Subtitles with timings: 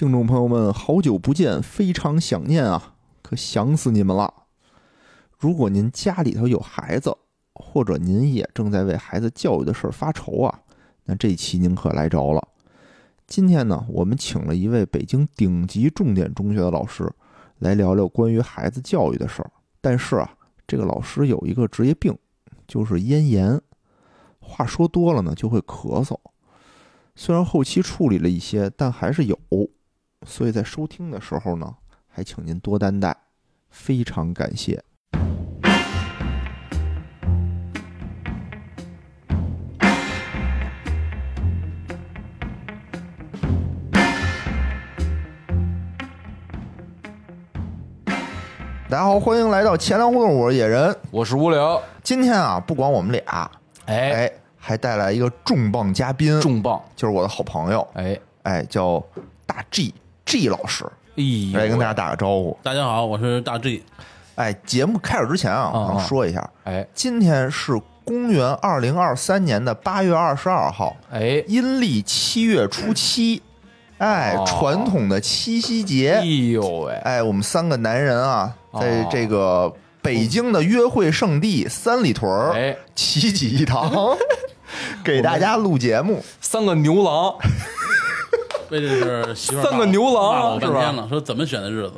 [0.00, 4.32] 听众朋友们，好久不见，非常想念啊，可想死你们了。
[5.36, 7.14] 如果您家里头有孩子，
[7.52, 10.60] 或者您也正在为孩子教育的事儿发愁啊，
[11.04, 12.48] 那这期您可来着了。
[13.26, 17.06] 今天呢，我们请了一位北京顶级重点中学的老师，
[17.58, 19.50] 来聊聊关于孩子教育的事儿。
[19.82, 20.34] 但是啊，
[20.66, 22.16] 这个老师有一个职业病，
[22.66, 23.60] 就是咽炎，
[24.38, 26.18] 话说多了呢就会咳嗽。
[27.14, 29.38] 虽然后期处理了一些，但还是有，
[30.26, 31.74] 所以在收听的时候呢，
[32.06, 33.16] 还请您多担待，
[33.70, 34.82] 非常感谢。
[48.90, 50.94] 大家好，欢迎来到钱粮胡同，我是野人。
[51.10, 53.50] 我是无聊，今天啊，不光我们俩，
[53.86, 59.02] 哎，哎，还带来一个重磅嘉宾，重磅，就是我的好朋友，哎，哎，叫
[59.46, 59.94] 大 G
[60.30, 60.84] G 老师，
[61.16, 62.56] 哎来跟大家打个招呼。
[62.62, 63.82] 大家好，我是大 G。
[64.36, 66.86] 哎，节目开始之前啊，嗯我想说一下，哎。
[66.94, 67.72] 今天是
[68.04, 73.42] 公元二零二三年的八月二十二号，哎，阴历七月初七，
[73.98, 74.44] 哎，哦。
[74.46, 76.12] 传统的七夕节。
[76.12, 84.16] 哎节，呦喂，哎，我们三个男人啊，在哦这个北京的约会圣地三里屯儿哎，齐聚一堂，
[85.02, 86.22] 给大家录节目。
[86.40, 87.34] 三个牛郎，
[88.70, 91.94] 为这是媳妇儿 三个牛郎是吧天了，说怎么选的日子？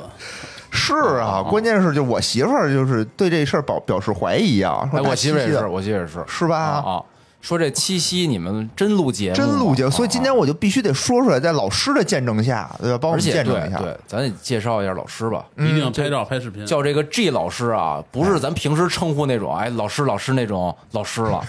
[0.71, 6.57] 是啊，关键是就我媳妇儿就是对这事儿表表示怀疑啊，说哎，我媳妇儿也是，我媳妇儿也是，是吧？
[6.57, 7.03] 啊啊，
[7.41, 12.97] 说这七夕你们真录节目，真录节目，啊所以今天我就必须得说出来，在老师的见证下，对吧？
[12.99, 13.77] 帮我们见证一下。
[13.77, 15.45] 对对，咱得介绍一下老师吧。
[15.57, 16.65] 嗯一定要拍照、拍视频。
[16.65, 21.39] 叫这个 G 老师啊，不是咱平时称呼那种哎老师老师那种老师了，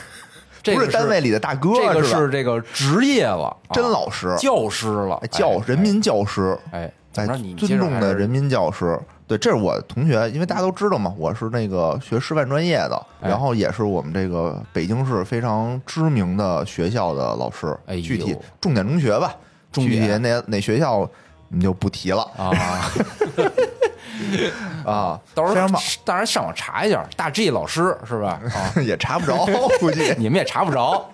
[0.64, 8.98] 这个不是单位里的大哥，这个是这个职业了，啊真老师，教师了哎，教人民教师，哎，怎哎么着你，尊重的人民民教师。
[9.26, 17.74] 对，这是我同学，因为大家都知道嘛，我是那个学师范专业的，哎然后也是我们这个北京市非常知名的学校的老师。
[17.86, 19.34] 哎具体重点中学吧，
[19.70, 21.08] 重点具体哪哪学校
[21.48, 22.50] 你就不提了啊。
[24.84, 25.20] 啊。
[25.34, 25.68] 到时候
[26.04, 28.40] 当然上网查一下，大 G 老师是吧？
[28.54, 29.46] 啊， 也查不着，
[29.80, 31.04] 估计 你们也查不着，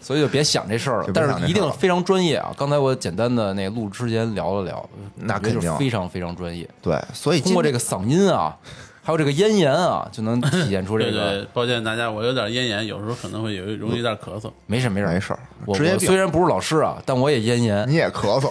[0.00, 2.52] 所以就别想这事儿了但是一定非常专业啊！
[2.56, 6.68] 刚才我简单的那录之前聊了聊，那肯定就是非常非常专业。
[6.80, 8.56] 对，所以通过这个嗓音啊，
[9.02, 14.50] 还有这个咽炎啊，就能体现出这个对，抱歉大家，我有点咽炎，有时候可能会有容易有点咳嗽。
[14.66, 18.50] 没事没事没事我职业我虽然不是老师啊，但我也咽炎，你也咳嗽，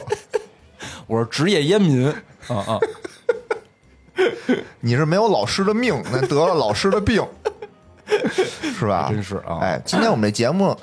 [1.07, 2.07] 我是职业烟民
[2.47, 2.79] 啊啊！
[4.81, 7.25] 你是没有老师的命，那得了老师的病，
[8.77, 9.07] 是吧？
[9.09, 10.75] 真是啊哎，今天我们这节目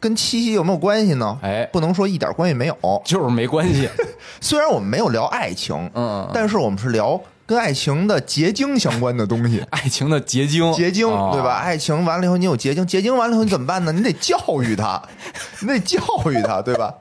[0.00, 1.38] 跟七夕有没有关系呢？
[1.42, 3.02] 哎不能说一点关系没有。
[3.04, 3.88] 就是没关系，
[4.40, 9.64] 虽然我们没有聊爱情，嗯嗯但是我们是聊跟爱情的结晶相关的东西。
[9.70, 11.56] 爱情的结晶，结晶啊对吧？？
[11.56, 13.92] 爱情完了以后，你有结晶，结晶完了以后你怎么办呢？
[13.92, 15.02] 你得教育他，
[15.60, 15.98] 你得教
[16.30, 16.94] 育他，对吧？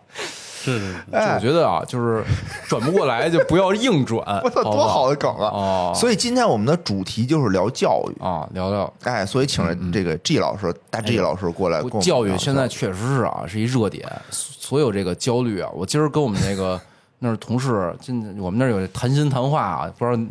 [0.74, 1.36] 是是是，哎。
[1.36, 2.24] 我，觉得啊，就是
[2.68, 5.50] 转不过来就不要硬转， 我操，多好的梗啊！
[5.54, 5.94] 哦。
[5.96, 8.48] 所以今天我们的主题就是聊教育，啊！
[8.54, 8.92] 聊聊。
[9.04, 16.80] 哎，所以请了这个 G 老师，大 G 老师过来教育现在确实是啊，是一热点，所有这个焦虑啊，我今儿跟我们那个
[17.20, 20.22] 那儿同事，今我们那儿有谈心谈话啊，不知道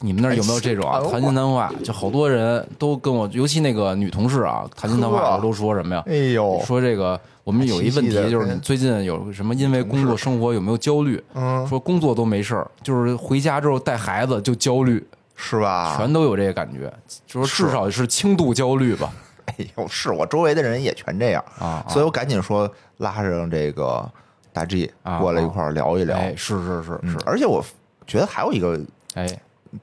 [0.00, 1.00] 你们那儿有没有这种啊？
[1.10, 6.02] 谈心谈话，就好多人都跟我，尤其那个女同事啊，谈心谈话都说什么呀？
[6.06, 11.22] 哎呦，说这个我们有一问题就是你最近有什么因为工作生活有没有焦虑？
[11.32, 15.94] 嗯，说工作都没事儿，就是回家之后带孩子就焦虑，是吧？
[15.96, 16.92] 全都有这个感觉，
[17.24, 19.12] 就是至少是轻度焦虑吧。
[19.44, 24.04] 哎呦，是我周围的人也全这样啊啊所以我赶紧说拉上这个
[24.52, 26.16] 大 G 啊过来一块儿聊一聊。
[26.16, 27.64] 哎，是是是嗯是，，而且我
[28.08, 28.76] 觉得还有一个
[29.14, 29.24] 哎，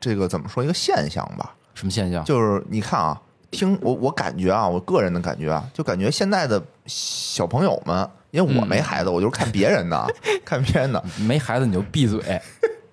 [0.02, 2.26] 这个怎么说一个现象吧，什么现象？
[2.26, 3.22] 就是你看啊，
[3.54, 10.06] 听我我感觉啊，我个人的感觉啊，就感觉现在的小朋友们，因为我没孩子，我就是看别人的，
[10.44, 11.02] 看别人的。
[11.26, 12.20] 没孩子你就闭嘴。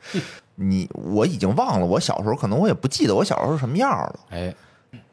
[0.55, 4.21] 你我已经忘了我小时候，可能我也不记得我小时候是什么样了。
[4.31, 4.55] 哎，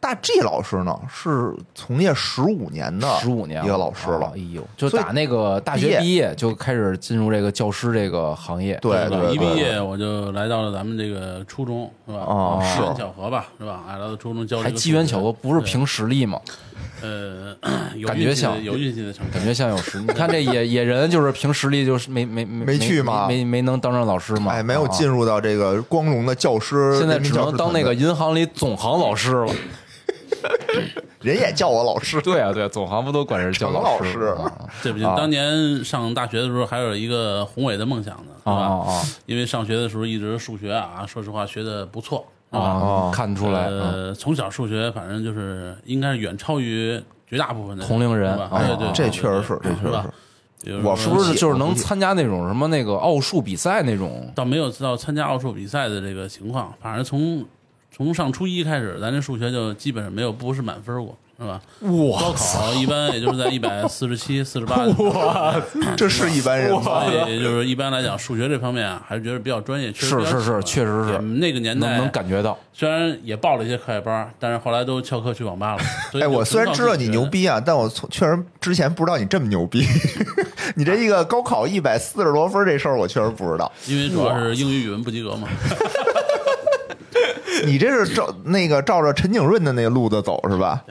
[0.08, 8.80] 大 G 老师呢是从业十五年的十五年一个老师了啊哎，呦，就打那个大学毕业就开始进入这个教师这个行业。
[8.82, 12.20] 对对对一毕业我就来到了咱们这个初中，是吧？
[12.20, 13.84] 哦是机缘巧合吧，是吧？
[13.86, 16.40] 哎，来到初中教还机缘巧合，不是凭实力吗？
[17.02, 17.54] 呃，
[18.06, 19.44] 感觉像有运气的成分感。
[19.44, 20.06] 觉像有实力。
[20.08, 24.54] 你看这野 野人就是凭实力，就是没没没没去吗没没没能当上老师嘛？
[24.54, 29.54] 哎，没有啊进入到这个光荣的教师，现在只能当那个银行里总行老师了。
[31.22, 32.22] 人也叫我老师。
[32.22, 34.52] 对啊，对啊，总行不都管人叫程老老师啊
[34.82, 38.52] 这不行，当年上大学的时候还有一个宏伟的梦想呢，是吧？
[38.52, 42.66] 啊啊因为上学的时候一直数学啊，说实话学的不错，是吧？
[42.66, 43.12] 啊！
[43.14, 54.30] 看得出来，嗯呃，从小数学反正就是应该是远超于绝大部分的同龄人对对，这确实是这确实是我是不是就是能参加那种什么那个奥数比赛那种？
[54.36, 57.46] 倒没有到参加奥数比赛的这个情况，反正从
[57.98, 61.60] 从上初一开始，咱这数学就基本上没有不是满分过，是吧？
[61.82, 65.56] 哇高考一般也就是在一百四十七、四十八，哇
[65.96, 66.84] 这是一般人吗？
[66.84, 72.56] 所以就是一般来讲，数学这方面啊，还是觉得比较专业，确实是是是，确实是那个年代能能感觉到。
[72.72, 75.82] 虽然也报了一些课外班，但是后来都翘课去网吧了。
[76.22, 79.84] 哎，我虽然知道你牛，逼啊，但我从确实之前不知道你这么牛逼。
[80.76, 83.72] 你这一个高考一百四十多分这事儿，我确实不知道。
[83.88, 85.48] 因为主要是英语语文不及格嘛。
[87.66, 90.84] 你这是照那个照着陈景润的那个路子走是吧？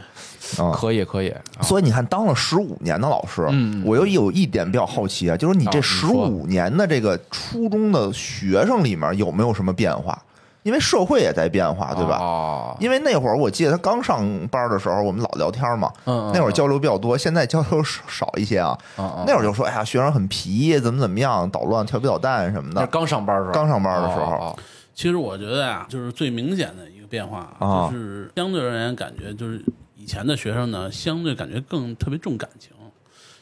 [0.59, 10.17] 嗯、可以可以，所以你看，当了十五年的老师，嗯我又有一点比较好奇啊，就是你这十五年的这个初中的学生里面有没有什么变化？
[10.63, 12.19] 因为社会也在变化，对吧？
[12.19, 18.77] 哦，因为那会儿我记得他刚上班的时候，我们老聊天嘛，嗯嗯那会儿交流比较多，现在交流少少一些啊。
[18.97, 22.87] 那会儿就说，哎呀，学生很皮，怎么怎么样，捣乱、调皮捣蛋什么的。
[22.87, 24.57] 刚上班的时候，刚上班的时候哦哦
[24.97, 29.63] 其实我觉得啊，就是最明显的一个变化，啊就是相对而言感觉就是
[29.95, 32.73] 以前的学生呢，相对感觉更特别重感情。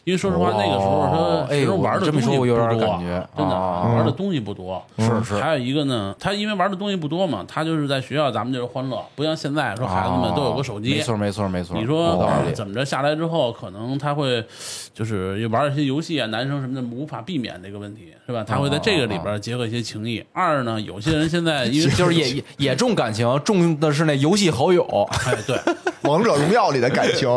[0.05, 4.83] 因为说实话，哦那个时候他其实玩的这么东西不说我有点多，感觉真的啊玩的东西不多。
[4.99, 11.77] 是是还有一个呢，他因为玩的东西不多嘛，他就是在学校咱们就是欢乐，不像现在说孩子们都有个手机，没错没错没错。
[11.79, 14.45] 你说怎么着下来之后，可能他会
[14.93, 18.45] 就是玩一些游戏啊，男生什么的无法避免这个问题，是吧？
[18.47, 20.23] 他会在这个里边结合一些情谊。
[20.33, 24.85] 二呢，有些人现在因为 就是也也也重感情，重的是那游戏好友。
[25.25, 25.59] 哎对，
[26.09, 27.29] 王者荣耀里的感情，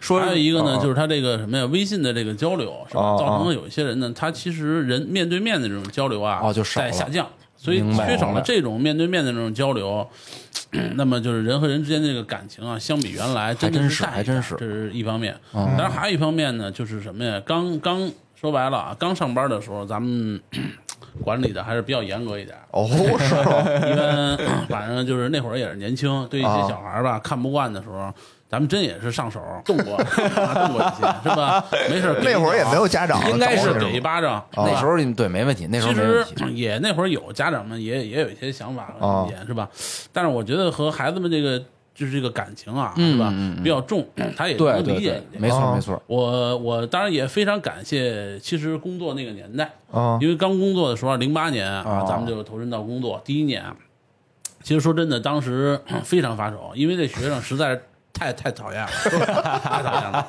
[0.00, 3.00] 说还有一个呢，啊就是他这个什么呀，微信的这个交流是吧？
[3.02, 7.26] 啊造成了有一些人呢，他其实人面对面的这种交流啊，哦就少在下降，
[7.56, 10.06] 所以缺少了这种面对面的这种交流。
[10.96, 15.34] 那么就是人和人之间的这个感情啊，相比原来真的还真是还真是这是一方面。
[15.52, 17.40] 嗯当然还有一方面呢，就是什么呀？
[17.46, 20.40] 刚刚说白了啊，刚上班的时候，咱们
[21.22, 22.56] 管理的还是比较严格一点。
[22.72, 23.60] 哦，是吗？
[23.88, 24.36] 一般
[24.68, 28.12] 反正就是那会儿也是年轻，对一些啊小孩儿吧看不惯的时候，
[28.54, 31.64] 咱们真也是上手动过，啊动过一些，是吧？
[31.90, 34.46] 没事儿 那会儿也没有家长，应该是给一巴掌。
[34.54, 36.52] 那时候对没问题，那时候其实。
[36.54, 39.68] 也那会儿有家长们也也有一些想法和啊意见，是吧？
[40.12, 41.58] 但是我觉得和孩子们这个
[41.96, 43.34] 就是这个感情啊，嗯是吧？
[43.64, 44.06] 比较重，
[44.36, 45.42] 他也对能对对理解一，点。
[45.42, 46.00] 没错啊没错。
[46.06, 53.20] 我我当然也非常感谢，其实工作那个年代，啊因为刚工作的时候，零八年啊哦，咱们就投身到工作。
[53.24, 53.74] 第一年啊，
[54.62, 57.82] 其实说真的，当时 非常发愁，因为这学生实在是
[58.14, 60.26] 太 太讨厌了，太讨厌了。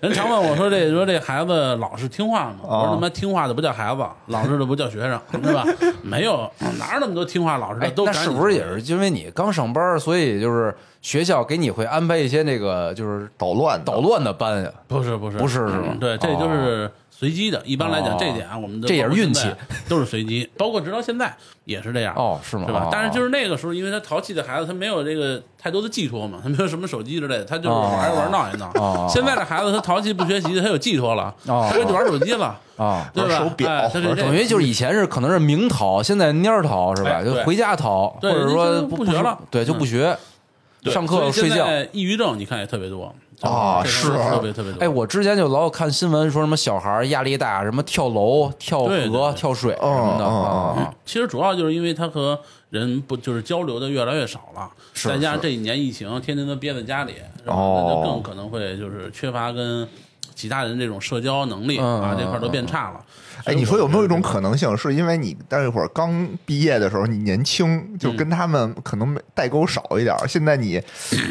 [0.00, 2.56] 人常问我说这说这孩子老实听话吗？
[2.62, 5.66] 我说他妈听话的不叫孩子，老实的不叫学生，是吧？
[6.02, 7.86] 没有，哪有那么多听话老实的？
[7.86, 14.70] 哎，都是不是也是因为你刚上班，所以就是学校给你会安排一些那个就是捣乱捣乱的班呀？
[14.86, 17.62] 不是不是不是是吗嗯对，这就是随机的。
[17.64, 19.48] 一般来讲，哦这点啊我们的这也是运气，
[19.88, 21.34] 都是随机， 包括直到现在
[21.64, 22.14] 也是这样。
[22.14, 22.64] 哦，是吗？
[22.64, 22.68] 哦？
[22.68, 28.70] 是吧但是就是那个时候，因为他淘气的孩子，他没有这个太多的寄托嘛，他没有什么手机之类的，他就是玩一玩闹一闹。
[28.74, 33.30] 哦现在的孩子，他淘气不学习，他有寄托了，哦他就玩手机了，啊，对吧？
[33.30, 37.10] 玩手表等于就是以前是可能是明淘，现在蔫淘是吧？
[37.20, 40.16] 哎就回家淘，或者说不学了对，就不学，
[40.82, 41.66] 对上课睡觉。
[41.92, 44.80] 抑郁症你看也特别多啊这个是特别特别多。
[44.80, 49.32] 哎，我之前就老看新闻说什么小孩儿压力大，什么跳楼、跳河、对对对。
[49.34, 50.74] 跳水什么的嗯嗯啊。
[50.78, 52.38] 嗯，其实主要就是因为他和
[52.70, 57.54] 人不就是交流的越来越少了，再加上这几年疫情，天天都憋在家里，是吧？
[57.54, 57.84] 哦。
[57.86, 59.86] 那就更可能会就是缺乏跟
[60.36, 63.00] 其他人这种社交能力啊，嗯嗯这块儿都变差了。
[63.44, 70.78] 哎，你说有没有一种可能性，是因为你那会儿刚毕业的时候你年轻，就跟他们可能代沟少一点儿，现在你也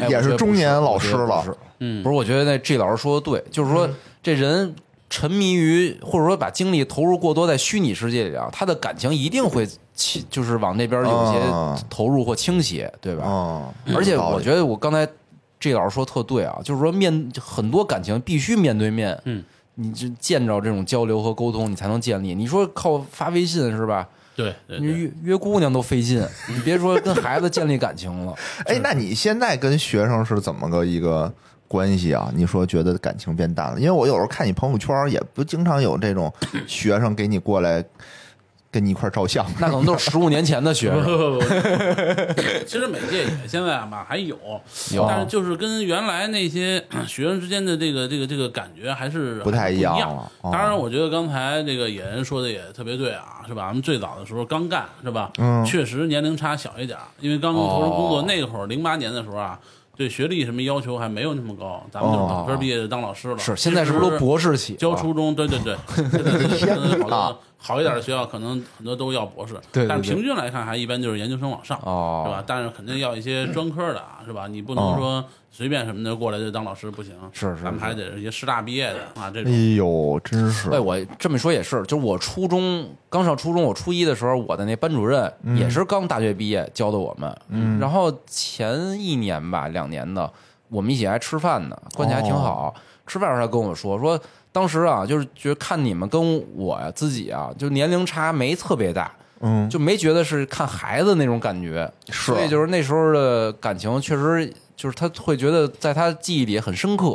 [0.00, 1.42] 哎我觉得中年老师了。
[1.42, 1.58] 不是我觉得不是。
[1.80, 2.02] 嗯。
[2.02, 3.88] 不是，我觉得那 G 老师说的对，就是说
[4.22, 4.74] 这人
[5.08, 9.68] 沉迷于或者说把精力投入过多在虚拟世界里啊，他的感情一定会，
[10.30, 11.76] 就是往那边有啊。
[11.76, 13.24] 些投入或倾斜，对吧？
[13.24, 15.06] 哦，而且我觉得我刚才
[15.58, 19.42] G 老师说特对啊，就是说面很多感情必须面对面，嗯，
[19.74, 22.34] 你就见着这种交流和沟通，你才能建立。
[22.34, 24.06] 你说靠发微信是吧？
[24.36, 28.34] 对对你，约约姑娘都费劲，你别说跟孩子建立感情了。
[28.66, 31.32] 哎，那你现在跟学生是怎么个一个
[31.66, 32.30] 关系啊？
[32.34, 33.80] 你说觉得感情变淡了？
[33.80, 36.30] 因为我有时候看你朋友圈，也不经常有这种
[36.66, 37.82] 学生给你过来
[38.76, 39.44] 跟你一块儿照相。
[39.58, 41.06] 那可能都是十五年前的学不生。
[41.16, 41.44] 不不，
[42.66, 44.36] 其实每届也现在吧还有，
[44.92, 53.68] 有但是就是跟原来那些 学生之间的这个这个这个感觉还是不太一一样当然，我觉得刚才这个野人说的也特别对啊，是吧？
[53.68, 55.30] 咱们最早的时候刚干，是吧？
[55.38, 59.58] 嗯确实年龄差小一点，因为刚投入工作哦那会儿零八年的时候啊。
[59.98, 63.38] 对学历什么要求还没有那么高，咱们就是本科毕业就当老师了。
[63.38, 64.74] 是，现在是不是都博士起？
[64.74, 65.74] 教初中，对对对，
[66.58, 72.44] 现在好 哪多好一点的学校，可能很多都要博士，对对但是平均来看，还一般就是研究生往上，哦是吧？
[72.46, 74.46] 但是肯定要一些专科的啊，是吧？
[74.46, 79.52] 你不能说随便什么的过来就当老师不行，是是咱们还得是一些师大毕业的啊，这哎种。
[79.74, 87.36] 呦，真是哎，我这么说也是，就是我初中刚上初中，我初一的时候，我的那班主任也是刚大学毕业教的我们。
[87.48, 90.30] 嗯，然后前一年吧，两年的，
[90.68, 92.74] 我们一起还吃饭呢，关系还挺好。
[93.06, 94.20] 吃饭时候他跟我说说，
[94.56, 101.92] 当时啊，就是觉得看你们跟我呀自己啊，就年龄差没特别大，嗯，就没觉得是看孩子那种感觉。
[102.08, 107.14] 是所以就是那时候的感情，确实就是他会觉得在他记忆里很深刻。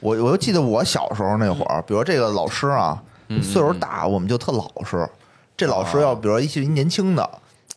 [0.00, 3.02] 我我就记得我小时候那会儿，比如这个老师啊，
[3.42, 5.08] 岁数大，我们就特老实。
[5.56, 7.26] 这老师要比如一些年轻的，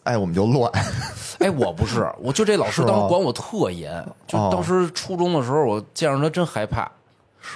[0.04, 0.70] 哎，我们就乱。
[1.40, 6.92] 哎，我不是，我就这老师当时管我特严，就哦当时初中的时候，我见着他真害怕。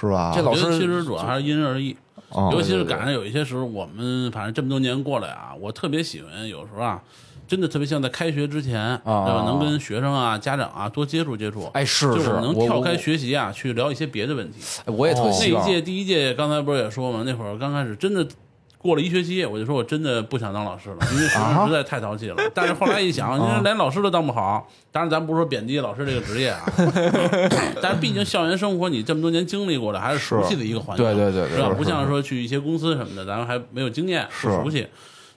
[0.00, 0.32] 是吧？
[0.34, 1.96] 这老觉得师其实主要还是因人而异，
[2.30, 7.00] 哦尤其是赶上有一些时候，我们反正这么多年过来啊，我特别喜欢有时候啊，
[7.46, 9.42] 真的特别像在开学之前，对吧？
[9.46, 11.70] 能跟学生啊、家长啊多接触接触。
[11.74, 14.58] 哎，是就是能我跳开学习啊，去聊一些别的问题。
[14.84, 15.62] 哎我也特哦希望。
[15.64, 18.26] 那一届第一届，刚才不是也说嘛，那会儿刚开始真的
[18.84, 22.36] 过了一学期，我就说我真的不想当老师了，因为学生实在太淘气了。
[22.52, 26.62] 但是后来一想，你说连老师都当不好，当然咱不是说贬低老师这个职业啊，
[27.80, 31.70] 但是毕竟校园生活你这么多年经历过的，还是熟悉的一个环境，对对对对是吧？
[31.70, 34.86] 不像说去一些公司什么的，咱们还没有经验，不是熟悉。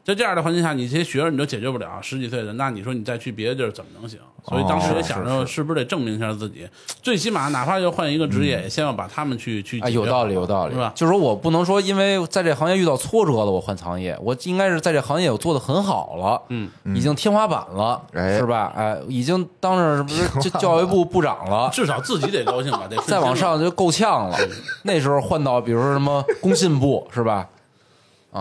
[0.04, 4.20] 在这样的环境下，你这些学生你都解决不了，十几岁的，那你说你再去别的地儿怎么能行？
[4.48, 6.68] 所以当时也想着，是不是得证明一下自己？
[7.02, 10.92] 最起码哪怕要换一个职业，也先要把他们去去有道理，有道理，是吧？
[10.96, 18.72] 就是说我不能说因为在这行业遇到挫折了，我换行业，我应该是在这行业我做的很好了，嗯，已经天花板了，哎是吧？
[18.76, 20.10] 哎，已经当上什么
[20.42, 24.38] 就教育部部长了， 至少自己得高兴吧，得 再往上就够呛了。
[24.84, 27.48] 那时候换到比如说什么工信部，是吧？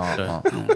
[0.01, 0.27] 啊对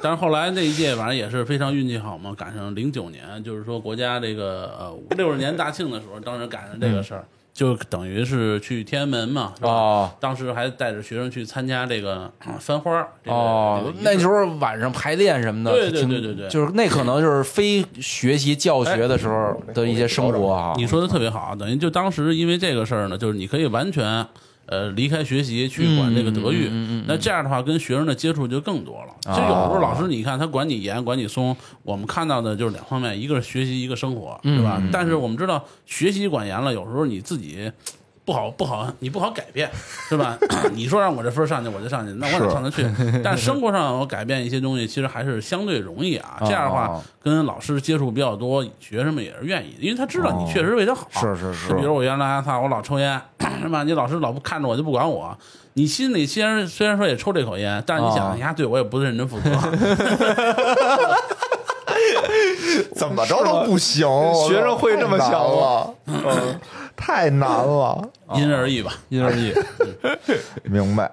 [0.02, 9.68] 但是后来那一届反正也是非常运气好嘛，赶上零九年，就是说国家这个呃六十年大庆的时候，当时赶上这个事儿，就等于是去天安门嘛，是吧？
[9.68, 10.10] 哦。
[10.20, 16.48] 当时还带着学生去参加这个呃翻花儿这个哦这个仪，式那时候晚上排练什么的，对对对对对。
[16.48, 20.74] 就是那可能就是非学习教学的时候的一些生活啊。
[20.76, 24.26] 你说的特别好，等于就当时因为这个事儿呢，就是你可以完全
[24.70, 26.70] 呃离开学习去管这个德育，
[27.06, 29.12] 那这样的话跟学生的接触就更多了。
[29.22, 34.80] 其实有时候老师你看他管你严管你松，我们看到的就是两方面，一个是学习，一个生活，是吧？
[34.92, 37.70] 但是我们知道学习管严了，有时候你自己。
[38.22, 39.68] 不好，不好，你不好改变，
[40.08, 40.38] 是吧？
[40.72, 42.86] 你说让我这分上去，我就上去，那我哪上得去。
[43.24, 46.36] 但生活上我改变一些东西，其实还是相对容易啊。
[46.40, 51.08] 这样的话哦，跟老师接触比较多，学生们也是愿意，因为他知道你确实为他好。
[51.14, 53.20] 是是是就比如我原来他，我老抽烟，
[53.60, 53.82] 是吧？
[53.84, 55.36] 你老师老不看着我就不管我，
[55.74, 59.50] 你心里虽然虽然说也抽这口烟，但是你想，哦你丫对我也不是认真负责。
[62.94, 64.06] 怎么着都不行，
[64.48, 66.60] 学生会这么想了，嗯，
[66.96, 68.02] 太难了，
[68.34, 68.92] 因人而异吧。
[69.08, 69.52] 因人而异。
[70.64, 71.10] 明白？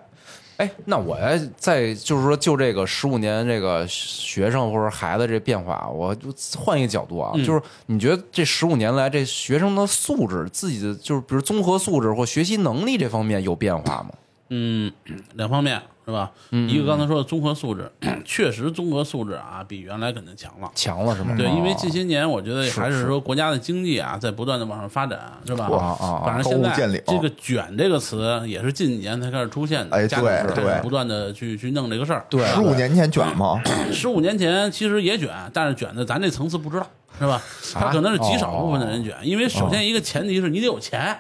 [0.58, 14.10] 哎，那我要再就是说，就这个十五年这个学生或者孩子这变化，我就换一个角度啊，嗯就是你觉得这十五年来这学生的素质，自己的就是比如综合素质或学习能力这方面有变化吗？
[14.50, 14.92] 嗯，
[15.36, 16.32] 两方面是吧？
[16.52, 17.92] 嗯一个刚才说的综合素质，
[18.24, 20.72] 确实综合素质啊比原来肯定强了。
[20.74, 21.36] 强了是吗？
[21.38, 25.66] 对，因为哦近些年我觉得还是是说国家的经济啊在不断的往上发展，是吧？
[25.66, 26.74] 啊反正现在
[27.06, 32.26] 这个“卷”这个词也是近几年才开始出现的，哎对对不断的去去弄这个事儿。
[32.30, 33.62] 对十五年前卷吗？
[33.92, 36.88] 十五年前其实也卷，但是卷的咱这层次不知道，
[37.20, 37.42] 是吧？
[37.74, 41.18] 他可能是极少部分的人卷，因为首先一个前提是你得有钱。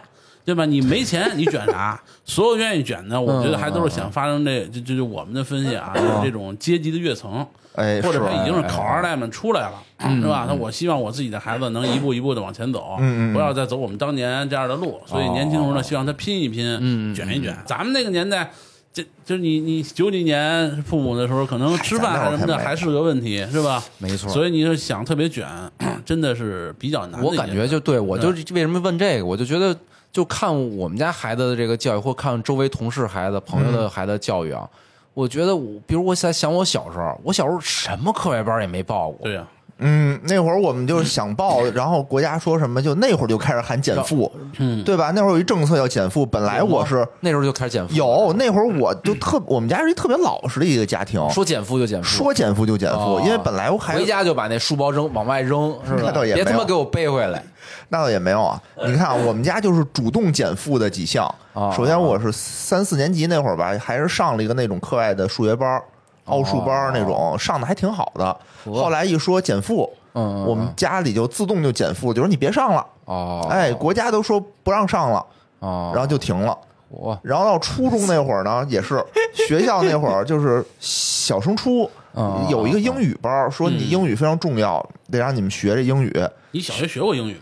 [0.47, 0.63] 对吧？
[0.65, 2.01] 你没钱，你卷啥？
[2.23, 10.45] 所有愿意卷的，我觉得还都是想发生这，就就就我们的分析啊，就是这种阶级的跃层，哎，或者已经是考二代们出来了，是吧？
[10.47, 12.95] 那我希望我自己的孩子能一步一步的往前走，
[13.33, 15.01] 不要再走我们当年这样的路。
[15.05, 17.53] 所以年轻时候呢，希望他拼一拼，卷一卷。
[17.65, 18.49] 咱们那个年代。
[18.93, 23.83] 这就是你你九几年父母的时候，可能吃饭还什么的还是个问题，是吧？
[23.99, 25.45] 没错所以你是想特别卷，
[26.03, 27.31] 真的是比较难我。
[27.35, 29.77] 感觉就对我就为什么问这个，我就觉得
[30.17, 34.67] 就看我们家孩子的这个教育，或看周围同事孩子、朋友的孩子教育啊，
[35.13, 39.47] 我觉得我，比如我在想我小时候，我小时候什么课外班也没报过，对呀、
[39.79, 45.11] 嗯，那会儿我们就是想报，然后国家说什么，就那会儿就开始喊减负，嗯，对吧？
[45.15, 56.01] 那会儿有一政策要减负，本来我是那时候就开始减负，有，那会儿我就特，我们家是一特别老实的一个家庭，说减负就减负，说减负就减负，哦因为本来我还回家就把那书包扔往外扔，是吧？
[56.05, 57.43] 那倒也没别他妈给我背回来。
[57.89, 58.61] 那倒也没有啊。
[58.87, 61.71] 你看啊，我们家就是主动减负的几项哦。
[61.75, 65.83] 首先，我是三四年级那会儿吧，还是上了一个那种课外的数学班儿。
[66.27, 68.25] 奥数班那种上的还挺好的，
[68.65, 75.25] 哦后来一说减负，我们家里就自动就减负，就说你别上了，哦，哎，国家都说不让上了，
[75.59, 76.57] 哦，然后就停了。
[76.89, 79.03] 我然后到初中那会儿呢，也是
[79.35, 86.13] 学校那会儿就是小升初哦有一个英语班儿，说你英语非常重要，得让你们学这英语。
[86.51, 87.41] 你小学学过英语吗？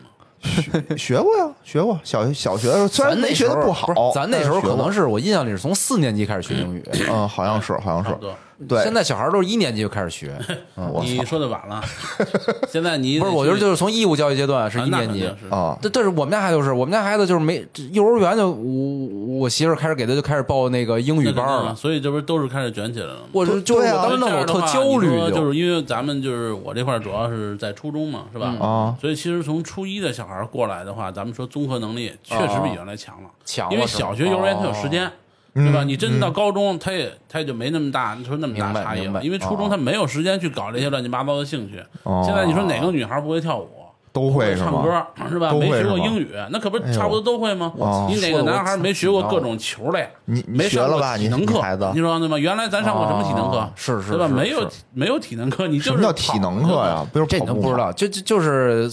[0.98, 2.00] 学过呀，学过。
[2.04, 8.18] 小学小学的时候虽然咱那没学的时候好，是咱那时候可能是我印象里是从四年级开始学英语，嗯，好像是，好像是。
[8.68, 10.38] 对，现在小孩都是一年级就开始学，
[11.04, 11.84] 你说的晚了，
[12.72, 13.32] 现在你不是？
[13.32, 15.26] 我觉得就是从义务教育阶段是啊一年级。
[15.50, 23.22] 啊，但但是我们家孩子就是，我们家孩子就是没幼儿园就我我媳妇儿开始给他就开始报那个英语班了，所以这不是都是开始卷起来了吗？
[23.34, 28.56] 我就就是我当时我特焦虑就是因为咱们就是我这块主要是在初中嘛，是吧？
[28.60, 35.12] 啊，所以其实从初一的小孩过来的话，咱们说综合能力确实比原来强了，强因为小学、幼儿园他有时间。
[35.56, 35.84] 哦对吧？
[35.86, 41.82] 你真到高中，他也他也就没那么大，你说那么大差异了，因为初中他没有时间去搞这些乱七八糟的兴趣。
[42.04, 43.70] 哦现在你说哪个女孩不会跳舞？
[44.16, 44.72] 都会是吗？
[44.72, 45.52] 唱歌是吧？
[45.52, 47.74] 没学过英语，那可不差不多都会吗？
[47.78, 50.08] 哦你哪个男孩没学过各种球类？
[50.24, 51.18] 你你没上过学了吧？
[51.18, 52.40] 你体能课，你孩子你说对吗？
[52.40, 53.70] 原来咱上过什么体能课哦？
[53.76, 54.28] 是是对吧？
[54.30, 57.06] 是没有没有体能课，你就是什么叫体能课呀？
[57.12, 57.46] 不是这你？
[57.46, 58.90] 都不知道，就就就是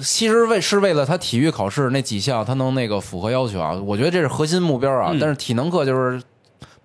[0.00, 5.08] 其实为是为了他体育考试那几项他能那个符合要求啊，我觉得这是核心目标啊。
[5.12, 6.22] 嗯但是体能课就是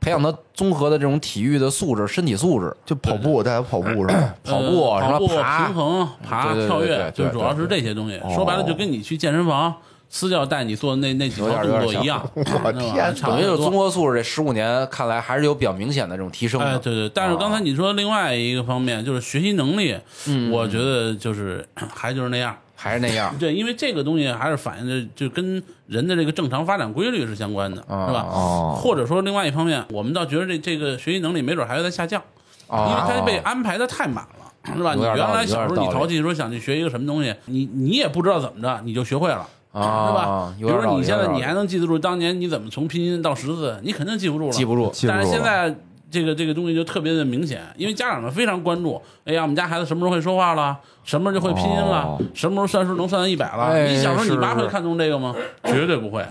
[0.06, 4.36] 培养他综合的这种体育的素质、身体素质，就跑步，大家跑步是吧？
[4.44, 8.18] 跑步呃跑步、什么爬平衡、爬、跳跃，就主要是这些东西。
[8.20, 9.74] 哦说白了，就跟你去健身房
[10.08, 12.22] 私教带你做那那几有套动作一样。
[12.36, 13.72] 我对吧天差不多等于就是综。
[13.72, 16.68] 合素质这十五年看来还是有比较明显的这种提升的。
[16.68, 19.98] 哎，对对，但是刚才你说另外一个方面就是学习能力，
[20.28, 22.56] 嗯我觉得就是 还就是那样。
[22.86, 23.34] 还是那样。
[23.40, 28.28] 对，因为这个东西还是反映的就跟人的这个正常发展规律是相关的，啊是吧？
[28.30, 32.22] 哦或者说另外一方面，我们倒觉得这这个学习能力没准还会在下降，
[32.70, 34.74] 因为啊，它被安排的太满了。
[34.76, 34.96] 是吧？
[34.96, 40.56] 你原来小时候你淘气说想去学一个什么东西，你你也不知道怎么着，你就学会了，啊是吧？
[40.58, 45.76] 比如说你现在你还能记得住当年你怎么从拼音到识字，你肯定记不住了，记不住但是现在
[46.12, 53.66] 这个这个东西就特别的明显，因为家长们非常关注，哎呀，我们家孩子什么时候会说话了，什么时候就会拼音了，哦什么时候算数能算到一百了？
[53.66, 55.36] 哎你小时候你妈会看重这个吗？
[55.66, 56.26] 绝对不会。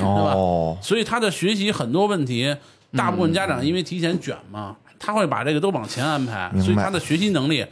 [0.00, 2.56] 哦，所以他的学习很多问题，
[2.96, 7.64] 大部分家长因为提前卷嘛，他会把这个都往前安排，所以他的学习能力，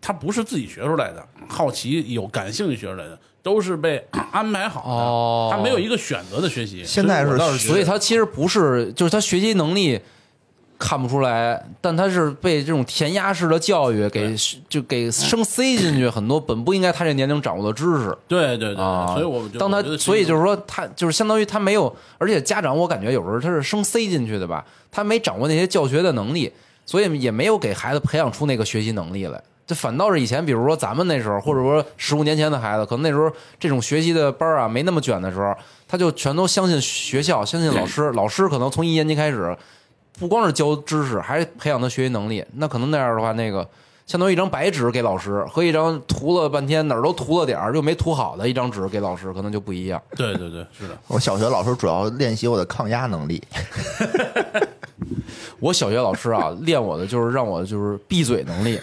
[0.00, 6.82] 他不是自己学出来的，好奇有感兴趣学出来的，都是被安排好的，哦他没有一个选择的学习。
[6.84, 10.00] 现在是所以他其实不是，就是他学习能力
[10.80, 14.34] 看不出来，但他是被这种填鸭式的教育给
[14.66, 19.12] 就给生塞进去很多本不应该他这年龄掌握的知识对对对，啊。
[19.12, 26.50] 所以我们当他所以就是说，他就是相当于他没有，而且家长我感觉有时候他是生塞进去的吧，他没掌握那些教学的能力，
[26.86, 29.40] 所以也没有给孩子培养出那个学习能力来。
[29.66, 35.54] 这反倒是以前，比如说咱们那时候，或者说十五年前的孩子，可能那时候这种学习的班啊没那么卷的时候，
[35.86, 39.56] 他就全都相信学校，相信老师，老师可能从一年级开始，
[40.20, 42.44] 不光是教知识，还培养他学习能力。
[42.52, 43.66] 那可能那样的话，那个
[44.06, 50.00] 相当于一张白纸给老师，和一张涂了半天哪儿都涂了点儿又没涂好的一张纸给老师，可能就不一样。
[50.14, 53.42] 对对对，是的，我小学老师主要练习我的抗压能力。
[55.58, 58.78] 我小学老师啊，练我的就是让我就是闭嘴能力。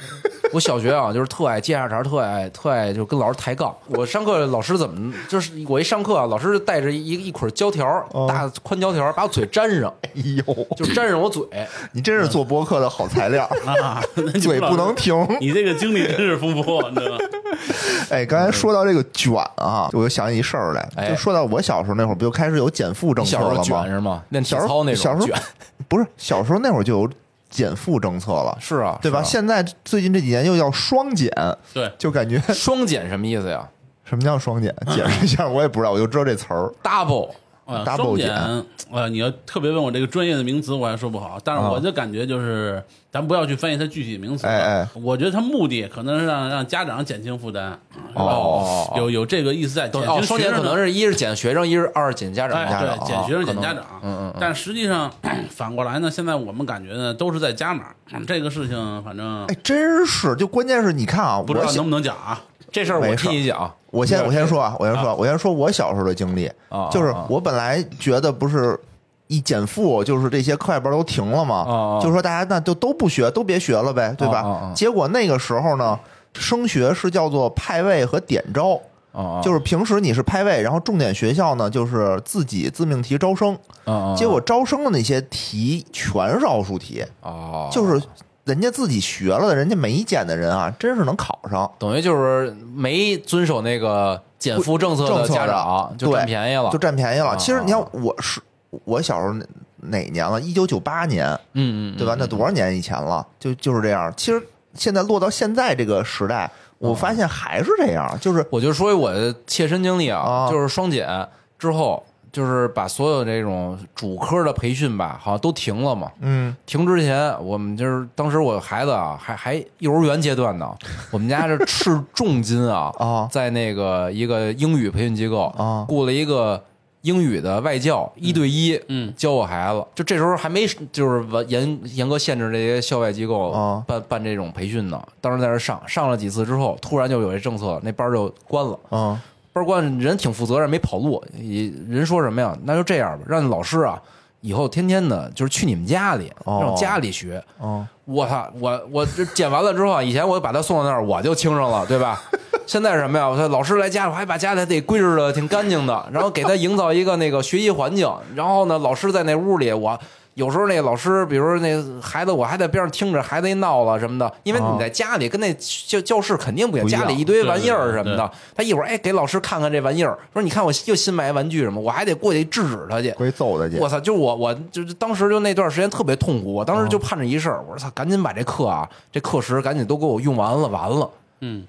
[0.54, 3.76] 我小学啊，就是特爱接下茬，特爱特爱就跟老师抬杠。
[3.88, 7.86] 我上课老师怎么就是我一上课啊，老师带着一一捆胶条，
[8.28, 11.44] 大宽胶条，把我嘴粘上，哎呦，就粘上我嘴。
[11.92, 13.44] 你真是做播客的好材料，
[13.82, 14.02] 啊，
[14.42, 15.14] 嘴不能停。
[15.40, 17.18] 你这个经历真是丰富，你知道吗？
[18.10, 23.84] 哎，刚才说到这个卷啊，我就想起一事儿来，哎就说到我小时候那会儿，不就开始有减负政你小时候策了吗？
[23.86, 24.24] 卷是吗？
[24.30, 25.44] 练体小时候操那小时候种卷。
[25.88, 27.10] 不是小时候那会儿就有
[27.50, 29.20] 减负政策了，是啊，对吧？
[29.20, 31.32] 啊现在最近这几年又要双减，
[31.74, 33.68] 对，就感觉双减什么意思呀
[34.04, 34.74] 什么叫双减？
[34.88, 36.72] 解释一下，我也不知道，我就知道这词儿。
[36.84, 37.32] ？double
[37.67, 41.38] 呃，double 双减减，呃，你要特别问我这个专业的名词，我还说不好。
[41.43, 44.47] 但是啊我的感觉就是，咱不要去翻译它具体的名词。
[44.47, 47.77] 哎哎，我觉得它目的可能是让让家长减轻负担，
[48.13, 49.89] 哦有有这个意思在。
[49.89, 52.58] 减哦，双减可能是一是减学生，一是二是减家长。
[52.58, 55.12] 哎，对，减学生减家长，嗯嗯嗯但实际上
[55.49, 57.88] 反过来呢，现在我们感觉呢，都是在加码。
[58.25, 62.41] 这个事情，反正哎，真是，就关键是你看啊，不知道能不能讲啊？
[62.71, 68.80] 这事儿我没事替你讲，我先我先说啊，我先说，我先说我小时候的经历啊，就是啊我本来觉得不是
[69.27, 74.73] 一减负，就是这些课外班都停了啊嘛啊，就说大家那就都不学，都别学了呗，对吧啊？
[74.75, 75.99] 结果那个时候呢，
[76.34, 78.80] 升学是叫做派位和点招。
[79.13, 87.99] 啊，就是平时你是派位，然后重点学校呢就是自己自命题招生，啊，结果招生的那些题全是奥数题，哦，就是
[88.48, 91.70] 人家自己学了的，人家没减的人啊，真是能考上。
[91.78, 97.32] 等于就是没遵守那个减负政策的家长就占便宜了，就占便宜了。
[97.32, 98.42] 啊其实你看，我是
[98.86, 99.46] 我小时候哪
[99.80, 100.40] 哪年了？
[100.40, 102.16] 一九九八年，嗯嗯，对吧？
[102.18, 103.26] 那多少年以前了？
[103.38, 104.12] 就就是这样。
[104.16, 104.42] 其实
[104.74, 111.28] 现在落到现在这个时代，我发现还是这样，就是我就说我的切身经历啊，啊就是双减
[111.60, 112.02] 之后，
[112.38, 116.12] 就是把所有这种主科的培训吧，好像都停了嘛。
[116.21, 120.71] 嗯停之前，我们就是当时我孩子啊，还还幼儿园阶段呢，
[121.10, 126.63] 我们家是斥重金啊， 啊在那个一个英语培训机构啊雇了一个
[127.02, 129.84] 英语的外教，一对一，嗯，教我孩子。
[129.95, 135.02] 就这时候还没就是完严严格限制这些校外机构啊办办这种培训呢。
[135.19, 138.80] 当时在这上上了几次之后，突然就有这政策，那班就关了。
[138.91, 139.19] 嗯
[139.58, 141.24] 班儿关，人挺负责任，没跑路。
[141.39, 142.56] 也人说什么呀？
[142.63, 144.02] 那就这样吧，让老师啊。
[144.41, 147.43] 以后天天的，就是去你们家里，哦让家里学。
[147.58, 152.22] 哦我操，我我这剪完了之后啊，以前我把他送到那儿，我就轻上了，对吧？
[152.67, 153.28] 现在是什么呀？
[153.28, 158.10] 我说老师来家里，我还把家里得归置的挺干净的，然后给他营造一个那个学习环境。
[158.36, 160.00] 然后呢，老师在那屋里，我
[160.38, 165.52] 有时候那老师，比如说那孩子，我还在边上听着孩子一闹了什么的，因为你在家里跟那
[165.88, 173.12] 教教室肯定不一样，家里一堆玩意儿什么的，他一会儿哎给老师看看这玩意儿，说你看我又新买一玩具什么，我还得过去制止他去。
[173.32, 173.89] 揍他去我。
[173.89, 174.00] 操！
[174.00, 181.10] 就我我就是当时就那段时间特别痛苦，我当时就盼着一事儿，我说操，赶紧把这课啊，这课时赶紧都给我用完了，完了。
[181.41, 181.65] 嗯，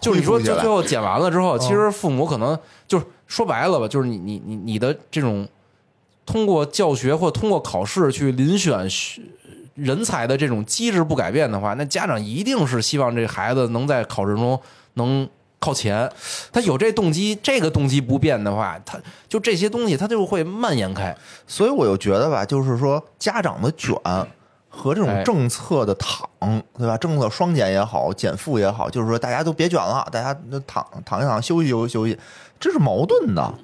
[0.00, 5.46] 就是你说，就最后剪完了之后，其实父母可能就是说白了吧，就是你你你你的这种
[6.28, 9.22] 通过教学或通过考试去遴选学
[9.74, 14.60] 人才的这种机制不改变的话，那家长一定是希望这孩子能在考试中
[14.94, 15.26] 能
[15.58, 16.06] 靠前。
[16.52, 21.16] 他有这动机，这个动机不变的话，他就这些东西他就会蔓延开。
[21.46, 23.96] 所以我又觉得吧，就是说家长的卷
[24.68, 26.28] 和这种哎政策的躺，
[26.76, 26.98] 对吧？
[26.98, 32.18] 政策双减也好，减负也好，就是说大家都别卷了，大家躺躺一躺，休息休息休息，
[32.60, 33.54] 这是矛盾的。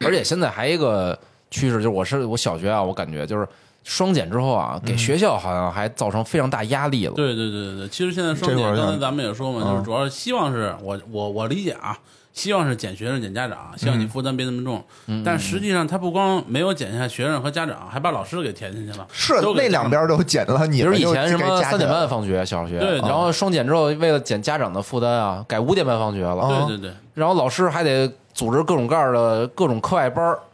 [0.00, 1.18] 而且现在还有一个
[1.50, 3.46] 趋势，就是我是我小学啊，我感觉就是
[3.84, 7.12] 双减之后啊，给学校好像还造成非常大压力了。
[7.14, 11.96] 对对对对对，其实现在双减，刚才咱们也说嘛，嗯就是主要是希望是我我我理解啊，
[12.34, 14.84] 希望是减学生减家长，希望你负担别那么重。
[15.24, 19.06] 但实际上他不光没有减下学生和家长，还把老师给填进去了。
[19.10, 30.38] 是都那两边都减了，你比如以前什么三点半放学，小学，对对然后双减之后，为了减家长的负担啊，改五点半放学了，啊对对对然后老师还得组织各种各样的各种课外班儿。
[30.38, 30.47] 对，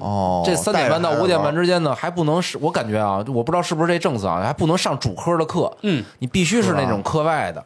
[0.00, 7.64] 哦，这三点半到五点半之之间呢，还不能是，我感觉啊，我不知道是不是这政策啊，还不能上主科的课，嗯，你必须是那种课外的。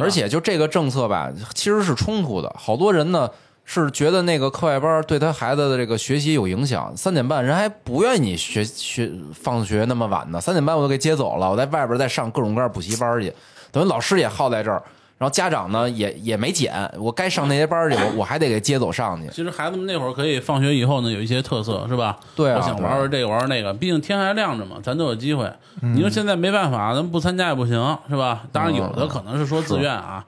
[0.00, 2.50] 而且就这个政策吧，其实是冲突的。
[2.58, 3.28] 好多人呢
[3.64, 13.30] 是觉得那个课外班对他孩子的这个学习有影响，三点半人还不愿意你学学放学那么晚呢，三点半我就给接走了，我在外边再上各种各样补习班去，
[13.70, 14.82] 等于老师也耗在这儿，
[15.18, 19.28] 然后家长呢也也没减，我该上那些班去， 我我还得给接走上去。
[19.30, 22.18] 其实孩子们那会儿可以放学以后呢，有一些特色是吧？
[22.34, 25.50] 对啊我想玩玩这个玩玩那个，毕竟天还亮着嘛，咱都有机会。
[25.82, 28.42] 嗯你说现在没办法，咱们不参加也不行，是吧？
[28.52, 30.22] 当然有嗯的可能是说自愿啊，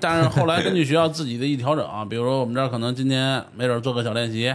[0.00, 4.54] 但是后来根据学校自己的一调整，比如说我们这儿可能今天没准做个小练习。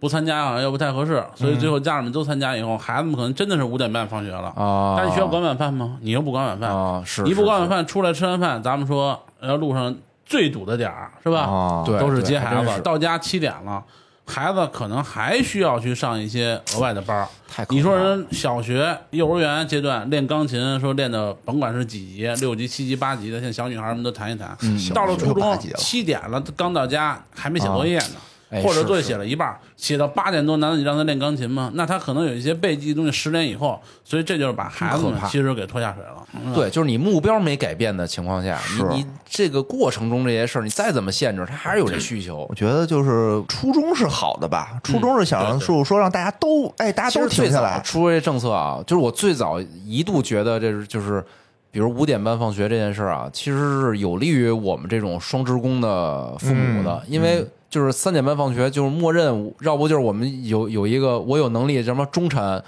[0.00, 4.48] 不参加好像又不太合适，所以最后家长们都参加以后，孩子们可能真的是五点半放学了。
[4.56, 5.98] 啊，但是学校管晚饭吗？
[6.00, 11.40] 你又不管晚饭，啊，是你不管晚饭，出来吃完饭，咱们说，呃，路上最堵的点儿是吧？
[11.42, 13.84] 啊，对都是接孩子，到家七点了，
[14.26, 17.28] 孩子可能还需要去上一些额外的班儿。
[17.46, 24.56] 太可你说人小学、幼儿园阶段练钢琴，说练的甭管是几级，六级、七级、八级的，现在小女孩们都弹一弹。
[24.62, 28.04] 嗯到了初中七点了，刚到家还没写作业呢。
[28.14, 28.29] 哎
[28.62, 31.70] 或者作业写了一半儿，写到八点多，难道你让他练钢琴吗？
[31.74, 36.26] 那他可能有一些背记的东西十点以后，所以这就是把孩子们其实给拖下水了。
[36.32, 36.52] 嗯。
[36.52, 38.58] 对，就是你目标没改变的情况下，
[38.90, 42.46] 你你这个过程中这些事儿，你再怎么限制，他 还是有这需求。
[42.48, 42.54] 我。
[42.54, 51.24] 觉得就是初衷是好的吧，初衷是想说说让大家都哎，大家都停下来，出这政策啊，就是我最早一度觉得这是就是，
[51.70, 62.62] 比如五点半放学这件事儿啊，其实是有利于我们这种双职工的父母的，因为就是三点半放学，就是默认，要不就是我们有有一个我有能力什么中产。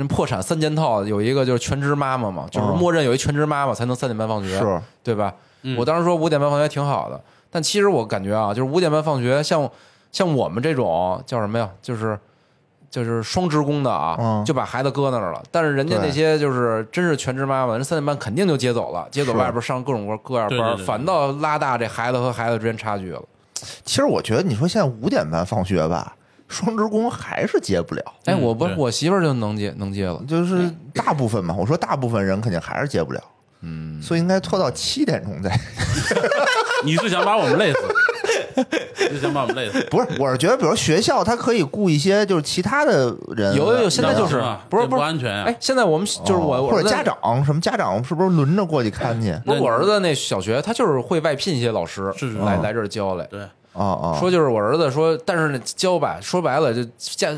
[0.00, 5.34] 那破产三件套有一个就是全职妈妈嘛，就是哦默认有一全职妈妈才能三点半放学，是对吧？
[5.76, 9.68] 我当时说五点半放学挺好的，但其实我感觉啊，就是五点半放学，像
[10.12, 11.68] 像我们这种叫什么呀？
[11.82, 12.16] 就是
[12.88, 15.42] 就是双职工的啊，嗯就把孩子搁那儿了。
[15.50, 23.20] 但是人家那些就是真是全职妈妈，人三点半肯定就接走了，接走外边上各种各样班，对对对对反倒拉大这孩子和孩子之间差距了。
[23.84, 26.14] 其实我觉得你说现在五点半放学吧，
[26.48, 33.20] 双职工还是接不了，哎，我不我媳妇儿就能接能接了，就是大部分嘛，我说大部分人肯定还是接不了，
[33.62, 35.50] 嗯，所以应该拖到七点钟再。
[36.84, 37.80] 你是想把我们累死？
[39.10, 39.80] 你是想把我们累死？
[39.90, 45.02] 不是，我是觉得，比如学校，他可以雇一些就是其他的人，有有有，现在就是不是不是。
[45.02, 45.44] 安全啊。
[45.46, 49.32] 哎，现在我们就是我哦或者家长什么家长是不是轮着过去看去？
[49.46, 53.24] 不是我儿子那小学，他就是会外聘一些老师是是哦来来这儿教来。
[53.26, 53.40] 对，
[53.72, 57.28] 啊啊，说就是我儿子说，但是呢教吧，说白了，就教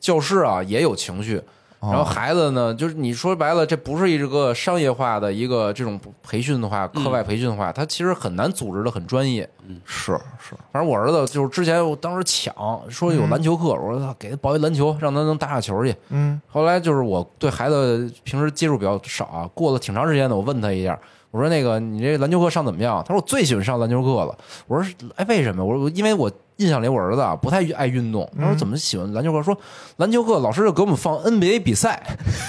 [0.00, 1.40] 教师啊也有情绪，
[1.82, 9.48] 然后孩子呢，就是你说白了，这不是一个商业化的一个这种培训的话，课外培训的话，他其实很难组织的很专业。
[9.86, 12.54] 是是，反正我儿子就是之前我当时抢
[12.90, 15.94] 说有篮球课，我说给他报一篮球，让他能打打球去。
[16.10, 20.98] 嗯，后来就是我对孩子平时接触比较少啊，过了挺长时间的，我问他一下，
[21.30, 23.02] 我说那个你这篮球课上怎么样？
[23.06, 24.36] 他说我最喜欢上篮球课了。
[24.66, 25.64] 我说哎为什么？
[25.64, 28.28] 我说因为我印象里我儿子啊不太爱运动。
[28.38, 29.42] 他说怎么喜欢篮球课？
[29.42, 29.56] 说
[29.98, 32.02] 篮球课老师就给我们放 NBA 比赛，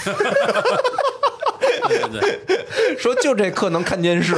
[2.97, 4.35] 说就这课能看电视。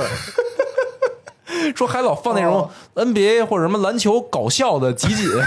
[1.76, 5.42] 说还老放那种哦 NBA 或者什么篮球搞笑的集锦，当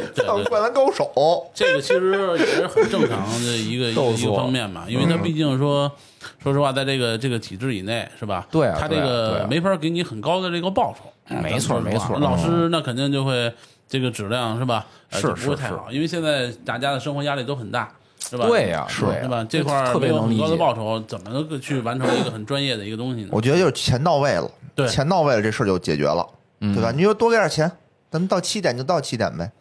[0.14, 1.10] 对对灌篮高手，
[1.54, 5.90] 这个其实也是很正常的一个 一个方面嘛，因为他毕竟说，
[6.42, 8.46] 说实话，在这个这个体制以内，是吧？
[8.50, 11.10] 对啊他这对啊对个啊没法给你很高的这个报酬。
[11.42, 13.52] 没错咱们说实话没错老师那肯定就会
[13.88, 14.86] 这个质量是吧？
[15.10, 17.90] 呃是就不会是是太好，因为现在大家的生活压力都很大。
[18.26, 18.46] 是吧？
[18.46, 19.46] 对呀对呀是吧？
[19.50, 23.28] 这块儿特别没有很高的解报酬，怎么能去完成一个很专业的一个东西呢？
[23.30, 26.26] 我觉得就是钱到位了，对钱到位了，这事儿就解决了，
[26.58, 26.90] 对吧？
[26.90, 27.70] 你就多给点钱，
[28.10, 29.52] 咱们到七点就到七点呗，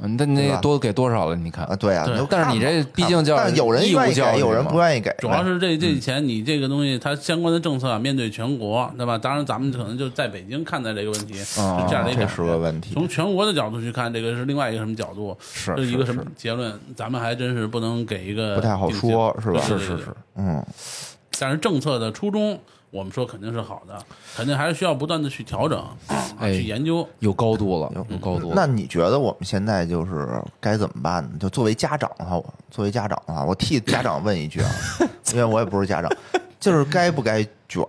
[0.00, 1.36] 嗯，那那多给多少了？
[1.36, 9.18] 你看啊，，对啊，对但是你这毕竟叫有人义务愿意给，教育有人嘛不愿意给，主要是这这钱，你这个东西它相关的政策啊，面对全国，对吧？
[9.18, 15.36] 当然，咱们可能就在北京看待这个问题是啊这样的一个这是个问题从全国的角度去看，这个是另外一个什么角度？
[15.40, 16.72] 是是一个什么结论？
[16.96, 19.60] 咱们还真是不能给一个不太好说，是吧？
[19.68, 20.04] 对对对对
[20.36, 20.64] 嗯，
[21.38, 22.58] 但是政策的初衷，
[22.92, 23.98] 我们说肯定是好的，
[24.36, 25.78] 肯定还是需要不断的去调整，
[26.08, 27.08] 啊哎去研究。
[27.20, 28.52] 有高度了，有高度了。
[28.54, 30.28] 那你觉得我们现在就是
[30.60, 31.30] 该怎么办呢？
[31.40, 34.70] 就作为家长的话，我作为家长的话，我替家长问一句啊，
[35.32, 36.10] 因为我也不是家长，
[36.60, 37.82] 就是该不该卷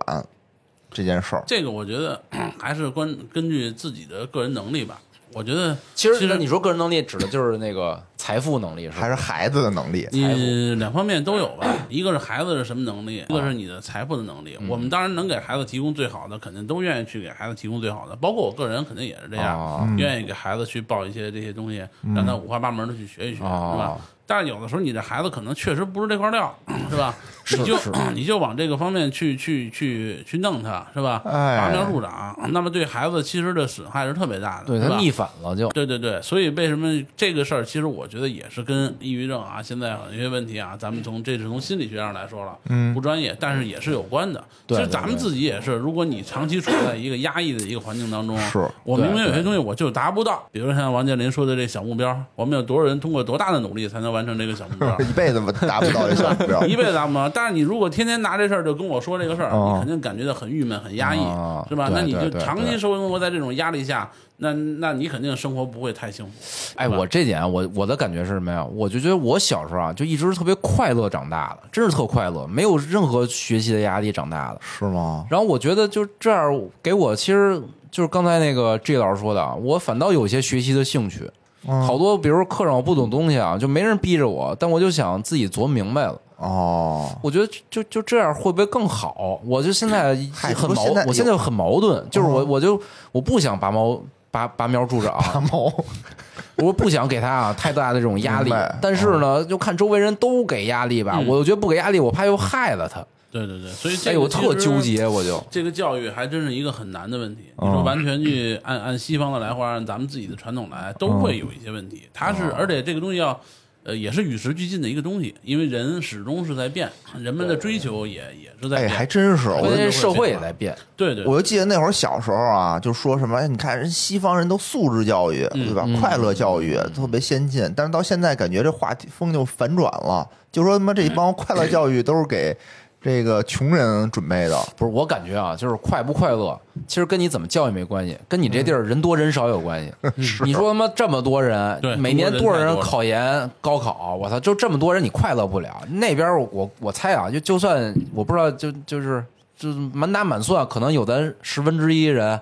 [0.90, 1.44] 这件事儿？
[1.46, 2.18] 这个我觉得
[2.58, 4.98] 还是关根据自己的个人能力吧。
[5.34, 10.08] 我觉得其实其实你说个人能力指的就是那个财富能力，是吧还是孩子的能力？
[10.12, 14.56] 你两方面都有吧，一个是孩子是什么能力，一个是你的财富的能力。
[14.68, 23.98] 我们当然能给孩子提供最好的，肯定都愿意去给孩子提供最好的，包括我个人肯定也是这样，啊愿意给孩子去报一些这些东西，让他五花八门的去学一学，啊是吧？
[24.26, 26.56] 但是有的时候你这孩子可能确实不是这块料，
[26.88, 27.14] 是吧？
[27.44, 27.76] 是你就
[28.14, 31.22] 你就往这个方面去去去去弄他，是吧？
[31.24, 35.68] 哎拔苗助长，那么对孩子其实的损害是特别大的，对他逆反了就。
[35.68, 44.42] 对对对，所以为什么这个事儿，其实我觉得也是跟抑郁症啊，现在有些问题啊，咱们从这是从心理学上来说了，嗯，不专业，但是也是有关的。
[44.66, 54.98] 对其实咱们自己也是，如果你长期处在一个压抑的一个环境当中，是我明明有些东西我就达不到，比如像王健林说的这小目标，我们有多少人通过多大的努力才能完成这个小目标？
[55.06, 56.64] 一辈子达不到这小目标。
[56.66, 57.28] 一辈子达不到。
[57.34, 61.90] 但是你如果天天拿这事儿就跟我说这个事儿，哦你肯定感觉到很郁闷、很压抑，哦是吧？
[61.92, 66.32] 那你就长期生活在这种压力下，那那你肯定生活不会太幸福。
[66.76, 68.64] 哎，我这点我我的感觉是什么呀？
[68.64, 74.60] 我就觉得我小时候啊，就一直特别快乐长大的，真是特快乐，没有任何学习的压力长大的。
[74.60, 75.26] 是吗？
[75.28, 81.30] 然后我觉得就这样给我，其实就是刚才那个 G 老师说的啊，我反倒有一些学习的兴趣。
[81.66, 86.20] 好多，比如说课上我不懂东西啊，就没人逼着我，但我就想自己琢磨明白了。
[86.36, 89.40] 哦，我觉得就就这样会不会更好？
[89.44, 92.46] 我就现在嗨很矛不是现在，我现在很矛盾，就是我哦。
[92.48, 92.80] 我就
[93.12, 95.72] 我不想拔毛拔拔苗助长，拔毛，
[96.58, 101.26] 我不想给他啊太大的这种压力，但是呢，就看周围人都给压力吧，嗯。
[101.26, 107.42] 我就觉得不给压力，我怕又害了他，对对对，所以这哎，我特纠结，我就这个教育还真是一个很难的问题。
[107.58, 112.08] 你哦说完全去按按西方的来，或者按咱们自己的传统来，都会有一些问题。
[112.12, 113.38] 它是，而且这个东西要，
[113.84, 118.90] 呃，也是与时俱进的一个东西，因为人始终是在变，人们的追求也也是在哎，变。
[118.90, 125.86] 还真是，关我键是社会也在变，对对，我就记得那会儿小时候啊，就说什么，哎，你看人西方人都素质教育，对吧？
[126.00, 132.56] 快乐教育特别先进，但是到现在感觉这话题风就反转了，就说他妈这帮快乐教育都是给
[133.04, 134.58] 这个穷人准备的。
[134.78, 139.92] 不是我感觉啊，就是快不快乐，其实跟你怎么教育没关系，跟你这地儿人多人少有关系。
[140.42, 145.70] 你说他妈这么多人，每年多少人考研、高考，我操，就这么多人，你快乐不了。
[145.90, 149.22] 那边我我我猜啊，就就算我不知道，就就是
[149.54, 152.40] 就是满打满算，可能有咱十分之一人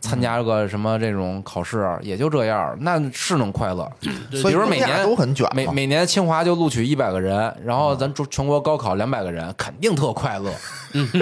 [0.00, 3.90] 参加个什么这种考试，也就这样，那是能快乐。
[4.32, 10.52] 所以每年都很卷每每年清华就录取一百个人，然后咱中全国高考两百个人，肯定特快乐，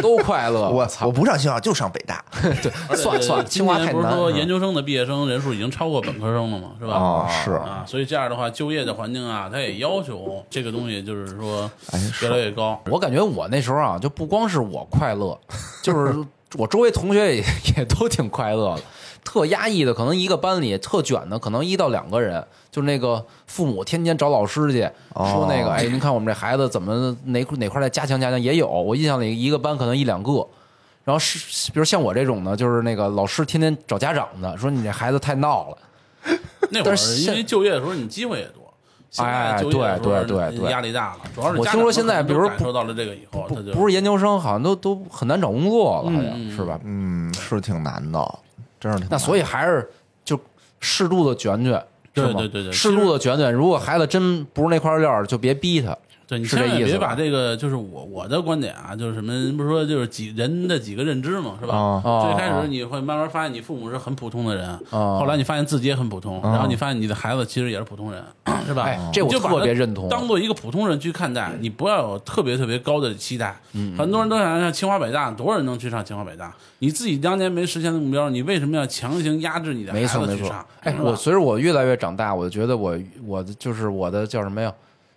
[0.03, 0.71] 都快乐。
[0.71, 3.95] 我 操我，不上清华就上北大，对， 算了算了，清华太难。
[3.95, 6.95] 年不是说研究生的毕业生人数已经超过本科生了嘛，是吧？
[6.95, 12.81] 啊是啊，所以这样的话，就业的环境啊，它也要求这个东西，就是说哎越来越高。
[12.91, 15.39] 我感觉我那时候啊，就不光是我快乐，
[15.83, 16.15] 就是
[16.55, 17.45] 我周围同学也
[17.77, 18.83] 也都挺快乐的。
[19.25, 28.69] 特压抑的，可能一个班里特卷的，可能一到两个人，就那个父母天天找老师去说那个，哎，您看我们这孩子怎么哪哪块再加强加强，也有。
[28.69, 30.47] 我印象里一个班可能一两个，
[31.03, 35.79] 然后是比如像我这种的，就是那个老师天天找家长的，说你这孩子太闹了。
[36.71, 38.66] 那会儿但是现因为就业的时候你机会也多，
[39.17, 46.79] 现在就业的时候对对对对压力大了，主要是我听说现在比如感受到了这个以后，他就不是研究生，好像都都很难找工作了，好像是吧？
[46.85, 48.39] 嗯，是挺难的，
[48.79, 49.17] 真是挺难的。
[49.17, 49.89] 那所以还是
[50.23, 50.39] 就
[50.81, 51.73] 适度的卷卷，
[52.15, 53.51] 是吗对对对对适度的卷卷。
[53.51, 55.97] 如果孩子真不是那块料儿，就别逼他。
[56.29, 62.03] 对你千万别把这个就是我我的观点啊，就是什么不是说就是几人的几个认知嘛，是吧？
[62.25, 68.21] 最开始你会慢慢发现你父母是很普通的人，哦后来你发现自己也很普通，然后你发现你的孩子其实也是普通人，
[68.67, 68.83] 是吧？
[68.83, 73.57] 哎这我就把特别认同当做一个普通人去看待，你不要有特别特别高的期待。
[73.75, 76.53] 嗯很多人都想上清华北大，多少人能去上清华北大？
[76.81, 80.67] 你自己当年没实现的目标，你为什么要强行压制你的孩没错没错子去上？。
[80.81, 84.73] 哎，我随着我越来越长大，我就觉得我我的就是我的叫什么呀？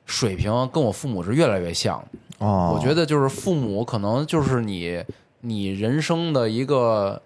[0.10, 2.04] 水平跟我父母是越来越像。
[2.40, 5.04] 哦，我觉得就是父母可能就是你
[5.42, 7.22] 你人生的一个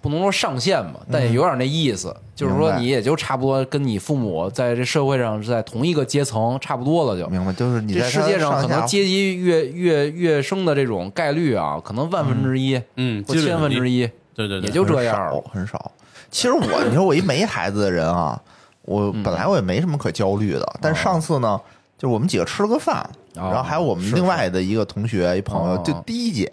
[0.00, 7.28] 不能说上限吧，但也有点那意思，就是说你也就差不多跟你父母在这社会上是在同一个阶层，差不多了就。
[7.28, 15.90] 明白，就是你这在他世界上可能阶级越越越升的这种概率啊，可能万分之一嗯，或千分之一，一，对对对，也就这样很少。
[16.30, 18.40] 其实我，你说我一没孩子的人啊，
[18.82, 20.78] 我嗯本来我也没什么可焦虑的。
[20.82, 21.58] 但上次呢，
[21.98, 22.98] 就是我们几个吃了个饭，
[23.34, 26.50] 哦然后还有我们另外的一个同学一朋友，哦就第一姐，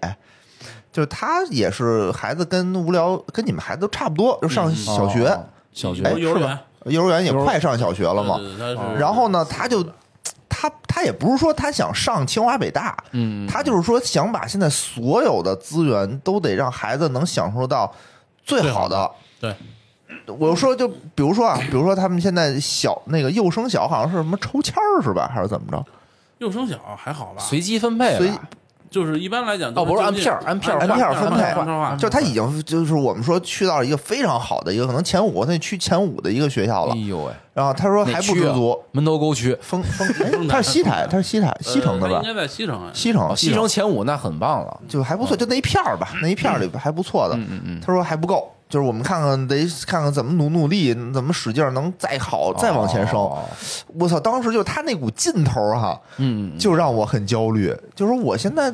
[0.92, 8.40] 就是她也是孩子跟无聊跟你们孩子都差不多，就上小学，哦小学哎幼儿园幼儿园也快上小学了嘛。
[8.98, 9.84] 然后呢，他就
[10.50, 17.94] 他他也不是说他想上清华北大，嗯，他就是说想把现在所有的资源都得让孩子能享受到
[18.44, 19.12] 最好的。
[19.40, 19.54] 对，
[20.39, 25.84] 我说就比如说啊，比如说他们现在小那个幼升小好像是什么抽签儿是吧，还是怎么着？
[26.39, 27.41] 幼升小还好吧？
[27.41, 28.41] 随机分配随吧，
[28.89, 36.98] 就是一般来讲哦不是按片儿按片儿按片儿分配按片儿化就他已经就是我们说去到一个非常好的一个可能前五，他去前五的一个学校了哎。
[36.98, 42.22] 呦喂，然后他说还不足，门头沟区，丰丰，哎他是西台，他是西台西城的吧？
[42.24, 42.91] 应该在西城啊。
[42.94, 44.82] 西城哦，西城前五那很棒了。
[44.88, 47.36] 就还不错，就那一片儿吧，那一片儿里边还不错的。
[47.36, 53.19] 嗯嗯嗯，他说还不够，就是我们看看得看看怎么努努力，怎么使劲儿能再好再往前升。
[53.19, 53.43] 哦
[53.97, 57.73] 我操，当时就他那股劲头儿哈，嗯，就让我很焦虑。
[57.93, 58.73] 就是我现在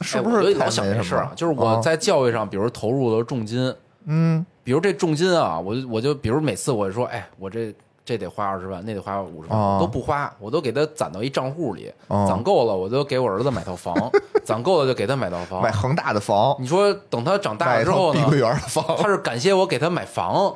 [0.00, 1.32] 是不是太哎老想么这事儿啊？
[1.34, 3.74] 就是我啊在教育上，比如投入了重金，
[4.06, 7.74] 嗯比如这重金啊，我就我就比如每次我就说，哎，我这
[8.04, 13.94] 这得花二十万，那得花五十万，哦都不花，我都给他攒到一账户里，哦攒够了我就给我儿子买套房，
[14.44, 15.70] 攒够了就给他买套房买。
[15.70, 18.38] 恒大的房，你说等他长大了之后呢碧桂？
[18.38, 20.54] 园的房，他是感谢我给他买房，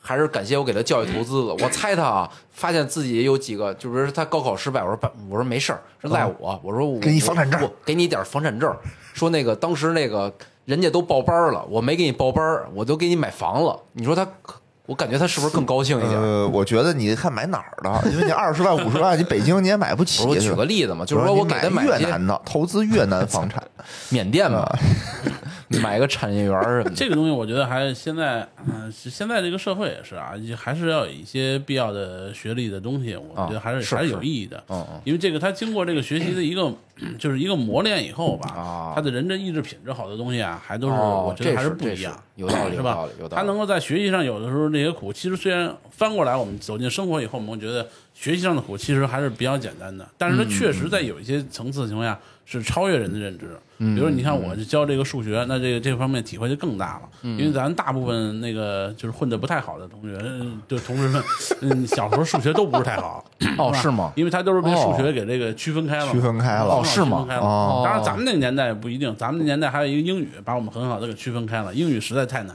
[0.00, 1.54] 还是感谢我给他教育投资了？
[1.62, 8.74] 我猜他啊，发现自己有几个，就比如说他高考失败，我说爸我说没事儿，是赖我，我说我给你房产证我给你点房产证，
[9.14, 10.32] 说那个当时那个
[10.64, 13.78] 人家都报班了，我没给你报班，我都给你买房了。
[13.92, 14.26] 你说他，
[14.90, 16.20] 我感觉他是不是更高兴一点？
[16.20, 20.26] 呃，我觉得你看买哪儿的， 因为你二十万五十万，你北京你也买不起。
[20.26, 23.62] 我举个例子嘛，就是说我给他买越南的，投资越南房产。
[24.10, 24.68] 缅甸嘛，
[25.82, 26.96] 买个产业园儿什么的。
[26.96, 34.62] 这个东西我觉得还现在，嗯、是现在这个社会也是啊，还是要有一些必要的学历的东西，我觉得还是、还是是是有意义的。
[34.68, 36.72] 嗯嗯因为这个他经过这个学习的一个，
[37.18, 42.20] 就是一个磨练以后吧，啊他的人的意志品质好的东西啊，还都是、哦我觉得还是不一样。
[42.34, 52.18] 有道理是吧有道理有道理他能够在学习上有的时候那些苦，其实虽然翻过来我们走进生活以后，我们觉得学习上的苦其实还是比较简单的，但是它确实在有一些层次的情况下
[52.58, 53.56] 是超越人的认知。
[53.78, 61.22] 比如你看，我就教这个数学，那这个这方面体会就更大了，因为咱大部分那个就是混得不太好的同学，嗯就同学们，
[61.62, 63.24] 嗯，小时候数学都不是太好。
[63.56, 71.72] 哦是吗因为他都是被哦数学给这个区分开了，区分开了哦是吗当然，咱们那个年代不一定，咱们那年代还有一个英语，把我们很好的给区分开了。
[71.72, 72.54] 英语实在太难。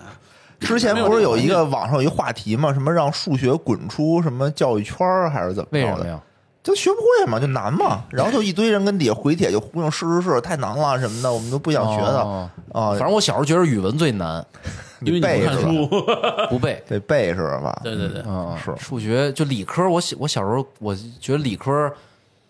[0.59, 2.71] 之前不是有一个网上有一话题吗？
[2.71, 5.85] 什么让数学滚出什么教育圈儿还是怎么着的？
[5.85, 6.19] 为什么呀？
[6.65, 8.01] 就学不会嘛，就难嘛。
[8.09, 13.01] 然后就一堆人跟底下回帖就忽悠是是是，太难了什么的，我们都不想学的哦啊反。
[13.01, 14.43] 正我小时候觉得语文最难，
[15.01, 15.87] 因为背是吧书，
[16.49, 16.83] 不背。
[16.87, 17.79] 得背是吧？
[17.83, 21.71] 对对对，嗯，是数学就理科，我小我小时候我觉得理科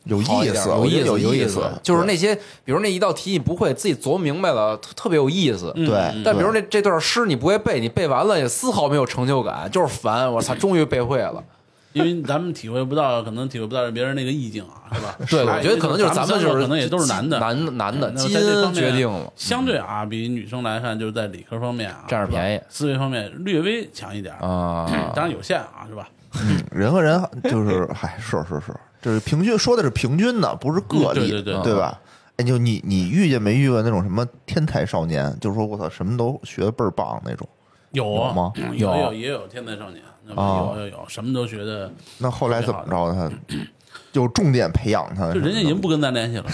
[0.06, 5.74] 有意思，有意思，有意思，就是那些，比如那一道题你不会，自己琢磨明白了，特特别有意思。
[5.76, 6.24] 嗯对。
[6.24, 10.32] 但比如那这段诗你不会背，你背完了也丝毫没有成就感，就是烦。
[10.32, 11.44] 我操，终于背会了。
[11.96, 15.16] 因为咱们体会不到，可能体会不到别人那个意境啊， 是吧？
[15.30, 19.32] 对，我觉得可能就是咱们就是可能也都是男的，男男的那基因决定了。
[19.36, 24.86] 相对啊，比女生来看，就是在理科方面啊，占着便宜思维方面略微强一点，啊，
[25.16, 26.10] 当然有限啊，是吧？
[26.72, 31.98] 人和人就是，嗨，是是是，这是平均，说的是平均的，不是个嗯例，对对对吧？
[32.36, 35.34] 哎，就你你遇见没遇过那种什么天才少年？
[35.40, 37.48] 就是说我操，什么都学的倍儿棒那种。
[37.92, 43.14] 有有吗嗯有有有也有天才少年，那哦有有有，什么都学的，那后来怎么着的？
[43.14, 43.30] 他
[44.12, 46.46] 就重点培养他，就人家已经不跟咱联系了，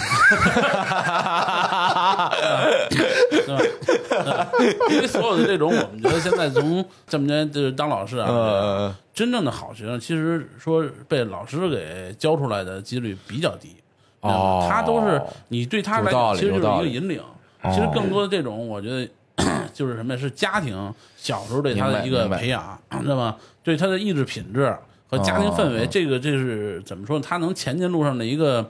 [3.29, 4.49] 对吧？
[4.89, 13.75] 因为所有的这种，我们觉得现在从这么多年就是当老师啊，呃，真正的好学生，其实说被老师给教出来的几率比较低。
[14.21, 17.21] 哦他都是你对他来讲，其实就是一个引领。
[17.65, 19.07] 其实更多的这种，我觉得
[19.73, 20.19] 就是什么呀？
[20.19, 23.35] 是家庭小时候对他的一个培养，知道吗？
[23.63, 24.75] 对他的意志品质
[25.07, 27.19] 和家庭氛围，哦这个这是怎么说？
[27.19, 28.69] 他能前进路上的一个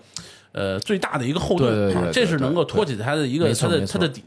[0.51, 4.23] 呃最大的一个后盾，对对对对这是能够托起他的一个他的他的底，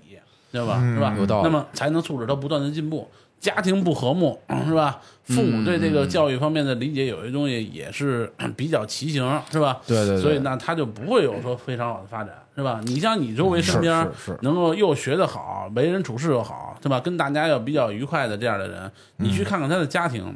[0.52, 0.80] 知道吧？
[0.80, 1.14] 是吧？
[1.18, 3.08] 有道理那么才能促使他不断的进步。
[3.40, 4.98] 家庭不和睦是吧？
[5.24, 9.82] 父母对这个教育方面的理解，有些东西也是 比较畸形，是吧？
[9.86, 12.80] 对对对所以呢，他就不会有说非常好的发展，是吧？
[12.86, 14.08] 你像你周围身边
[14.40, 16.98] 能够又学得好，为人处事又好，对吧？
[16.98, 20.34] 跟大家又比较愉快的这样的人，你去看看他的家庭，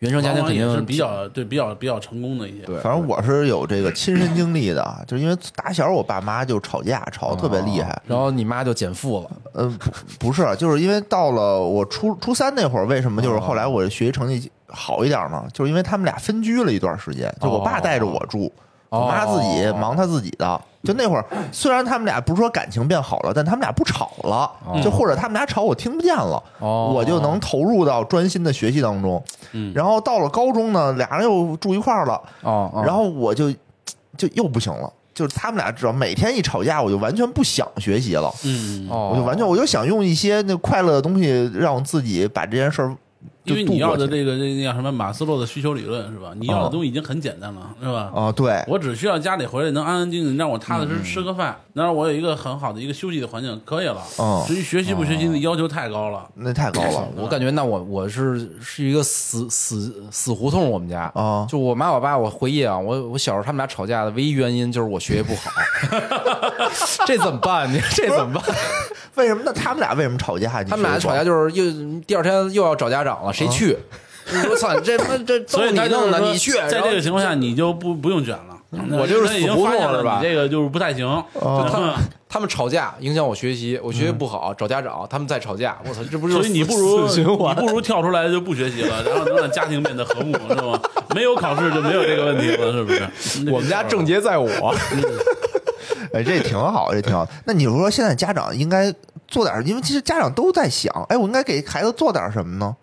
[0.00, 2.64] 原生家庭肯定是比较对比较比较成功的一些。
[2.64, 8.00] 对反正我是有这个亲身经历的，啊就是因为打小我爸妈就吵架，吵得特别厉害。
[8.06, 9.68] 然后你妈就减负了，呃，
[10.18, 15.42] 不不是，就是因为到了我初初三那会儿，为什么就是后来我学习成绩好一点呢？
[15.52, 18.52] 就是因为他们俩分居了一段时间，就我爸带着我住，
[18.90, 20.60] 哦我妈自己忙她自己的。
[20.86, 24.50] 就那会儿，虽然他们俩不是说感情变好了，但他们俩不吵了，
[24.82, 29.22] 就或者他们俩吵我听不见了，哦我就能投入到专心的学习当中。
[29.52, 33.50] 嗯然后到了高中呢，俩人又住一块儿了，哦，哦然后我就
[34.16, 38.32] 就又不行了，就是他们俩只要每天一吵架，我就完全不想学习了。
[38.44, 42.96] 嗯，哦，我就完全我就想用一些那快乐的东西，让我自己把这件事儿就
[43.46, 46.32] 因为你要的这个这个叫什么马斯洛的需求理论是吧？
[46.38, 48.10] 你要的东西已经很简单了，是吧？
[48.14, 54.02] 啊，对，我只需要家里回来能安安静静让我踏踏实实吃个饭，能让我有一个很好的一个休息的环境，可以了。
[54.18, 56.28] 嗯至于学习不学习的要求太高了。
[56.34, 65.50] 那太高了我感觉那我我是是一个死死死胡同，我们家啊就我妈我爸，我回忆啊，我我小时候他们俩吵架的唯一原因就是我学习不好，
[67.06, 67.72] 这怎么办？
[67.72, 68.42] 你这怎么办？
[69.16, 69.42] 为什么？
[69.44, 70.62] 那他们俩为什么吵架？
[70.64, 73.76] 他们俩吵架就是又第二天又要找家长了，谁去？
[74.50, 76.52] 我操，这他妈这 都所以你弄的，你去。
[76.52, 78.56] 在这个情况下，你就不不用卷了。
[78.98, 81.06] 我就是已经死胡同发现了是吧你这个就是不太行。
[81.34, 81.94] 哦他们
[82.28, 87.24] 他们吵架影响我学习，我学习不好，找家长，他们再吵架，我操，这不就是所以你不如你？
[87.54, 90.78] 不如跳出来就不学习了，然后能让家庭变得和睦，是吗？
[91.14, 93.08] 没有考试就没有这个问题了，是不是？
[93.50, 94.74] 我们家症结在我。
[96.16, 97.28] 哎，这挺好，这挺好。
[97.44, 98.90] 那你说现在家长应该
[99.28, 102.74] 做点儿，因为其实家长都在想，哎，我应该给孩子做点儿什么呢？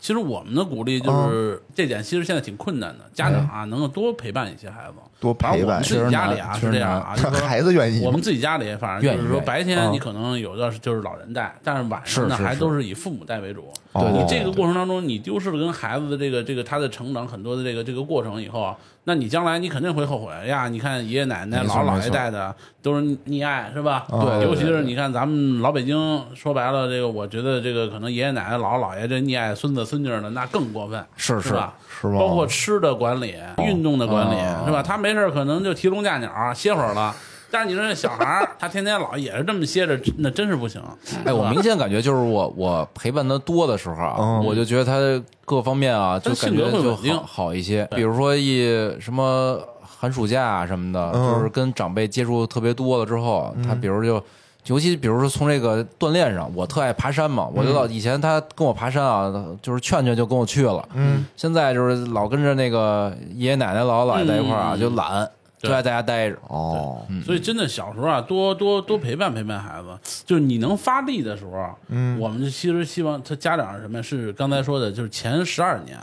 [0.00, 3.04] 其实我们的鼓励就是这点，其实现在挺困难的。
[3.12, 13.68] 家长啊，能够多陪伴一些孩子，多反正陪伴我们自己家里啊是这样啊，就是说孩子愿意我们自己家里反正就是说白天你可能有的就是老人带，但是晚上呢还都是以父母带为主。
[13.92, 20.68] 哦你这个过程当中，你丢失了跟孩子的这个这个他的成长很多的这个这个过程以后啊，那你将来你肯定会后悔呀。
[20.68, 24.06] 你看爷爷奶奶、姥姥姥爷带的都是溺爱是吧？
[24.08, 31.74] 对对尤其是你看咱们老北京，说白了，这个我觉得这个可能爷爷奶奶、姥姥姥爷这溺爱孙子孙女的那更过分，是是是吧？
[32.00, 32.18] 是吧？
[32.18, 34.80] 包括吃的管理、运动的管理，哦是吧？
[34.80, 37.14] 他没事儿可能就提笼架鸟歇会儿了，
[37.50, 40.80] 但是你说这小孩儿，他天天老也是这么歇着，那真是不行。
[41.24, 47.86] 哎，我明显感觉就是我我陪伴他多的时候啊，嗯我就觉得他各方面啊，就感觉就好好一些。
[47.94, 48.64] 比如说一
[49.00, 54.22] 什么寒暑假啊什么的，嗯就是跟长辈接触特别多了之后，他比如就。
[54.68, 60.86] 尤其比如说从这个锻炼上，我特爱爬山嘛，我就老以前他跟我爬山啊，就是劝劝就跟我去了。
[60.94, 64.80] 嗯，现在就是老跟着那个爷爷奶奶、姥姥姥爷在一块儿啊，嗯。
[64.80, 65.24] 就懒，
[65.58, 65.74] 就对。
[65.74, 66.36] 爱在家待着。
[66.48, 74.02] 哦，所以真的小时候啊，多多多陪伴陪伴孩子，就是你能发力的时候，嗯，我们就其实希望他家长是什么？
[74.02, 75.98] 是刚才说的，就是前十二年，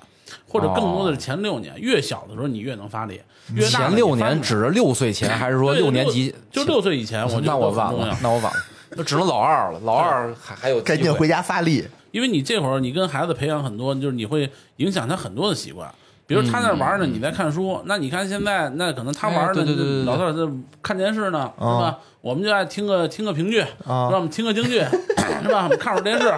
[0.47, 1.73] 或者更多的是前六年。
[1.77, 3.21] 越小的时候你越能发力，
[3.53, 6.33] 越大前六年指着六岁前，还是说六年级？
[6.51, 8.17] 就六岁以前，我觉得那我晚了，。
[8.21, 8.59] 那我晚了，
[8.91, 9.79] 那只能老二了。
[9.83, 11.85] 老二还还有机会赶紧回家发力。
[12.11, 15.93] 因为你这会儿你跟孩子培养很多，就是你会影响他很多的习惯。
[16.27, 20.05] 比如他那玩呢，你在看书，那你看现在那可能他玩呢，对对对对对。
[20.05, 20.51] 老头儿在
[20.81, 21.97] 看电视呢，是吧？
[22.21, 24.09] 我们就爱听个听个评剧，啊。
[24.09, 24.79] 让我们听个京剧，
[25.43, 25.65] 是吧？
[25.65, 26.33] 我们看会儿电视，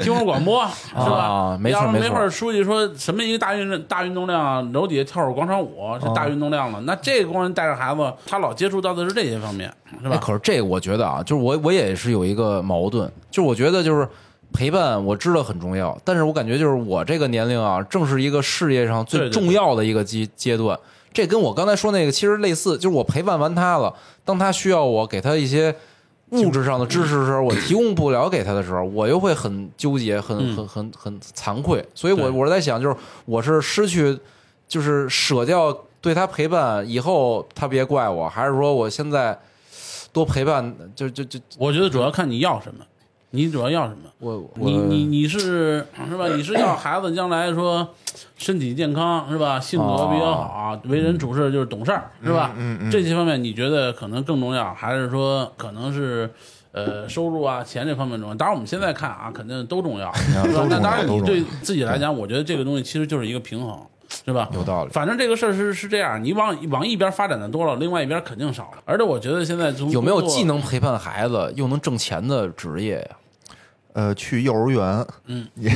[0.00, 1.16] 听会儿广播，是吧？
[1.16, 1.58] 啊？
[1.60, 9.70] 没错没错要是没会儿书记说什么一个大运大运动量，楼底下跳会儿广场舞是大运动量了，那这个光人带着孩子，他老接触到的是这些方面，
[10.00, 10.16] 是哎，吧？
[10.16, 14.08] 可是这个我觉得啊，就是我我也是有一个矛盾，就是我觉得就是
[14.52, 20.78] 陪伴我知道很重要，但是我感觉就是我这个年龄啊，正是一个事业上最重要的一个阶阶段。
[21.12, 23.94] 这跟我刚才说那个其实类似，就是我陪伴完他了，
[24.24, 25.74] 当他需要我给他一些
[26.30, 31.82] 物质上的支持的时候，我提供不了给他的时候，我又会很纠结，很嗯很很很惭愧。
[31.94, 34.18] 所以我对我是在想，就是我是失去，
[34.68, 39.38] 就是舍掉对他陪伴以后，他别怪我，还是说我现在
[40.12, 42.84] 多陪伴，就就就我觉得主要看你要什么，
[43.30, 44.10] 你主要要什么。
[44.18, 46.28] 我你你你是是吧？
[46.28, 47.94] 你是要孩子将来说
[48.38, 49.60] 身体健康是吧？
[49.60, 52.52] 性格比较好，为人处事就是懂事儿是吧？
[52.56, 56.30] 嗯嗯这些方面你觉得可能更重要，还是说可能是
[56.72, 58.34] 呃收入啊钱这方面重要？
[58.34, 60.10] 当然我们现在看啊，肯定都重要
[60.68, 63.78] 那当然你对自己来讲，我觉得这个东西其实就是一个平衡。
[64.24, 64.48] 是吧？
[64.52, 68.82] 有道理反正这个事儿是是这样，你往往一边发展的多了，另外一边肯定少了。
[68.84, 73.16] 而且我觉得现在从有没有既能陪伴孩子又能挣钱的职业呀？
[73.92, 75.70] 呃，去幼儿园，嗯， 你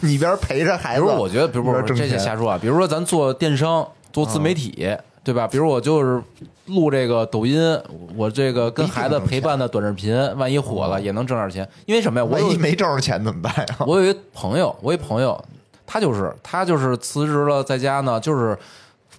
[0.00, 4.88] 你一边陪着孩子，比如我觉得，比如说这些瞎说啊，比如说咱做电商、做自媒体，
[5.24, 5.48] 对吧？
[5.48, 6.22] 比如我就是
[6.66, 7.58] 录这个抖音，
[8.14, 11.68] 我这个跟孩子陪伴的短视频，万一火了也能挣点钱。
[11.86, 12.26] 因为什么呀？
[12.26, 13.66] 万一没挣着钱怎么办呀？
[13.84, 15.44] 我有一朋友，我一朋友，
[15.86, 18.58] 他就是他就是辞职了，在家呢，就是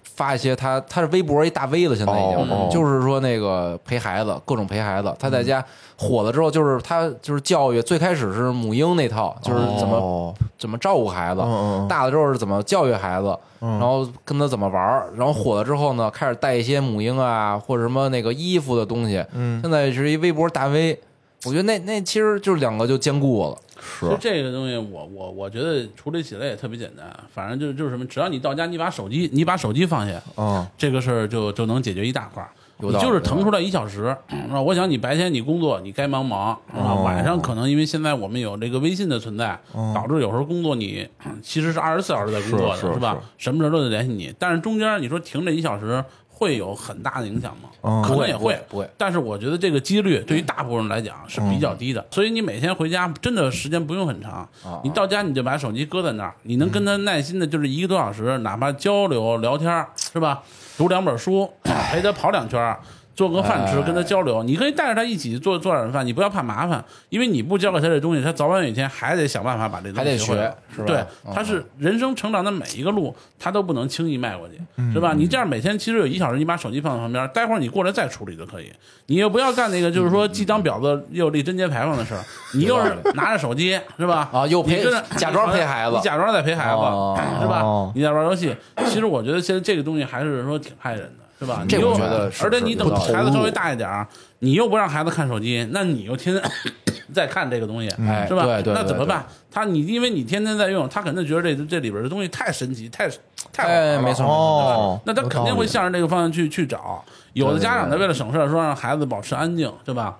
[0.02, 5.14] 发一些他他是微博一大 V 了，现在已经、哦哦就是说那个陪孩子，各种陪孩子。
[5.18, 5.64] 他在家
[5.96, 11.40] 火了之后，就是他就是教育，最开始是母婴那套，就是怎么、哦怎么照顾孩子，
[11.88, 19.24] 大了之后是怎么教育孩子，然后跟他怎么玩儿，然后火了之后呢，开始带一些母婴啊或者什么那个衣服的东西。
[19.34, 20.98] 嗯现在是一微博大 V，
[21.44, 23.56] 我觉得那那其实就是两个就兼顾了。
[23.80, 32.46] 其实这个东西我，我我觉得处理起来也特别简单，反正就是就是什么，只要你到家，你把手机你把手机放下，嗯这个事儿就就能解决一大块
[32.80, 34.16] 你就是腾出来一小时，
[34.48, 36.92] 那，我想你白天你工作，你该忙忙，是吧？
[36.92, 39.58] 哦晚上可能因为现在我们有这个微信的存在，
[39.92, 41.08] 导致有时候工作你
[41.42, 43.18] 其实是二十四小时在工作的，是是吧？
[43.36, 46.04] 什么时候都得联系你，但是中间你说停这一小时
[46.38, 47.68] 会有很大的影响吗？
[47.82, 54.48] 嗯可能也会不会但是我觉得这个几率对于大部分人来讲是比较低的，所以你每天回家真的时间不用很长，
[54.84, 60.42] 你到家你就把手机搁在那儿，你能跟他耐心的就是一个多小时，哪怕交流聊天儿是吧？
[60.76, 61.50] 读两本书，
[61.90, 62.78] 陪他跑两圈儿。
[63.18, 70.96] 做个饭吃，哎跟他交流，你可以带着他一起做做点饭，你不要怕麻烦，因为你不教给他这东西，他早晚有一天还得想办法把这东西学会是吧对，
[71.26, 75.14] 嗯他是人生成长的每一个路，他都不能轻易迈过去，嗯是吧？
[75.16, 78.72] 你这样每天其实有一小时，你把手机放在旁边，待会儿你过来再处理就可以。
[79.06, 82.22] 你又不要干那个，就是说既当婊子又立贞节牌坊的事儿。
[82.54, 84.28] 你又是拿着手机，是吧？
[84.32, 84.84] 啊又陪
[85.16, 87.90] 假装陪孩子 你假装在陪孩子，哦是吧哦？
[87.96, 88.54] 你在玩游戏，
[88.86, 91.24] 其实我觉得现在这个东西还是说挺害人的。
[91.38, 91.64] 是吧？
[91.68, 94.06] 这你又我觉得是而且你等孩子稍微大一点儿，
[94.40, 96.50] 你又不让孩子看手机，那你又天天
[97.14, 98.42] 在看这个东西，哎是吧？
[98.44, 99.24] 对对对那怎么办？
[99.50, 103.08] 他你因为你天天在用，他肯定觉得这这里边的东西太神奇，太
[103.52, 103.98] 太好玩了。
[103.98, 107.02] 哎没错哦，那他肯定会向着这个方向去去找。
[107.32, 110.18] 有的家长呢，为了省事儿，说让孩子保持安静，对吧？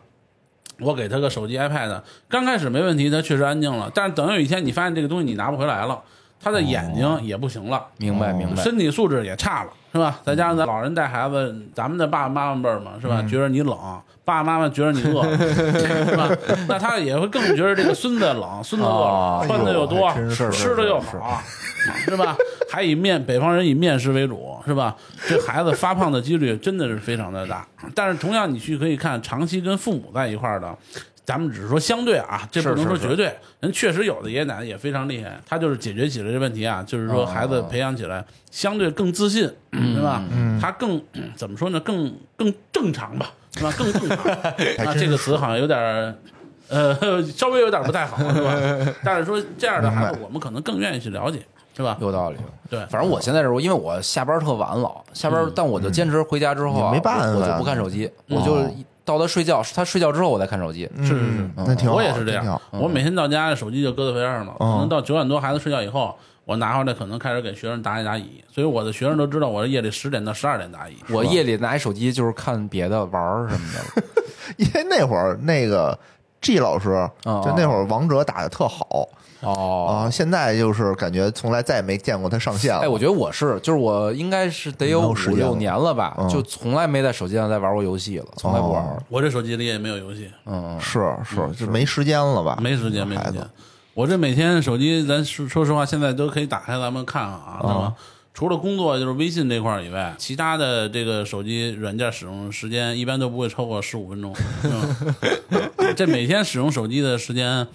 [0.80, 3.90] 我给他个手机、iPad，刚开始没问题，他确实安静了。
[3.92, 6.00] 但是等有一天你发现这个东西你拿不回来了，
[6.40, 8.62] 他的眼睛也不行了，明白明白。
[8.62, 10.20] 身体素质也差了，是吧？
[10.24, 13.22] 再加上咱老人带孩子，咱们的爸爸妈妈辈儿嘛，是吧？
[13.28, 13.76] 觉得你冷，
[14.24, 15.22] 爸爸妈妈觉得你饿，
[16.06, 16.30] 是吧？
[16.68, 20.12] 那他也会更觉得这个孙子冷，孙子饿穿的又多
[20.52, 21.42] 吃的又好，
[22.04, 22.36] 是吧？
[22.70, 24.94] 还以面北方人以面食为主，是吧？
[25.26, 27.66] 这孩子发胖的几率真的是非常的大。
[27.94, 30.76] 但是同样，你去可以看长期跟父母在一块儿的。
[31.28, 33.30] 咱们只是说相对啊，这不能说是是绝对。
[33.60, 40.24] 人确实有的爷爷奶奶也非常厉害，他就是解决起了这问题啊，就是说孩子培养起来相对更自信，对吧？
[40.58, 40.98] 他更
[41.36, 41.78] 怎么说呢？
[41.80, 43.70] 更更正常吧，是吧？
[43.76, 44.16] 更正常。
[44.86, 46.14] 啊，这个词好像有点儿。
[46.70, 48.56] 呃， 稍微有点不太好，是吧？
[49.04, 51.40] 但是说这样的孩子，我们可能更愿意去了解，
[51.76, 51.98] 是吧？
[52.00, 52.38] 有道理。
[52.70, 58.70] 对，反正我现在是，因为我下班特晚了，下班，但我就坚持回家之后啊，也没办法我我就不看手机，我就
[59.16, 60.90] 到他睡觉，他睡觉之后我再看手机。
[60.98, 62.60] 是是是，那挺好，我也是这样。
[62.72, 70.96] 我每天到家手机就搁在边上了，可嗯能到九点多孩子睡觉以后，我拿回来可能开始给学生答一答疑，所以我的学生都知道我是夜里十点到十二点答疑。
[71.10, 74.02] 我夜里拿一手机就是看别的玩儿什么的。
[74.56, 75.98] 因为那会儿那个
[76.40, 76.90] G 老师，
[77.24, 79.08] 哦就那会儿王者打的特好
[79.40, 82.80] 哦，啊，现在就是感觉从来再也没见过他上线了。
[82.80, 89.02] 哎，我觉得我是，就是我应该是得有五六年了吧，嗯就从来没在手机上再玩过游戏了，从来不玩儿。
[89.08, 92.58] 我这手机里也没有游戏，嗯，是是，就没时间了吧？
[92.60, 93.48] 没时间，没时间孩子。
[93.94, 97.92] 我这每天手机，咱说说实话，现在都可以打开咱们看看啊，对吧？
[98.38, 104.32] 除了工作就是微信这块儿以外，其他的这个手机软件使用时间一般都不会超过十五分钟。
[105.96, 107.66] 这每天使用手机的时间，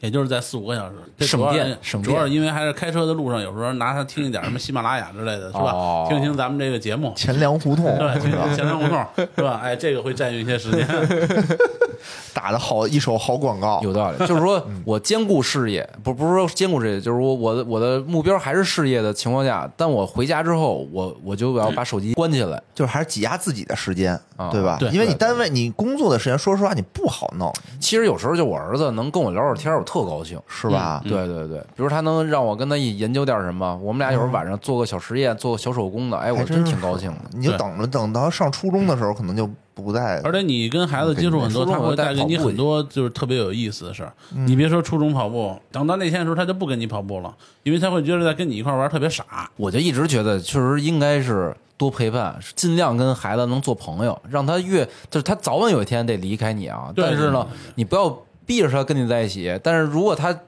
[0.00, 1.26] 也就是在四五个小时。
[1.26, 5.72] 省电省电主要是因为还是开车的路上，有时候拿它听一点什么喜马拉雅之类的，是吧？
[5.72, 7.12] 哦听听咱们这个节目。
[7.16, 8.98] 钱粮胡同对，听是吧听前粮胡同
[9.36, 9.60] 是吧？
[9.62, 10.86] 哎，这个会占用一些时间。
[12.32, 14.18] 打的好一手好广告，有道理。
[14.18, 22.62] 就是说我兼顾事业，不不是说兼顾事业，就是说我的我的目标还是事业的情况下，但我回家之后，我我就要把手机关起来。
[22.72, 24.78] 就是还是挤压自己的时间，啊对吧？
[24.80, 30.40] 对因为你单位你工作的时间，说实话你不好弄，其实有时候就我儿子能跟我聊会儿天儿，我特高兴。
[30.46, 31.02] 是吧？
[31.04, 37.18] 对对对，比如他能让我跟他一研究点什么，我们俩有时候晚上做个小实验，做个小手工的，哎，我真还真是挺高兴的。
[37.32, 44.12] 你就对等着等到上初中的时候，可能就不再而且你跟孩子接触很多，初中他会带给你跑步很多就是特别有意思的事儿。
[44.34, 47.34] 嗯你别说初中跑步，等到那天的时候，他就不跟你跑步了，
[47.64, 49.24] 因为他会觉得在跟你一块玩儿特别傻。
[49.56, 56.92] 我就一直觉得，确实应该是多陪伴，尽量跟孩子能做朋友，让他越就是他早晚有一天得离开你啊。
[56.94, 58.10] 但是呢你不要
[58.44, 59.58] 逼着他跟你在一起。
[59.62, 60.38] 但是如果他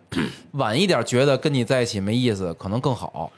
[0.52, 3.32] 晚一点觉得跟你在一起没意思，可能更好。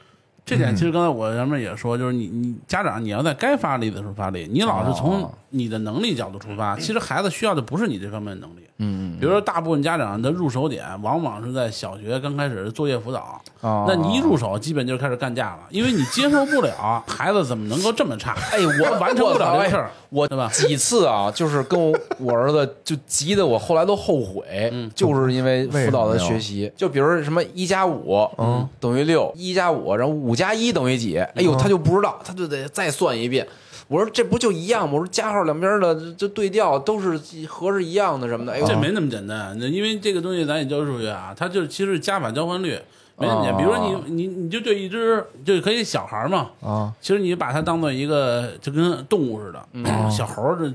[0.45, 5.31] 这点其实刚才我前面也说，就是你你家长你要在该发力的时候发力，你老是从哦。
[5.55, 8.61] 你的能力角度出发，其实孩子需要的不是你这方面的能力。
[8.79, 31.17] 嗯比如说，大部分家长的入手点往往是在小学刚开始的作业辅导，哦那你一入手，基本就开始干架了，因为你接受不了孩子怎么能够这么差，哎，我完成不了这事儿，我对吧几次啊，就是跟我我儿子就急得我后来都后悔，嗯就是因为辅导的为什么呀学习，就比如什么一加五嗯等于六，一加五，然后五加一等于几？
[31.17, 33.47] 哎嗯呦，他就不知道，他就得再算一遍。
[33.89, 34.93] 我说这不就一样吗？
[34.93, 38.53] 我说加号两边的这对调都是和是一样的什么的。
[38.53, 42.79] 哎呦，这没那么简单，那因为这个东西咱也教数学啊，它就其实加法交换率，
[43.17, 43.57] 没问题。
[43.57, 50.73] 比如说哦你你你就对一只就可以小孩嘛，啊，其实你把它当做一个就跟动物似的，小猴儿这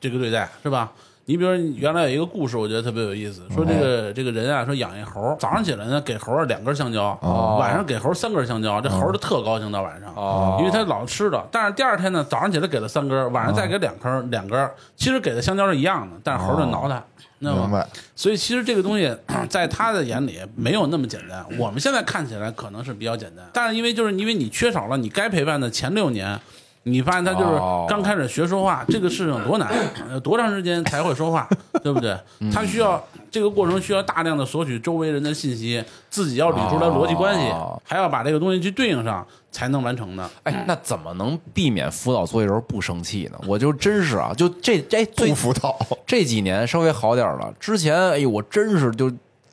[0.00, 0.92] 这个对待是吧？
[1.30, 11.40] 你比如说原来有一个故事，我觉得特别有意思，说这个这个人啊，说养一猴儿，早上起来呢给猴儿两根香蕉，哦晚上给猴儿三根香蕉，这猴儿就特高兴到晚上，哦因为他老吃的。
[11.52, 17.00] 但是第二天呢，早上起来给了三根，晚上再给两根，两根，其实给的香蕉是一样的，但是猴儿就挠他，
[17.38, 17.60] 知道吗？
[17.62, 17.86] 明白？
[18.16, 19.16] 所以其实这个东西
[19.48, 21.46] 在他的眼里没有那么简单。
[21.56, 26.36] 我们现在看起来可能是比较简单，但是因为就是因为你缺少了你该陪伴的前六年，
[26.84, 29.68] 你发现他就是哦刚开始学说话，这个事情多难，
[30.08, 31.46] 呃多长时间才会说话，
[31.82, 32.16] 对不对？
[32.50, 40.28] 他需要这个过程需要大量的索取周围人的信息，自己要捋出来逻辑关系哦，还要把这个东西去对应上，才能完成的。
[40.44, 43.38] 哎，那怎么能避免辅导作业时候不生气呢？
[43.46, 49.12] 我就真是啊，就这这最不辅导，这几年稍微好点了，之前哎呦，我真是就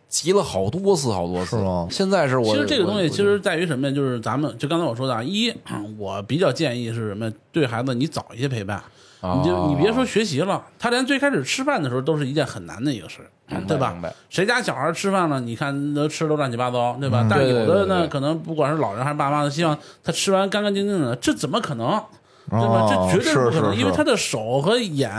[0.09, 1.57] 急了好多次好多次。
[1.57, 3.93] 是吗现在是我其实这个东西其实在于什么呀？
[3.93, 5.53] 就是咱们就刚才我说的啊，一，
[5.97, 7.31] 我比较建议是什么？
[7.51, 8.81] 对孩子你早一些陪伴，
[9.21, 13.19] 你就哦你别说学习了，他连最开始吃饭的时候都是一件很难的一个事，
[13.67, 14.13] 对吧明白？
[14.29, 17.27] 谁家小孩吃饭了，你看都吃的乱七八糟，对吧？
[17.29, 22.01] 但有的呢，可能不管是老人还是爸妈，希望他吃完干干净净的，这怎么可能？
[22.49, 22.83] 对吧？
[22.83, 25.11] 哦这绝对不可能，因为他的手和眼、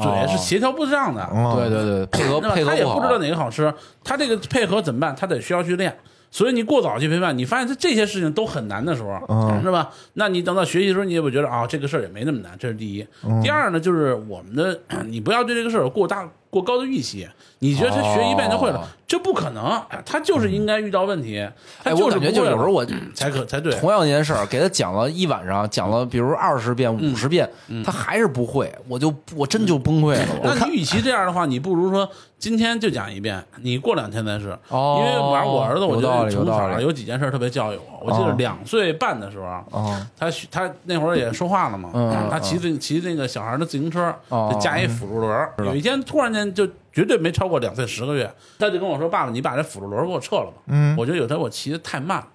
[0.00, 2.40] 嘴是协调不上的，嗯对对对，配合？
[2.40, 3.72] 配合他也不知道哪个好吃，
[4.04, 5.14] 他这个配合怎么办？
[5.16, 5.96] 他得需要去练。
[6.30, 9.88] 所以你过早去陪伴，你发现他这些事情都很难的时候，嗯是吧？
[10.12, 13.06] 那你等到学习的时候，你也会觉得啊，这个事儿也没那么难，这是第一。
[13.24, 17.28] 嗯第二呢，就是我们的， 你不要对这个事儿有过大过高的预期。
[17.60, 21.44] 你觉得他学一遍就会了，哦这不可能，他就是应该遇到问题，
[21.82, 23.74] 他就是不会有时候我才可才对。
[23.80, 27.48] 同样一件事儿，给他讲了一晚上，讲了比如二十遍、嗯五十遍，
[27.84, 30.26] 他还是不会，我就我真就崩溃了。
[30.42, 34.56] 我那你与其这样的话，你不如说今天就讲一遍，你过两天再试。
[34.68, 37.98] 哦因为反正我儿子，我觉得从小有几件事特别教育我。
[38.04, 44.14] 我记得哦两岁半的时候，哦他他那会儿也说话了嘛，嗯他骑自骑那个小孩的自行车，
[44.60, 45.54] 加一辅助轮儿。
[45.64, 52.26] 有一天突然间就绝对没超过两岁十个月，他就跟我说：“爸爸，你把这辅助轮给我撤了吧。”嗯我觉得有天我骑的太慢了。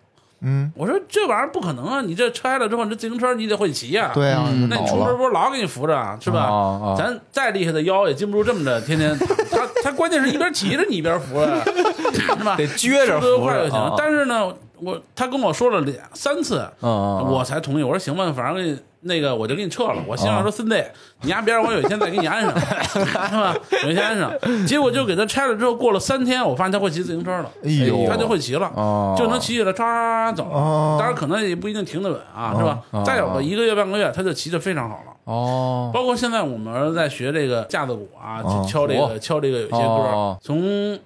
[0.45, 2.01] 嗯，我说这玩意儿不可能啊！
[2.01, 6.47] 你这拆了之后，你这自行车你得会骑呀、对啊，那你，出门不是老给你扶着啊是吧？
[6.51, 9.17] 哦哦咱再厉害的腰也禁不住这么着，天天
[9.49, 11.61] 他他关键是一边骑着你一边扶着，
[12.13, 12.55] 是吧？
[12.55, 13.93] 得撅着扶着快就行啊。
[13.97, 17.83] 但是呢，我他跟我说了两三次，我才同意。
[17.83, 20.01] 我说行吧，反正给那个我就给你撤了。
[20.07, 20.85] 我心想说孙子，
[21.21, 22.53] 你家别让我有一天再给你安上，
[23.29, 23.53] 是吧？
[23.83, 24.31] 有一天安上，
[24.65, 27.51] 结果就给他拆了之后，过了三天，我发现他会骑自行车了。
[27.65, 30.45] 哎呦，他就会骑了，哦就能骑起来，唰走。
[30.45, 32.79] 哦当然可能也不一定停得稳啊，是吧？
[32.91, 35.12] 哦再有个一个月半个月，他就骑得非常好了。
[35.25, 39.19] 哦，包括现在我们儿子在学这个架子鼓啊，敲这个哦。
[39.19, 40.97] 敲这个有些歌哦，从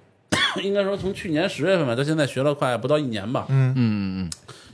[0.62, 3.46] 应该说从去年十月份吧，到现在学了快不到一年吧。
[3.48, 3.72] 嗯。
[3.76, 4.30] 嗯嗯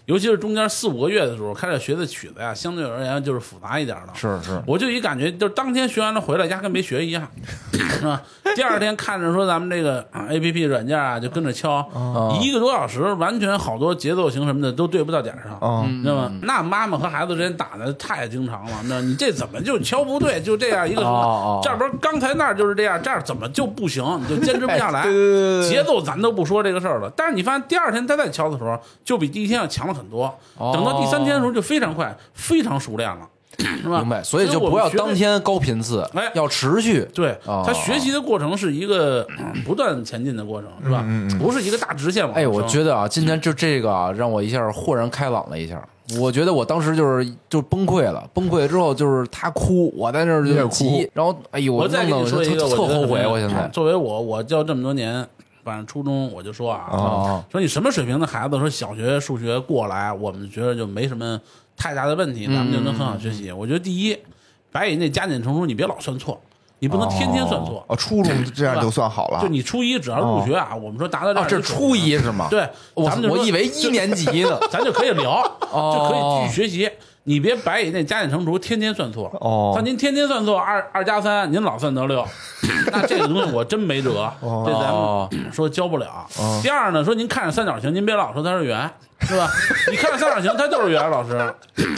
[0.06, 4.12] 尤其是中间四五个月的时候，开始学的曲子呀，相对而言就是复杂一点的。
[4.14, 7.26] 是是，我就一感觉，就是当天学完了回来，压根没学一样，
[7.72, 8.20] 是吧？
[8.54, 15.58] 第二天看着说咱们这个 A P P 软件啊，就跟着敲，哦一个多小时，完全好多节奏型什么的都对不到点上。
[15.60, 16.30] 哦你知道吗？
[16.42, 20.40] 那妈妈和孩子之间打的太经常了，那你这怎么就敲不对？
[20.42, 21.60] 就这样一个什么？
[21.64, 24.04] 这儿不是刚才那儿就是这样，这儿怎么就不行？
[24.22, 25.02] 你就坚持不下来。
[25.04, 30.24] 对对对对对节奏咱都不说这个事儿了，但是你发现第二天他再敲的时候，就比第一天要强了很多。
[30.58, 33.28] 哦等到第三天的时候就非常快，非常熟练了，
[33.82, 34.00] 是吧？
[34.00, 34.22] 明白。
[34.22, 37.06] 所以就不要当天高频次哎，要持续。
[37.14, 41.04] 对哦他学习的过程是一个嗯 不断前进的过程，是吧？
[41.38, 45.82] 不是一个大直线往哎，我觉得啊，今天就这个啊，让我一下豁然开朗了一下。
[46.20, 55.26] 我觉得我当时就是就崩溃了，崩溃之后就是他哭，我在那儿就哭急，然后哎呦，我再跟你说一个，特后悔，我现在作为我，我教这么多年，
[55.64, 61.40] 反正初中我就说啊，哦说你什么水平的孩子，说小学数学过来，我们觉得就没什么
[61.76, 63.50] 太大的问题，咱们就能很好学习。
[63.50, 64.16] 我觉得第一，
[64.70, 66.40] 白以那加减乘除，你别老算错，
[66.80, 67.84] 你不能天天算错。
[67.88, 74.58] 哦，初中 这样就算好了就，你初一只要入学啊，我们说达到这哦，这是初一是吗？，对，我咱们就我以为一年级呢。
[74.70, 75.40] 咱就可以聊，
[75.72, 76.90] 哦就可以继续学习。
[77.26, 79.30] 你别白以那加减乘除天天算错。
[79.40, 82.24] 哦他您天天算错二二加三，您老算得六，
[82.92, 86.26] 那这个东西我真没辙，这咱哦们 说教不了。
[86.62, 89.48] 第二呢，说您看着三角形，您别老说它是圆，是吧？
[89.90, 91.54] 你看着三角形，它就是圆，老师，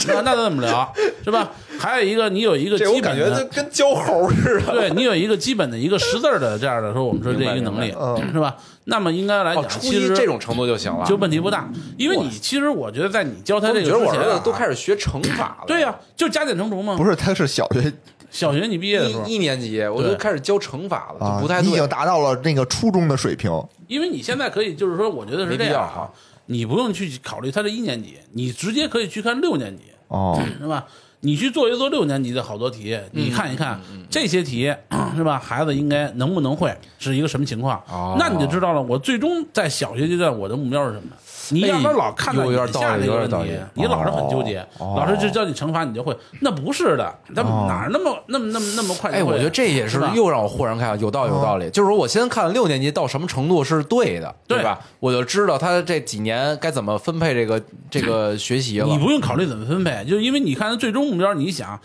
[0.07, 1.49] 那那怎么聊，是吧？
[1.77, 3.43] 还有一个，你有一个基本的。
[3.53, 4.71] 跟教猴似的。
[4.71, 7.91] 对你有一个基本的一个识字的这样的说，我们说这一个能力
[8.31, 8.55] 是吧？
[8.89, 11.05] 那么应该来哦，讲，初其实一这种程度就行了。
[11.05, 15.65] 就问题不大，因为你其实我觉得在你教他这个觉得我儿之前都开始学乘法了。
[15.67, 16.95] 对呀、就加减乘除嘛。
[16.95, 17.91] 不是，他是小学
[18.31, 21.87] 小学你毕业的时候一，一年级我对就开始教乘法了，啊就不太，对你已经。
[21.89, 23.51] 达到了那个初中的水平。
[23.87, 26.09] 因为你现在可以就是说，我觉得是这样哈，
[26.45, 30.85] 你不用去考虑他的一年级，你直接可以去看六年级，哦，是吧？
[31.21, 34.73] 你去做一做六年级的好多题，你看一看这些题，
[35.15, 35.39] 是吧？
[35.39, 38.15] 孩子应该能不能会，是一个什么情况哦？
[38.19, 38.81] 那你就知道了。
[38.81, 41.09] 我最终在小学阶段，我的目标是什么？
[41.49, 44.59] 你让他老看到有点眼下道理那个问题有点道理，你老是很纠结。
[44.79, 51.69] 哦老师就教你乘法，你就会，那不是的，他哪儿那么那么那么那么快就哎，我觉得这也是又让我豁然开朗，有道理有道理。
[51.69, 54.79] 就是说我先看六年级到什么程度是对的，对吧？
[54.99, 58.87] 我就知道他这几年该怎么分配这个这个学习了。
[58.87, 61.79] 你不用考虑怎么分配，就因为你看他最终目标，你想，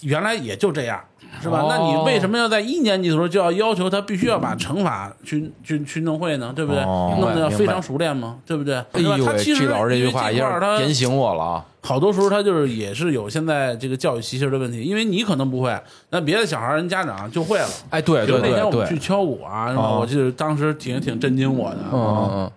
[0.00, 1.02] 原来也就这样，
[1.40, 1.60] 是吧？
[1.62, 6.52] 哦那你为什么要在一年级的时候就要要求他必须要把乘法去去去弄会呢？
[6.54, 6.82] 对不对？
[6.82, 8.38] 哦弄得要非常熟练吗？
[8.46, 8.76] 对不对？
[8.92, 11.64] 哎呦喂，对吧他其实这老师这句话一下因为这块儿他点醒我了啊！
[11.82, 15.78] 好多时候他就是也是有现在这个教育习性的问题，因为你可能不会，
[16.10, 17.68] 那别的小孩儿人家长就会了。
[17.90, 19.82] 哎，对比如对对那天我们去对，敲鼓啊，是吧？
[19.82, 21.78] 哦我记得当时挺挺震惊我的。
[21.92, 22.50] 嗯嗯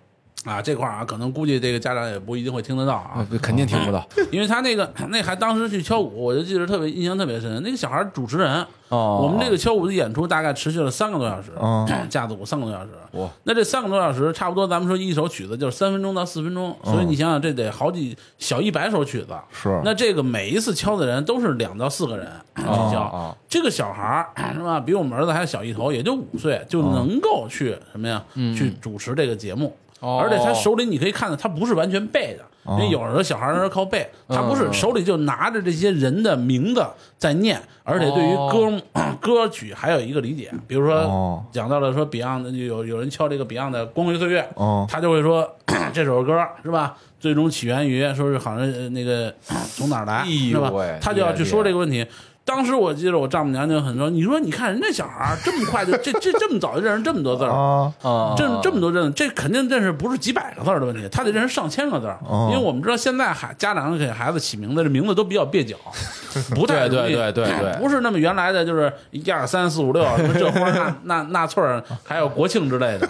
[0.44, 7.62] 啊，这块儿啊，可能估计这个家长也不一定会听得到啊，肯定听不到因为他那个那还当时去敲鼓，我就记得特别印象特别深。
[7.62, 9.20] 那个小孩主持人，哦。
[9.22, 12.90] 我们这个敲鼓的演出大概持续了三个多小时，哦架子鼓三个多小时。
[13.12, 19.34] 哇，那这三个多小时，差不多咱们说一首曲子就是三分钟到四分钟，所以你想想，这得好几小一百首曲子。
[19.52, 22.26] 是那这个每一次敲的人都是两到四个人
[22.56, 28.24] 去敲，哦这个小孩儿是吧，比我们儿子还小一头，也就五岁，就能够去什么呀，
[28.56, 29.76] 去主持这个节目。
[30.00, 32.44] 哦而且他手里你可以看到，他不是完全背的，
[32.76, 36.84] 因为有的小孩儿是靠背，他不是嗯手里就拿着这些人的名字
[37.18, 38.82] 在念，而且对于歌、
[39.20, 45.56] 歌曲还有一个理解，比如说哦讲到了说 Beyond 有有人敲这个 Beyond 的《光辉岁月》，哦他就会说
[45.92, 46.96] 这首歌是吧？
[47.18, 49.30] 最终起源于说是好像呃那个
[49.76, 50.70] 从哪儿来是吧？
[51.02, 52.06] 他就要去说这个问题。
[52.50, 62.18] 当时我记得我丈母娘就很说，你说你看人家小孩儿这么快就这这这么早就认识这么多字儿，啊，啊，这这么多认，这肯定认识不是几百个字儿的问题，他得认识上千个字儿。
[62.28, 65.76] 哦因为我们知道现在孩家长给孩子起名字，这名字都比较蹩脚，
[66.56, 73.08] 不太容易对对对对对不是那么原来的就是一二三四五六什么这花那 那那翠儿，还有国庆之类的？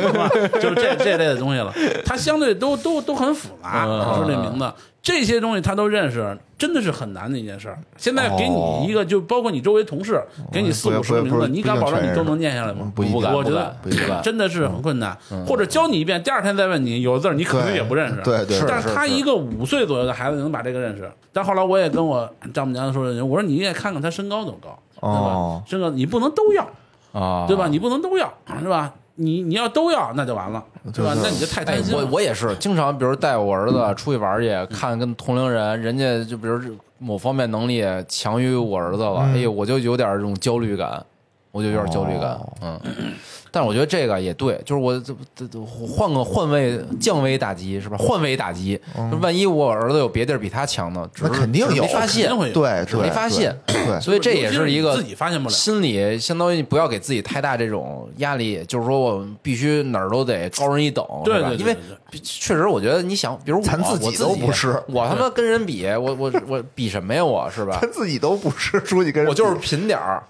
[0.58, 1.70] 就是这这类的东西了。
[2.06, 4.72] 它相对都都都很复杂，嗯说这名字。
[5.00, 7.78] 这些东西他都认识，真的是很难的一件事儿。
[7.96, 10.20] 现在给你一个，就包括你周围同事，
[10.52, 12.90] 给你四五十个名字，你敢保证你都能念下来吗嗯？
[12.90, 13.74] 不敢我觉得
[14.22, 15.16] 真的是很困难。
[15.46, 18.20] 或者教你一遍，第二天再问你，有的字儿你可能也不认识。
[18.22, 21.10] 对对但是他一个五岁左右的孩子能把这个认识。
[21.32, 25.62] 但后来我也跟我丈母娘说，我说你也看看他身高多高，对吧哦？
[25.66, 26.68] 身高你不能都要，
[27.12, 27.68] 啊，对吧？
[27.68, 28.92] 你不能都要，是吧？
[29.20, 30.64] 你你要都要，那就完了，
[30.94, 31.12] 对吧？
[31.20, 32.04] 那你就太哎贪心了。
[32.04, 36.60] 我我也是，经常比如带我儿子出去玩去，看跟同龄人，人家就比如
[36.98, 41.04] 某方面能力强于我儿子了，哎呦，我就有点这种焦虑感，
[41.50, 42.80] 我就有点焦虑感，嗯。
[43.50, 47.96] 但是我觉得这个也对，就是我这这这换个换位降维打击是吧？
[47.98, 48.78] 换位打击，
[49.10, 51.08] 就万一我儿子有别地儿比他强呢？
[51.14, 55.54] 只那是肯定有没发现对，只没发现，对，所以这也是一个自己发现不了。
[55.54, 61.74] 心理相当于不要给自己太大这种压力，就是说我必须哪儿都得高人一等，对对，对因为
[62.22, 67.22] 确实我觉得你想，比如我咱自己都不是我他妈跟人比，我我我比什么呀？
[67.22, 67.78] 我是吧？
[67.82, 70.22] 他自己都不是出去跟人比，我就是贫点儿，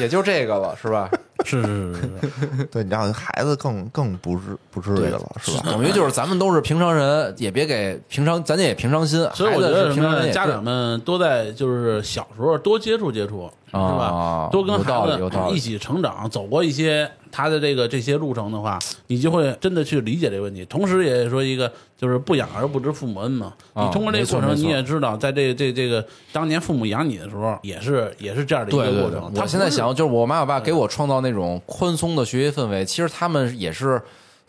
[0.00, 1.08] 也就这个了，是吧？
[1.44, 5.62] 是是是是， 对，你让孩子更更不至不至于了，是吧？
[5.66, 9.26] 等于就是咱们都是平常人，也别给平常，咱也平常心。
[9.32, 14.48] 所以我觉得家长们多在就是小时候多接触接触，是吧啊？
[14.50, 20.64] 多跟有道孩理有道理子一起成长，走过一些他的这个这些路程的话，你就会真的去理解这个问题。
[20.64, 23.52] 同时，也说一个就是不养儿不知父母恩嘛。
[23.72, 34.00] 啊你通过这个过程，你也知道，在这这这个当年父母养你的时候，也是也是这样的一个过程。，他现在想，就是我妈我爸给我创造那种宽松的学习氛围，其实他们也是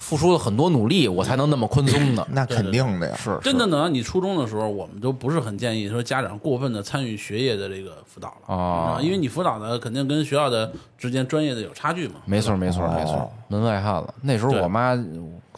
[0.02, 2.28] 付出了很多努力，我才能那么宽松的。
[2.32, 8.54] 那肯定的呀，是真的等到你初中的时候，我们都不是很建议说家长过分的参与学业的这个辅导了。
[8.54, 9.00] 啊。
[9.00, 12.16] 因为你辅导的肯定跟学校的之间专业的有差距嘛。
[12.26, 13.14] 没错，没错，没错。
[13.14, 14.12] 哦，门外汉了。
[14.22, 14.98] 那时候我妈，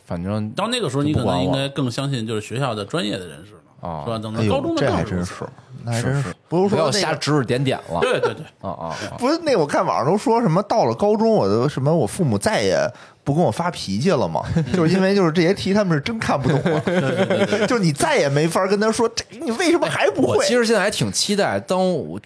[0.05, 4.03] 反正到那个时候，你可能应该更相信就是学校的专业的人士了，啊。
[4.03, 4.19] 是吧？
[4.19, 5.45] 等到高中，的这更如此还真是，
[5.85, 6.21] 那还真是。
[6.21, 8.01] 是，不是不要说那个瞎指指点点了。
[8.01, 9.15] 对对对，啊啊啊！
[9.17, 12.77] 不是那我看网上都说什么到了高中，我的什么我父母再也
[13.23, 14.41] 不跟我发脾气了吗，
[14.73, 20.37] 就是因为就是这些题他们是真看不懂 了，就你再也没法跟他说这你为什么还不会？
[20.37, 21.79] 我其实现在还挺期待，当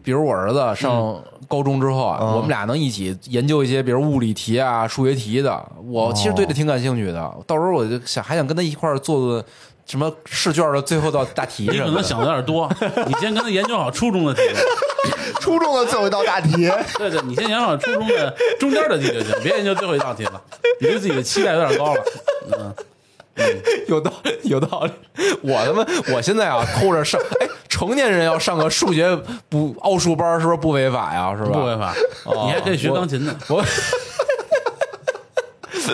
[0.04, 5.64] 比如我儿子上高中之后啊，嗯我们俩能一起研究一些，比如物理题啊、数学题的。
[5.86, 7.34] 我其实对这挺感兴趣的。
[7.46, 9.46] 到时候我就想，还想跟他一块儿做做
[9.86, 11.70] 什么试卷的最后道大题。
[11.72, 12.70] 你可能想的有点多，
[13.06, 14.42] 你先跟他研究好初中的题，
[15.48, 16.52] 初中的最后一道大题，
[17.00, 20.42] 对对，你先想想初中的中间的题就行，别研究最后一道题了，
[20.82, 22.04] 你对自己的期待有点高了。
[22.52, 22.76] 嗯，
[23.88, 24.92] 有道理，有道理。
[25.42, 29.18] 我他妈，我现在啊，偷着上，哎，成年人要上个数学
[29.48, 31.34] 不奥数班，是不是不违法呀？
[31.38, 31.52] 是吧？
[31.54, 31.94] 不违法，
[32.44, 33.34] 你还可以学钢琴呢。
[33.48, 33.64] 我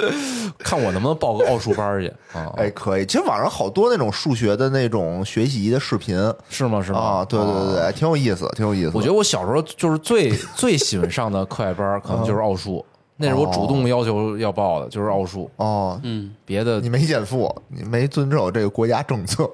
[0.59, 2.51] 看我能不能报个奥数班去啊？
[2.57, 3.05] 哎，可以。
[3.05, 6.15] 其实网上好多那种数学的那种学习的视频
[6.49, 6.81] 是吗？
[6.81, 6.99] 是吗？
[6.99, 8.91] 啊，对对对对，挺有意思，挺有意思。
[8.93, 12.85] 我觉得我小时候就是最最喜欢上的课外班，可能就是奥数，
[13.17, 15.49] 那是我主动要求要报的，就是奥数。
[15.57, 19.49] 哦，嗯，别的你没减负，你没遵守这个国家政策，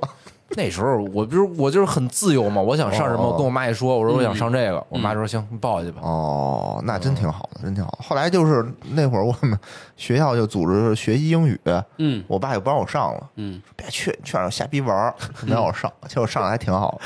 [0.57, 6.01] 那时候我不是我就是很自由嘛，我想上什么，哦我跟我妈一说，我说我想上这个，我妈说行，你报去吧。
[6.01, 7.99] 哦，那真挺好的，真挺好。
[8.07, 9.57] 后来就是那会儿我们
[9.95, 11.59] 学校就组织学习英语，
[11.97, 15.91] 嗯我爸就不让我上了，嗯，别去，去那儿瞎逼玩儿，没让我上。
[16.07, 16.99] 其实我上的还挺好，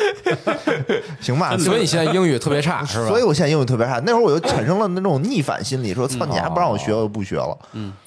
[1.19, 1.57] 行吧？
[1.57, 3.07] 所以你现在英语特别差是吧？
[3.07, 3.99] 所以我现在英语特别差。
[4.05, 7.57] 那会儿我就产生了那种逆反心理，说操，你还不让我学，我就不学了。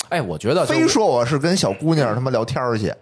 [0.08, 2.92] 哎，我觉得就非说我是跟小姑娘他妈聊天去，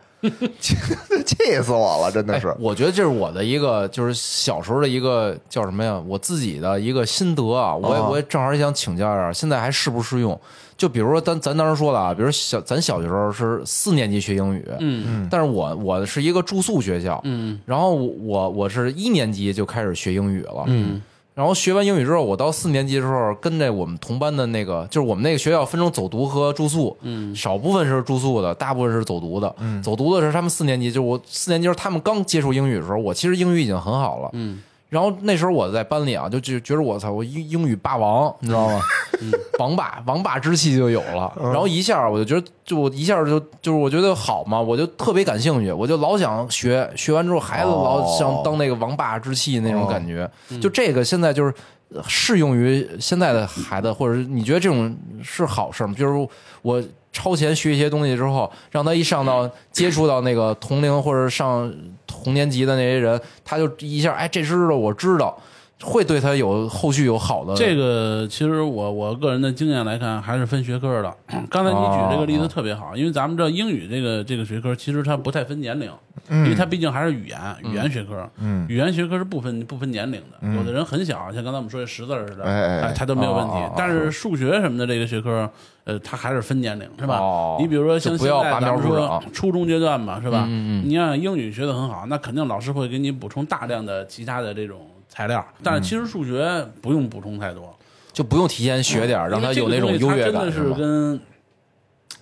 [0.60, 0.76] 气
[1.24, 2.56] 气死我了，真的是哎。
[2.58, 6.02] 我觉得这是我的一个，就是小时候的一个叫什么呀？
[6.06, 10.38] 我自己的一个心得啊，我也哦我也正好也想请教一下，现在还适不适用？
[10.76, 21.00] 就比如说咱咱当时说的啊，比如小咱小学时候是四年级学英语，嗯但是我我是一个住宿学校，嗯然后我我是一年级就开始学英语了，嗯
[21.34, 29.52] 然后学完英语之后，我到四年级的时候，跟着我们同班的那个，就是我们那个学校分成走读和住宿，嗯少部分是住宿的，大部分是走读的。
[29.58, 34.30] 嗯走读的是他们四年级，就是我四年级时候他们刚接触英语的时候，我其实英语已经很好了。
[34.34, 38.80] 嗯然后那时候我在班里啊，就就觉得我操，我英英语霸王，你知道吗？
[39.58, 41.32] 王霸王霸之气就有了。
[41.40, 46.88] 然后一下我就觉得，就我一下就就是我觉得好嘛，我就特别感兴趣，我就老想学。
[46.96, 50.30] 学完之后，孩子老想当那个王霸之气那种感觉。
[50.60, 51.52] 就这个现在就是
[51.94, 55.94] 呃适用于现在的孩子，或者是你觉得这种是好事吗？
[55.96, 56.28] 就是
[56.62, 56.82] 我
[57.14, 61.72] 超前学一些东西之后，让他一上到接触到那个同龄或者上
[62.06, 65.40] 同年级的那些人，他就一下哎，这知道我知道，
[65.84, 71.14] 会对他有后续有好的这个其实我我个人的经验来看，还是分学科的。
[71.50, 75.90] 刚才你举这个例子特别好，因为咱们知道英语这个这个学科其实它不太分年龄，
[76.30, 78.28] 因为它毕竟还是语言语言学科。
[78.38, 83.54] 嗯语言学科是不分不分年龄的，有的人很小，像刚才我们说的识字似的，哎哎哎他都没有问题。
[83.76, 85.48] 但是数学什么的这个学科，
[85.84, 87.58] 呃，它还是分年龄，是吧哦？
[87.60, 90.46] 你比如说像现在咱们说初中阶段吧，是吧？
[90.48, 94.80] 嗯嗯你让英语学得很好，那肯定老师会给你补充大量的其他的这种
[95.14, 97.72] 材料，但是其实数学不用补充太多。
[98.12, 100.52] 就不用提前学点儿，让他有那种优越感，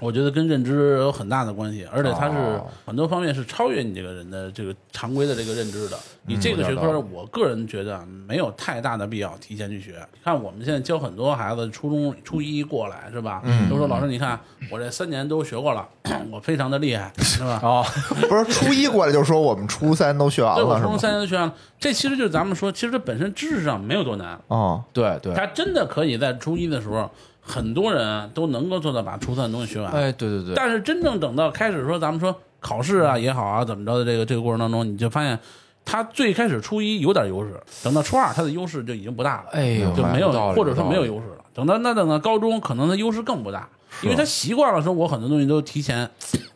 [0.02, 5.96] 我觉得跟认知有很大的关系，而且它是哦很多方面是超越你这个人的这个常规的这个认知的。
[6.26, 9.94] 你这个学科，我个人觉得没有太大的必要提前去学。
[10.22, 13.42] 看我们现在教很多孩子，初中初一过来是吧？
[13.68, 14.38] 都说老师，你看
[14.70, 15.88] 我这三年都学过了，
[16.30, 17.60] 我非常的厉害，是吧？
[17.62, 17.84] 哦，
[18.28, 20.86] 不是初一过来就说我们初三都学完对，我了是吗？
[20.86, 27.10] 初中三年都学完了，这其实就是咱们说，其实它本身知识上没有多难，哦，对对，他真的可以在初一的时候，
[27.42, 29.92] 很多人都能够做到把初三的东西学完。
[29.92, 35.38] 哎，对对对，但是真正等到开始说咱们说考试啊也好啊怎么着的这个这个过程当中，你就发现
[35.84, 41.44] 他最开始初一有点优势，等到初二他的优势就已经不大了，哎呦，就没有或者说没有优势了。
[41.52, 43.68] 等到那等到高中，可能他优势更不大，
[44.02, 46.08] 因为他习惯了说我很多东西都提前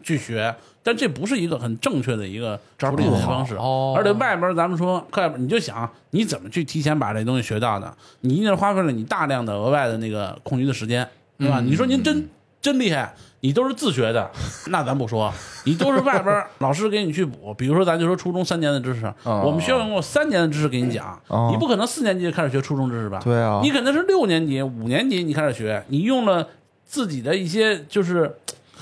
[0.02, 0.54] 去学。
[0.86, 11.04] 但这不是一个很正确的一个处理的方式，哦而且外边咱们说课外边，你就想你怎么去提前把这东西学到的，你一定是花费了你大量的额外的那个空余的时间，
[11.38, 11.58] 对吧？
[11.58, 12.28] 嗯你说您真
[12.62, 14.30] 真厉害，你都是自学的，
[14.70, 15.32] 那咱不说，
[15.64, 17.52] 你都是外边 老师给你去补。
[17.54, 23.20] 比如说，咱就说初中三年的知识，哦我们学校用过三年的知识给你讲，哦你不可能四年级就开始学初中知识吧？
[23.24, 26.46] 对啊你可能是六年级、五年级你开始学，你用了
[26.84, 28.32] 自己的一些就是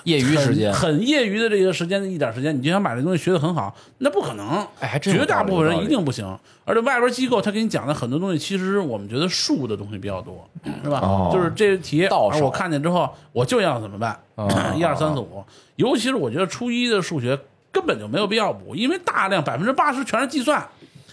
[0.05, 4.67] 业余时间，很很业余的这个时间的一点时间，你就想把这东西学得很好，那不可能。
[4.81, 6.27] 哎，还真绝大部分人一定不行，
[6.65, 10.49] 而且外边机构他给你讲的很多东西，其实我们觉得术的东西比较多，
[10.85, 11.01] 是吧？
[11.03, 11.31] 哦。
[11.33, 12.39] 就是这题，到手。
[12.39, 14.19] 而我看见之后，我就要怎么办？
[14.37, 14.49] 哦。
[14.77, 15.45] 一二三四五，
[15.77, 17.39] 尤其是我觉得初一的数学
[17.73, 20.65] 根本就没有必要补，因为大量百分之八十全是计算，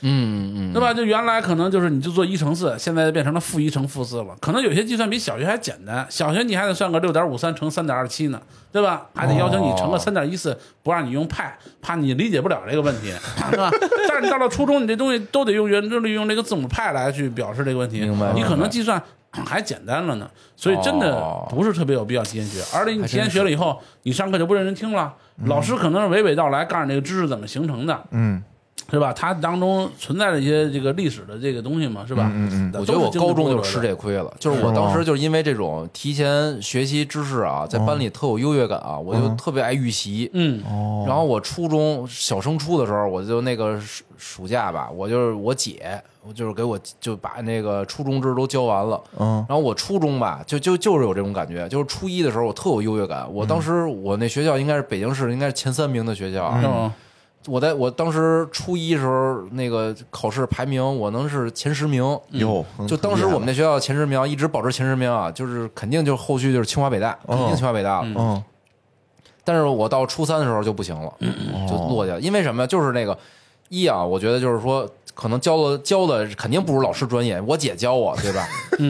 [0.01, 0.93] 嗯嗯，对吧？
[0.93, 4.35] 就原来可能就是你就做一乘四，现在变成了负一乘负四了。
[4.39, 8.41] 可能有些计算比小学还简单，小学你还得算个六点五三乘三点二七呢，
[8.71, 9.07] 对吧？
[9.15, 13.11] 还得要求你乘个哦三点一四，不让你用派，怕你理解不了这个问题，
[13.51, 13.69] 是吧？
[14.07, 19.01] 但是你到了初中，你这东西都得用圆都得用这个字母派来去表示这个问题，明白你可能计算。
[19.45, 22.61] 还简单了呢，所以真的哦不是特别有必要提前学。
[22.77, 25.13] 而且你提前学了以后，你上课就不认真听了，
[25.45, 28.43] 老师可能是娓娓道来，告诉你这个知识怎么形成的，嗯
[28.91, 29.13] 是吧？
[29.13, 32.29] 它当中存在着一些这个历史的这个东西嘛，是吧？
[32.35, 33.95] 嗯嗯我觉得我高中就吃这。
[34.01, 40.27] 亏了，就是我当时就是因为这种提前学习知识啊，在班里特有优越感啊，我就特别爱预习。
[40.33, 48.99] 嗯，哦，然后我初中小升初的时候，我就那个暑暑假吧，我就是我姐，我就是给我就把那个初中知识都教完了。
[49.19, 53.31] 嗯然后我初中吧，就就就是有这种感觉，就是初一的时候我特有优越感。
[53.31, 56.91] 我当时我那学校应该是北京市应该是前三名的学校啊，嗯
[57.47, 62.03] 我在我当时初一时候那个考试排名，我能是前十名。
[62.31, 68.07] 哟，就当时我们那学校前十名，一直保持前十名啊，就是肯定就后续就是清华北大，肯定清华北大了。
[68.07, 68.43] 嗯嗯
[69.43, 71.11] 但是我到初三的时候就不行了，
[71.67, 72.21] 就落下了。
[72.21, 72.67] 因为什么呀？
[72.67, 73.17] 就是那个
[73.69, 78.47] 一啊，我觉得就是说，可能教的教的肯定不如老师专业，我姐教我，对吧？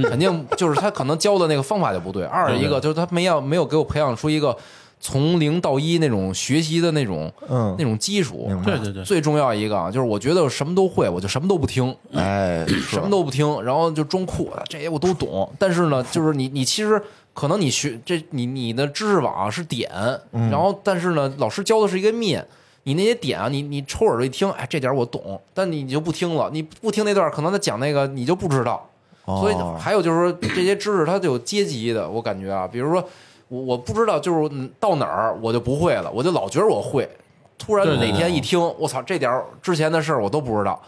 [0.10, 2.26] 肯定就是他可能教的那个方法就不对。
[2.26, 4.56] 二一个就是他没要没有给我培养出一个
[5.02, 8.48] 从零到一那种学习的那种嗯那种基础。
[8.64, 15.52] 对对对，最重要一个啊，就是我觉得我什么都会，我就什么都不听，哎，什么都不听，然后就装酷，这些我都懂。
[15.60, 17.02] 但是呢，就是你你其实
[17.34, 19.90] 可能你学这你你的知识网是点，
[20.32, 22.48] 然后但是呢，老师教的是一个面。
[22.84, 28.90] 你那些点啊，你你抽耳朵一听，哎，这点我懂，但你你就不听了，你不听那段，可能他讲那个你就不知道。
[29.24, 33.08] 所以哦还有就是说，这些知识它就有阶级的，我感觉啊，比如说
[33.52, 37.08] 我我不知道，就是嗯到哪儿我就不会了，我就老觉得我会，
[37.58, 40.82] 突然哪天一听，我操，这点儿之前的事儿我都不知道，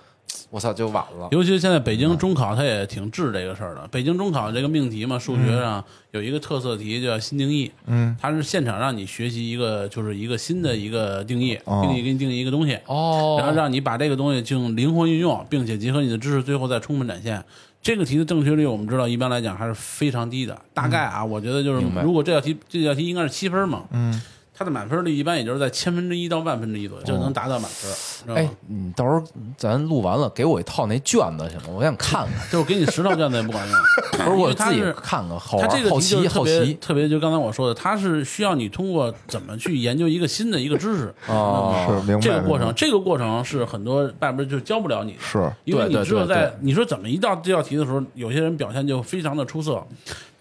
[0.49, 1.27] 我操，就晚了。
[1.31, 3.85] 尤其是现在北京中考，它也挺治这个事儿的。
[3.91, 17.43] 北京中考这个命题嘛，数学上有一个特色题叫新定义，嗯，它是现场让你学习一个，就是一个新的一个定义，哦定义给你定义一个东西，哦然后让你把这个东西进行灵活运用，并且结合你的知识，最后再充分展现。
[17.83, 20.59] 这个题的正确率，我们知道一般来讲还是非常低的。
[20.73, 24.21] 大概啊，我觉得就是如果这道题这道题应该是七分嘛，嗯，
[24.55, 28.35] 它的满分率一般也就是在千分之一到万分之一左右，就能达到满分。
[28.35, 29.23] 哎，你到时候
[29.57, 31.69] 咱录完了给我一套那卷子行吗？
[31.75, 33.77] 我想看看， 就是给你十套卷子也不管用，
[34.25, 36.73] 不是我自己看看，好它玩，好奇，好是特别奇。
[36.75, 49.83] 特别，就刚才我说的，它是需要你通过怎么去研究一个新的一个知识哦是明白这个过程，这个过程是很多外边就教不了你的，是因为你只有在你说怎么一道这道题的时候，有些人表现就非常的出色，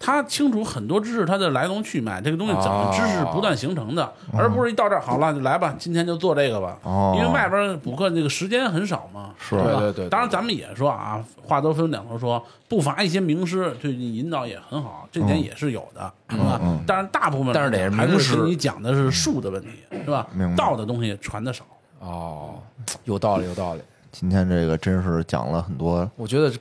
[0.05, 16.59] 他清楚很多知识它的来龙去脉，这个东西怎么知识不断形成的，而不是一到这儿好了就来吧，今天就做这个吧，哦因为外边补课那个时间很少嘛，是吧对对对对当然咱们也说啊，话都分两头说，不乏一些名师对你引导也很好，这点也是有的，是吧？
[16.85, 19.69] 但是大部分但是得是还名师是你讲的是术的问题，
[20.03, 20.55] 是吧明白？
[20.57, 21.63] 道的东西传的少。
[21.99, 22.55] 哦，
[23.05, 23.81] 有道理，有道理。
[24.11, 26.09] 今天这个真是讲了很多。
[26.17, 26.51] 我觉得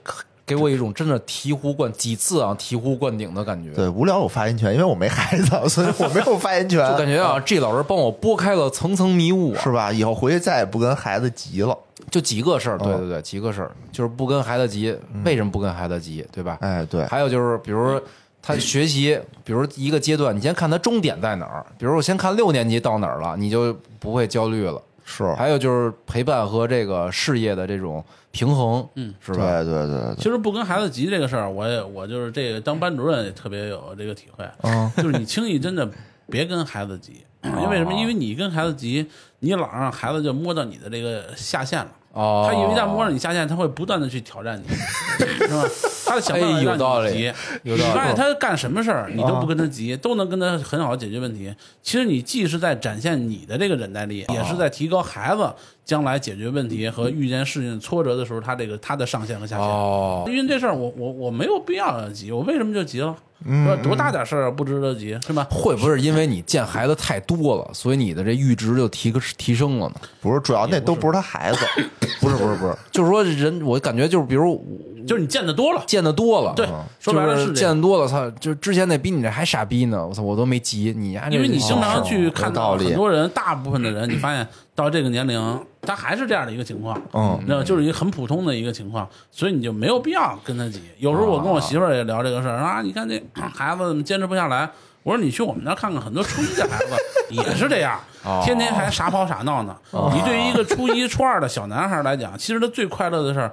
[0.44, 3.72] 给我一种真的醍醐灌几次啊醍醐灌顶的感觉。
[3.72, 6.78] 对，无聊有发言权，因为我没孩子，所以我没有发言权。
[6.90, 9.92] 就感觉啊，G 老师帮我拨开了层层迷雾啊，是吧？
[9.92, 11.76] 以后回去再也不跟孩子急了。
[12.10, 16.58] 就几个事儿，对哦对对，几个事儿，就是不跟孩子急，为什么不跟孩子急，对吧？
[16.60, 17.98] 哎，对，还有就是，比如
[18.42, 24.82] 他学习，比如一个阶段，你先看他终点在哪儿，比如我先看六年级到哪儿了，你就不会焦虑了。
[25.04, 29.62] 是，还有就是陪伴和这个事业的这种平衡，嗯，是吧？
[29.62, 35.88] 对对对，其实不跟孩子急这个事儿，我也我就是这个当班主任也特别有这个体会，嗯 就是你轻易真的
[36.28, 37.92] 别跟孩子急， 因为什么？
[37.92, 39.06] 因为你跟孩子急，
[39.40, 41.92] 你老让孩子就摸到你的这个下限了。
[42.12, 44.68] 哦，他一旦摸着你下线，他会不断的去挑战你，
[45.24, 45.64] 是吧？
[46.04, 51.54] 他的想办法哎有让道理你急，有道理你发现他干什么事儿，你都不跟他急，都能跟他很好的解决问题。
[51.82, 55.50] 其实你既是在展现你的这个忍耐力，也是在提高孩子
[55.84, 59.66] 将来解决问题和遇见事情挫折的时候，他这个他的上限和下限。
[59.66, 63.14] 哦，因为这事儿，我我我没有必要急，我为什么就急了？
[63.44, 65.44] 嗯说多大点事儿不值得急，是吧？
[65.50, 69.94] 会不会是因为你见孩子太多了，所以你的这阈值就提个提升了呢？
[70.20, 71.58] 不是，主要那都不是他孩子。
[72.22, 74.64] 不是不是不是，就是说人，我感觉就是比如
[75.04, 76.84] 就是你见的多了，见的多了，对嗯。
[77.00, 90.80] 说白了是见得多了，操，就之前那比你这还傻逼呢，我操，我都没急，你呀，因为你经常去看到很多人，大部分的人，你发现到这个年龄，他还是这样的一个情况，嗯你知道，就是一个很普通的一个情况，所以你就没有必要跟他挤。
[90.98, 93.22] 有时候我跟我媳妇儿也聊这个事儿啊，你看这
[93.54, 94.70] 孩子怎么坚持不下来？
[95.02, 96.94] 我说你去我们那儿看看，很多初一的孩子
[97.30, 98.00] 也是这样，
[98.44, 99.76] 天天还傻跑傻闹呢。
[100.14, 103.52] 你对于一个初一、初二的小男孩来讲，其实他最快乐的事儿。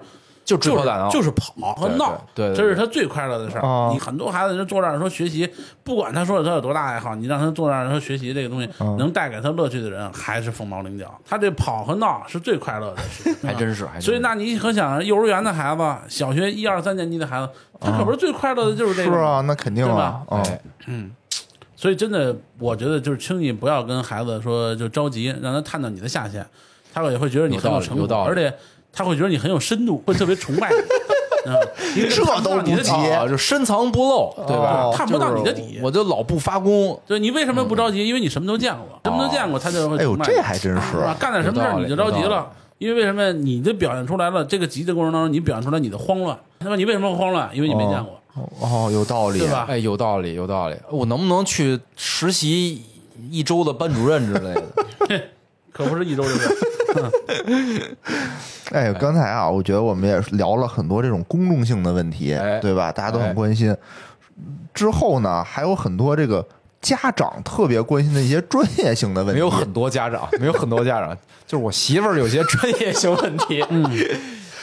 [0.49, 3.61] 就追就是跑打闹，就是跑和闹，对对对对这是他最快乐的事儿。
[3.61, 5.47] 哦你很多孩子就坐那儿说学习，
[5.83, 11.13] 不管他说他有多大爱好，你让他坐那儿说学习这个东西嗯能带给他乐趣的人，还是凤毛麟角。
[11.23, 19.17] 他这跑和闹是最快乐的事情， 还真是，还真是所以，那你可想，幼儿园的孩子，小学一二三年级的孩子，他可不是最快乐的就是这个吗。
[19.17, 20.21] 是啊，那肯定啊。
[20.31, 20.61] 嗯哎，
[21.75, 26.45] 所以真的，我觉得就是轻易不要跟孩子说就着急，让他探到你的下限，
[26.93, 28.53] 他也会觉得你很有成果，有道而且
[28.91, 30.77] 他会觉得你很有深度，会特别崇拜你。
[32.09, 32.91] 这都是你的底
[33.27, 34.83] 就深藏不露，对吧？
[34.83, 38.05] 哦看不到你的底我就老不发功，对你为什么不着急？
[38.07, 40.97] 因为你什么都见过，什么都见过，他就会哎呦，这还真是。
[40.97, 42.51] 啊，干点什么事你就着急了。
[42.77, 44.43] 因为为什么你就表现出来了？
[44.45, 46.37] 这个急的过程当中，你表现出来你的慌乱。
[46.59, 47.49] 那么你为什么会慌乱？
[47.53, 48.21] 因为你没见过。
[48.61, 50.75] 哦，有道理，对吧哎，有道理，有道理。
[50.89, 52.81] 我能不能去实习
[53.31, 55.21] 一周的班主任之类的？
[55.73, 56.55] 可不是一周的事儿。
[58.71, 62.91] 哎，刚才啊，我觉得我们也聊了很多这种公众性的问题，哎对吧？
[62.91, 63.75] 大家都哎很关心。
[64.73, 66.45] 之后呢，还有很多这个
[66.81, 69.39] 家长特别关心的一些专业性的问题。
[69.39, 73.65] 没有很多家长，没有很多家长， 就是我媳妇儿有些专业性问题。
[73.69, 73.83] 嗯，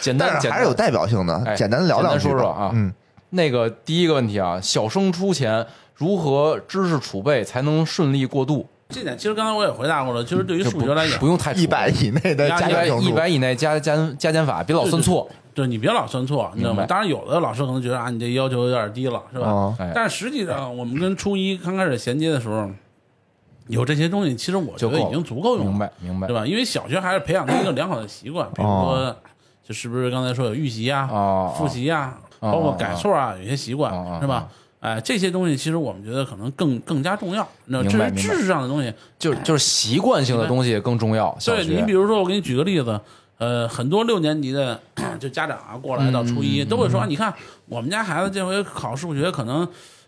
[0.00, 2.92] 简单但是还是有代表性的，哎简单聊两句吧简单说说啊嗯，
[3.30, 8.66] 那个第一个问题啊，小升初前如何知识储备才能顺利过渡？
[8.88, 15.28] 这点其实刚才我也回答过了，其实对于数学来讲不，用太一百以内的加减一百以内加加加减法，别老算错。
[15.54, 16.84] 对你别老算错，你知道吗？
[16.86, 19.74] 当然，有的老师可能觉得啊，你这要求有点低了，是吧？
[19.94, 22.70] 但实际上，我们跟初一刚开始衔接的时候，
[23.68, 26.46] 有这些东西，其实我觉得已经足够用了，明白明白对吧？
[26.46, 29.16] 因为小学还是培养他一个良好的习惯，比如说，
[29.66, 34.46] 就是不是刚才说有预习啊、哦复习啊，哦包括改错啊，有些习惯是吧？
[34.80, 37.48] 哎，这些东西其实我们觉得可能更更加重要。
[37.66, 41.36] 那至于知识上的东西，就就是习惯性的东西更重要。
[41.44, 43.00] 对你比如说，我给你举个例子，
[43.38, 44.80] 呃，很多六年级的
[45.18, 47.32] 就家长啊过来到初一、嗯都会说，啊你看
[47.66, 49.66] 我们家孩子这回考数学可能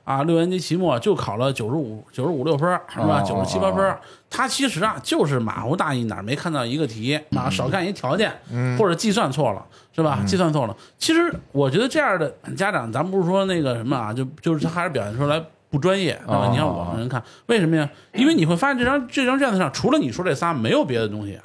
[0.09, 3.21] 啊六年级期末就考了九十五九十五六分儿是吧？
[3.21, 8.33] 哦九十七八分儿，他其实啊就是马虎大意哪儿没看到一个题啊，少看一条件，
[8.79, 9.63] 或者计算错了
[9.95, 10.21] 是吧？
[10.27, 15.45] 计算错了，其实我觉得这样的家长，咱不是说那个什么啊，就就是他还是表现出来。
[15.71, 17.89] 不专业，你看我们人看，为什么呀？
[18.15, 21.39] 因为你会发现这张这张卷子上除了你说这仨，没有别的东西。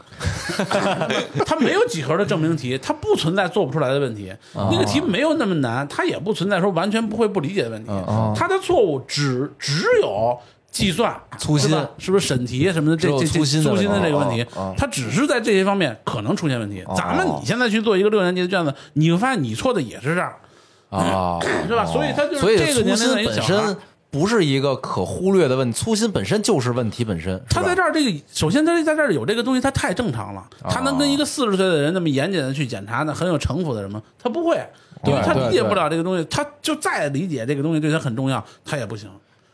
[1.46, 4.32] 它没有几何的证明题，它不存在做不出来的问题。
[4.54, 7.90] 哦那个题没有那么难，它也不存在说完全不会不理解的问题。
[7.92, 10.38] 嗯它的错误只只有
[10.72, 12.98] 计算粗心是不是审题什么的？
[12.98, 14.46] 这这这粗心的粗心的这个问题
[14.78, 16.84] 它只是在这些方面可能出现问题。
[16.96, 20.38] 咱们你现在去做一个六年级的卷子，你会发现你错的也是这儿，
[20.90, 21.86] 啊，是吧？
[21.86, 23.78] 所以它就是这个年龄本小孩身
[24.14, 27.44] 不是一个可忽略的问题，粗心本身就是问题本身。
[27.50, 30.48] 他在这这儿这个，首先他在这儿有这个东西，他太正常了。
[30.62, 34.02] 哦他能跟一个四十岁的人那么严谨的去检查，呢很有城府的人吗？
[34.20, 34.56] 他不会，
[35.04, 39.10] 因为他理解不了这个东西，他就再理解这个东西对他很重要，他也不行。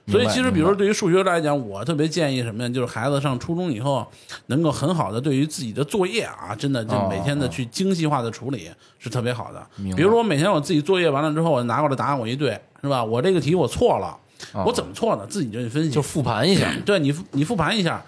[0.08, 2.70] 所以其实，比如说对于数学来讲，我特别建议什么呀？
[2.70, 4.06] 就是孩子上初中以后，
[4.48, 9.66] 能够很好的对于自己的作业啊，真的就哦每天的去精细化的处理是特别好的
[9.96, 13.04] 比如说我每天我自己作业完了之后，我拿过来答案我一对，是吧？
[13.04, 14.18] 我这个题我错了，
[14.66, 15.26] 我怎么错呢？
[15.28, 18.02] 自己就去分析，就复盘一下， 对你复你复盘一下，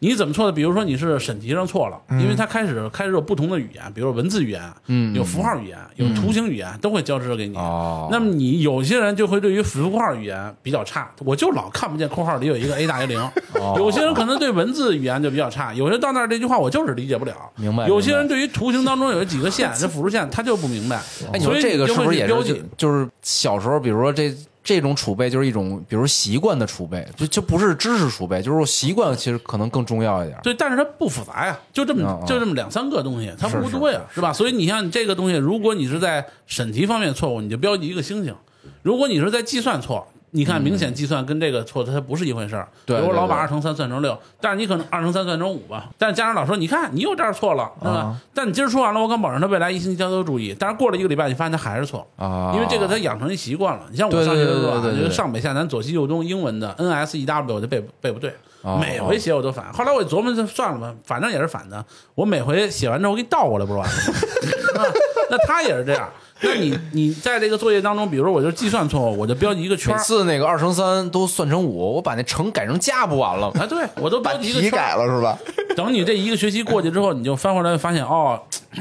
[0.00, 0.52] 你怎么错的？
[0.52, 7.56] 比如说你是审题上错了，因为它开始开始有不同的语言，比如说文字语言，嗯有符号语言，有图形语言，都会交织给你。
[7.56, 13.20] 哦那么你有些人就会对于符号语言比较差，我就老看不见括号里有一个 a 大于零。
[13.54, 17.34] 哦有些人可能对文字语言就比较差，有些到那儿这句话我就是理解不了。
[17.56, 20.96] 明白有些人对于图形当中有几个线，这辅助线他就不明白。
[21.32, 22.64] 哎，你所以说这个就是不是也是？
[22.76, 24.32] 就是小时候，比如说这
[24.68, 30.38] 这种储备就是一种，比如习惯的储备，就就不是知识储备，就是说习惯其实可能更重要一点。
[30.42, 34.30] 对，但是它不复杂呀，就这么就这么两三个东西，它不多呀，是吧？
[34.30, 38.34] 所以你像这个东西，如果你是在审题方面错误，你就标记一个星星；
[38.82, 40.06] 如果你是在计算错，
[40.38, 42.68] 你看明显计算跟这个错它不是一回事儿。
[42.86, 48.16] 对比如我老把二乘三算成六，但是你可能二乘三算成五吧，但是家长老说你看你又这儿错了，对吧？
[48.32, 52.06] 但你今儿说完了，我敢保证他未来一星期他都注意，但是过了一个礼拜，你发现他还是错。
[52.16, 53.82] 啊，因为这个他养成一习惯了。
[53.90, 58.32] 你像我上学的时候啊，对对对对就是上北下南左西右东英文的 N S E W 我就背背不对，
[58.62, 59.72] 哦每回写我都反。
[59.72, 61.84] 后来我琢磨，就算了吧，反正也是反的。
[62.14, 64.84] 我每回写完之后我给你倒过来不是完了吗？
[65.30, 66.08] 那他也是这样。
[66.42, 69.98] 那你你在这个作业当中，比如说我就计算错误，我就标记一个圈每儿。
[70.02, 73.62] 次那个二乘三都算成五，我把那乘改成加不完了吗？
[73.62, 75.36] 啊，对我都把标记一个题圈儿改了是吧？
[75.74, 78.40] 等你这一个学期过去之后，你就翻回来发现，哦，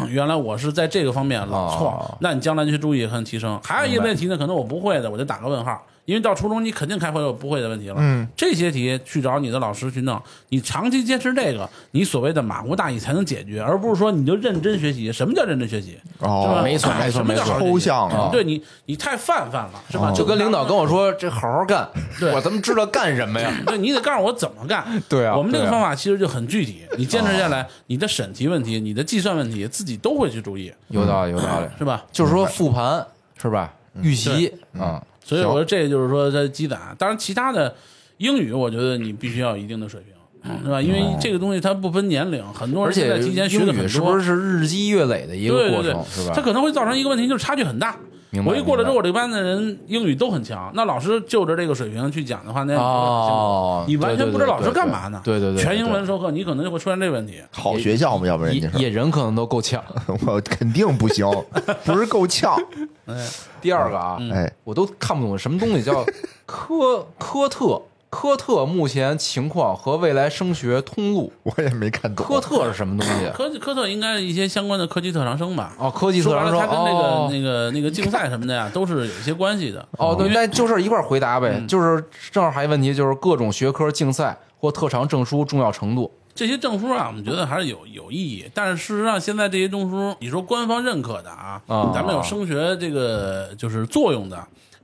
[0.10, 3.60] 原来我是在这个方面老错，哦那你将来去注意和提升。
[3.64, 7.96] 还有一个问题呢，可能我不会的，我就打个问号，因为到初中你肯定开会有不会的问题了。
[8.00, 15.12] 嗯，这些题去找你的老师去弄，你长期坚持这个，你所谓的马虎大意才能解决，而不是说你就认真学习。
[15.12, 16.00] 什么叫认真学习？
[16.20, 20.14] 哦，没错没错没错抽象啊对你，你太泛泛了，是吧？
[20.14, 21.86] 就跟领导跟我说这好好干，
[22.18, 23.54] 对我怎么知道干什么呀？
[23.68, 24.86] 对你得告诉我怎么干。
[25.10, 32.06] 对啊我们这个方法其实就很具体，你坚持下来，你的审题问题、你的计算问题，自己都会去注意，有道理有道理，是吧？
[32.14, 33.06] 就是说复盘
[33.42, 33.74] 是吧？
[34.02, 36.96] 预习啊，所以我说这就是说在积攒。
[36.98, 37.76] 当然，其他的
[38.20, 40.82] 英语，我觉得你必须要有一定的水平，是吧？
[40.82, 46.34] 因为这个东西它不分年龄，很多人现在提前学的很多，是不是是日积月累的一个对对对过程，是吧？
[46.34, 47.98] 它可能会造成一个问题，就是差距很大。
[48.30, 55.22] 明白我一过来之后，我这个班的人英语都很强，那老师就着这个水平去讲的话，那哦你完全不知道老师干嘛呢？
[55.24, 57.42] 对对对对全英文授课，你可能就会出现这个问题。
[57.52, 59.82] 好学校嘛，要不然野人可能都够呛。
[60.26, 61.26] 我肯定不行，
[61.86, 62.56] 不是够呛。
[63.08, 63.26] 哎，
[63.62, 66.06] 第二个啊，哎，我都看不懂什么东西叫
[66.46, 71.32] 科 科特科特目前情况和未来升学通路。
[71.44, 72.26] 我也没看懂。
[72.26, 73.30] 科特是什么东西？
[73.34, 75.74] 科科特应该是一些相关的科技特长生吧？
[75.78, 79.86] 哦，科技特长生，他跟那个、哦那个那个竞赛什么的呀， 都是有一些关系的。
[79.98, 81.56] 哦，对，那就是一块儿回答呗。
[81.60, 86.12] 嗯就是正好还有一个问题，就是各种学科竞赛或特长证书重要程度。
[86.34, 94.38] 这些证书啊，我们觉得还是有有意义，但是事实上，现在这些证书，你说官方认可的啊，啊咱们有升学这个就是作用的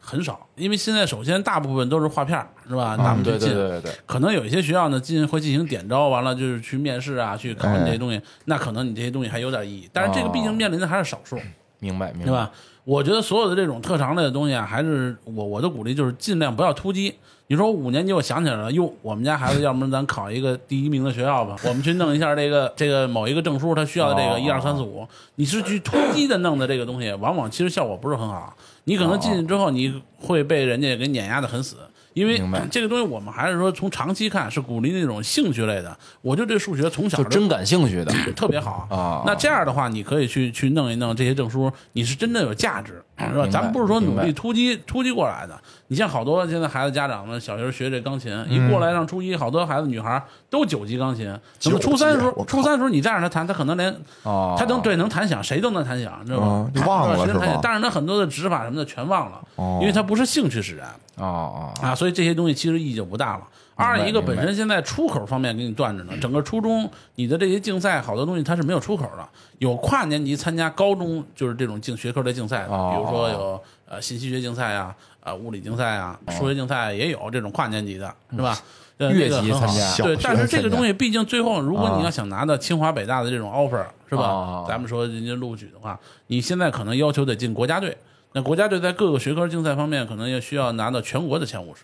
[0.05, 2.97] 很少，因为现在首先大部分都是画片儿，是吧？
[2.97, 11.39] 咱们对就进，对对对对，可能有一些学校呢进会进行点招，完了就是去面试啊，去考你这些东西，那可能你这些东西还有点意义，但是这个毕竟面临的还是少数。
[11.79, 12.25] 明白明白。
[12.25, 12.51] 对吧？
[12.83, 17.15] 我觉得所有的这种特长类的东西啊，还是我我的鼓励就是尽量不要突击。
[17.47, 25.05] 你说五年级我想起来了，哟，我们家孩子要不然咱考一个第一名的学校吧，我们去弄一下这个这个某一个证书，他需要的这哦个一二三四五，
[25.35, 28.55] 你是去突击的弄的这个东西，往往其实效果不是很好。
[28.85, 31.77] 你可能进去之后，你会被人家给碾压的很死。
[32.13, 35.97] 因为这个东西，我们还是说从长期看，是鼓励那种兴趣类的。
[36.21, 38.13] 我就对数学从小就就真感兴趣的。
[38.35, 38.87] 特别好。
[38.89, 39.23] 啊。
[39.25, 43.47] 那这样的话，你可以去去弄一弄这些证书，你是真正有价值，是吧？
[43.51, 45.59] 咱们不是说努力突击突击过来的。
[45.87, 57.59] 你像好多现在孩子家长们小学学这钢琴，一过来上初一，好多孩子女孩都九级钢琴，初三的时候，初三的时候你再让他弹，他可能连哦，他能对能弹响，谁都能弹响，知道吧忘了是吧？
[57.61, 59.77] 但是他很多的指法什么的全忘了，哦。
[59.81, 60.87] 因为他不是兴趣使然。
[61.15, 63.47] 哦哦，啊，所以这些东西其实意义就不大了。
[63.75, 69.27] 二一个本身现在出口方面给你断着呢，整个初中你的这些竞赛好多东西它是没有出口的，
[69.57, 78.55] 有跨年级参加高中就是这种竞学科的竞赛比如说有呃信息学竞赛啊，呃物理竞赛啊，数学竞赛也有这种跨年级的，是吧？
[78.97, 84.23] 呃越级参加对，但是这个东西毕竟最后，如果啊你要想拿到清华北大的这种 offer，是吧？
[84.23, 87.97] 哦咱们说人家录取的话，你现在可能要求得进国家队。
[88.33, 91.83] 那国家队在各个学科竞赛方面，可能也需要拿到全国的前五十。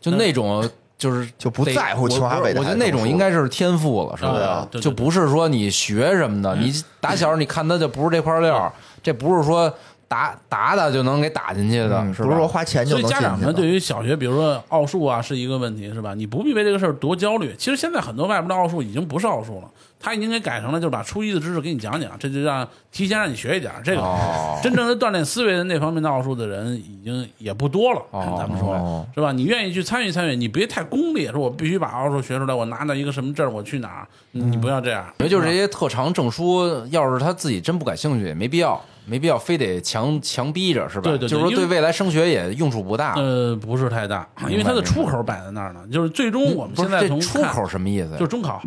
[0.00, 4.32] 就那种就是就不在乎清华我北大我觉得那种应该是天赋了，是吧？
[4.32, 8.72] 对啊对对就不是说你学什么的，你打小你看他就不是这块料，
[9.02, 9.72] 这不是说
[10.08, 12.22] 打打打就能给打进去的，嗯是？
[12.24, 16.14] 不是说花钱就所以能进去的家长们对于小学，比如说奥数啊，是一个问题，是吧？
[16.14, 17.54] 你不必为这个事儿多焦虑。
[17.58, 19.70] 其实现在很多外边的奥数已经不是奥数了，
[20.00, 23.82] 他已经给改成了就是把初一的知识给你讲讲，这就让提前让你学一点儿。
[23.84, 29.30] 这个、哦真正的锻炼思维的那方面的奥数的人已经也不多了，哦咱们说、哦是吧？
[29.30, 34.08] 你愿意去参与参与，你别太功利，说我必须把奥数学出来，我拿到一个什么证，我去哪儿？
[34.32, 35.04] 你你不要这样。
[35.18, 41.02] 我觉得就是这些特长证书，要是他自己真不感兴趣，也没必要，没必要非得强强逼着，是吧？
[41.02, 43.14] 对对对就是说对未来升学也用处不大。
[43.14, 45.80] 呃，不是太大，因为它的出口摆在那儿呢。
[45.90, 48.10] 就是最终我们现在出口什么意思？
[48.12, 48.62] 就是中考，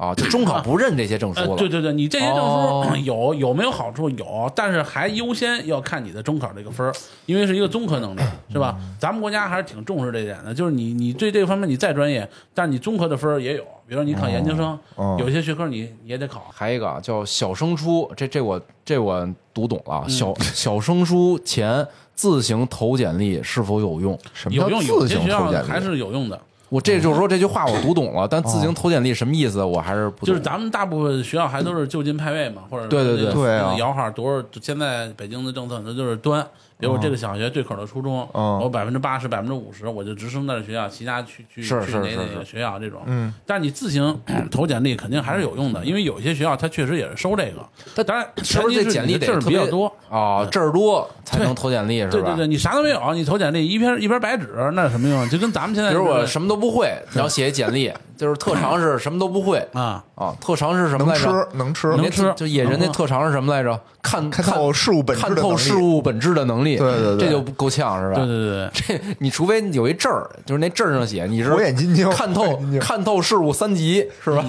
[0.00, 1.56] 啊，就中考不认这些证书呃，了。
[1.56, 4.08] 对对对，你这些证书、哦 有有没有好处？
[4.08, 6.92] 有，但是还优先要看你的中考这个分儿，
[7.26, 8.20] 因为是一个综合能力，
[8.50, 8.78] 是吧？
[8.98, 16.46] 咱们国家还是挺重视这一点的，就是你你对这方面你再专业，但是你综合的分儿也有，比如说你考研究生，哦有些学科你你也得考。
[16.50, 20.02] 还有一个啊叫小升初，这这我这我读懂了。
[20.06, 24.18] 嗯小 小升初前自行投简历是否有用？
[24.32, 25.68] 什么叫有用，有自些学校行投简历？
[25.68, 26.40] 还是有用的。
[26.70, 29.62] 我这就是说这句话我读懂了，但自行投简历什么意思？
[29.62, 30.26] 我还是不懂。
[30.26, 34.42] 就是咱们大部分学校还都是就近派位嘛，或者对对对对啊摇号多少？
[34.62, 36.46] 现在北京的政策那就是端，
[36.80, 43.00] 比如我这个小学对口的初中，嗯我百分之八十、百分之五十我就直升到这学校，其他去去是是是去哪哪个学校这种。
[43.06, 44.20] 嗯，但是你自行
[44.50, 47.66] 投简历肯定还是有用的，因为有一些学校它确实也是收这个。
[47.94, 49.92] 他当然，是不是前提这简历得比较多？
[50.08, 50.44] 啊？
[50.46, 52.10] 字儿多才能投简历是吧？
[52.12, 55.28] 对对对，你啥都没有，你投简历一篇一篇白纸，那有什么用？
[55.28, 60.36] 就跟咱们现在比如我什么都不会，然后写一简历，就是特长是什么都不会 啊，啊。
[60.42, 61.24] 特长是什么来着？
[61.24, 63.80] 吃能吃能吃就野人那特长是什么来着？
[64.02, 65.58] 看看透事物本质看透的能力。
[65.62, 66.76] 事物本质的能力。
[66.76, 68.16] 对对对这就不够呛是吧？
[68.16, 68.70] 对对对对。
[68.98, 74.44] 这你除非有一证儿，就是那证儿上写你是火眼金睛看透看透事物三级是吧？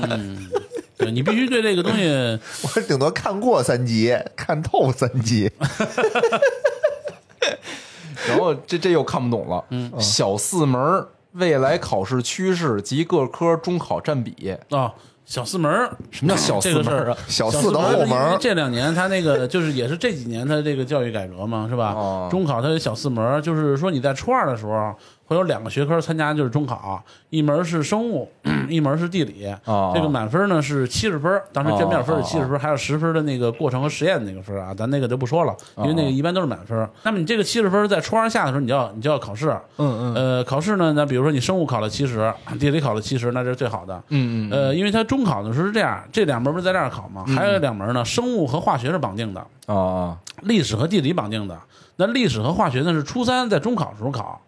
[0.98, 2.06] 对你必须对这个东西，
[2.76, 5.50] 我顶多看过三级，看透三级。
[8.28, 9.64] 然后这这又看不懂了。
[9.70, 14.94] 嗯，小四门儿未来考试趋势及各科中考占比，啊，
[15.26, 17.18] 小四门儿什么叫小四这个事儿门？
[17.28, 21.94] 小四门这两年他那个就是也是这几年他这个教育改革嘛，是吧？
[21.94, 24.94] 哦中考他有小四门儿，就是说你在初二的时候
[25.32, 28.30] 会有两个学科参加就是中考，一门是生物，
[28.68, 29.48] 一门是地理。
[29.64, 36.86] 哦这个满分呢是七十分，当时卷面分是哦七十分，还有十分的那个过程和实验那个分啊，咱那个就不说了，因为那个一般都是满分。
[37.04, 39.58] 那么你这个七十分在初二下的时候，你就要你就要考试。
[39.78, 44.04] 嗯嗯呃，考试呢，那比如说你生物考了七十，地理考了七十，那这是最好的。
[44.10, 47.24] 嗯嗯呃，因为它中考的时候是这样，这两门不是在这儿考吗？
[47.26, 49.48] 还有两门呢，生物和化学是绑定的，
[50.42, 51.58] 历史和地理绑定的。
[51.98, 54.42] 那历史和化学呢是初三在中考时候考，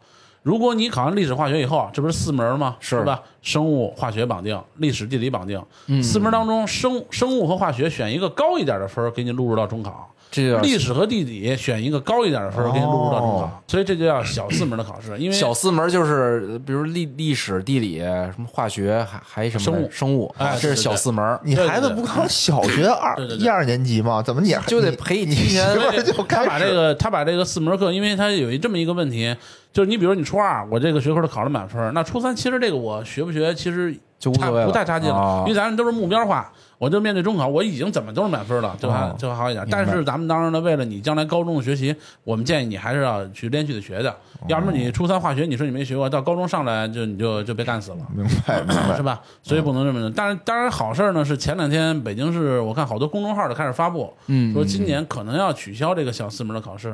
[0.44, 2.76] 如果你考上历史、化学以后，这不是四门吗？
[2.80, 3.24] 是吧？
[3.42, 5.60] 生物、化学绑定，历史、地理绑定。
[5.88, 10.14] 嗯四门当中，生生物和化学选一个高一点的分儿，给你录入到中考。
[10.34, 13.64] 这叫历史和地理选一个高一点的分，给你录入到中考。
[13.68, 21.40] 所以这就叫小四门的考试，因为小四门就是，呃比如历历史、地理、什么化学，还还什么生物生物，哎啊这是小四门。
[21.44, 24.24] 你孩子不刚小学二一二年级吗？
[24.24, 29.36] 怎么你就得陪你提前媳妇就他开始把这个他把这个四门课，因为他有一这么一个问题，
[29.72, 36.50] 就是你比如你初二，我这个学科都考了满分，那初三其实这个我学不学，其实差就无所谓不太差劲了，哦因为咱们都是目标化。
[36.80, 39.66] 我就面对中考，我已经怎么都是满分了，就还哦就还好一点。
[39.72, 41.96] 但是咱们当然了，为了你将来高中的学习，
[42.26, 44.14] 我们建议你还是要去连续的学的，
[44.50, 47.98] 要不然你初三化学你说你没学过，到高中上来就你就就被干死了。
[48.14, 49.22] 明白明白是吧？
[49.42, 50.12] 所以不能这么弄。
[50.12, 56.94] 但是当然好事儿呢是前两天北京市我看好多公众号都开始发布，嗯说今年可能要取消这个小四门的考试。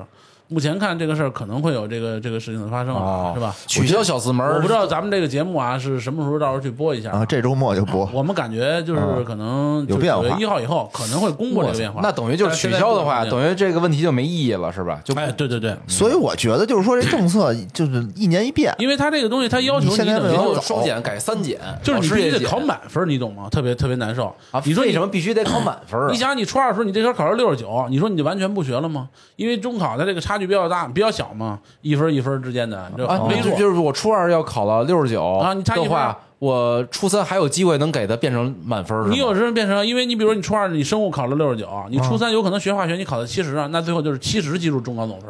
[0.51, 3.55] 目前看这个事儿可能会有这个这个事情的发生啊，哦是吧？
[3.67, 8.09] 取消小四门，我不知道咱们这个节目啊是什么时候到时候去播一下啊，这周末就播。
[8.11, 11.99] 我们感觉就是可能有变化一号以后可能会公布这个变化。
[12.01, 14.99] 那等于就是取消的话，等于这个问题就没意义了，是吧？
[15.05, 23.47] 就哎，对对对，所以我觉得就是说这政策就是一年一变，因为他这个东西他要求你现在等于就双减改三减，就是你必须得考满分，你懂吗？
[23.51, 24.59] 特别特别难受啊！
[24.65, 26.17] 你说你为什么必须得考满分啊你？
[26.17, 29.09] 想，你初二的时候你这科考了六十九，你说你就完全不学了吗？
[29.35, 33.51] 因为中考它这个差距比较大，比较小嘛，一分一分之间的，这啊，很微弱。
[33.51, 45.29] 就就是我初二要考了六十九啊你差一分我初三还有机会能给它变成满分，你有时候变成，因为你比如说你初二你生物考了六十九，你初三有可能学化学你考到七十啊，那最后就是七十进入中考总分。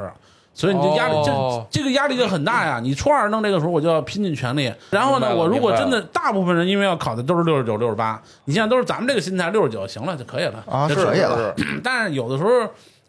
[0.51, 2.81] 所以你这压力，哦这这个压力就很大呀！
[2.81, 4.69] 你初二弄这个时候，我就要拼尽全力。
[4.89, 12.49] 然后呢，我如果真的大部分人因为要考的都是六十九、六十八，你现在都是咱们这个心态，六十九行了就可以了啊就是可以了 但是有的时候，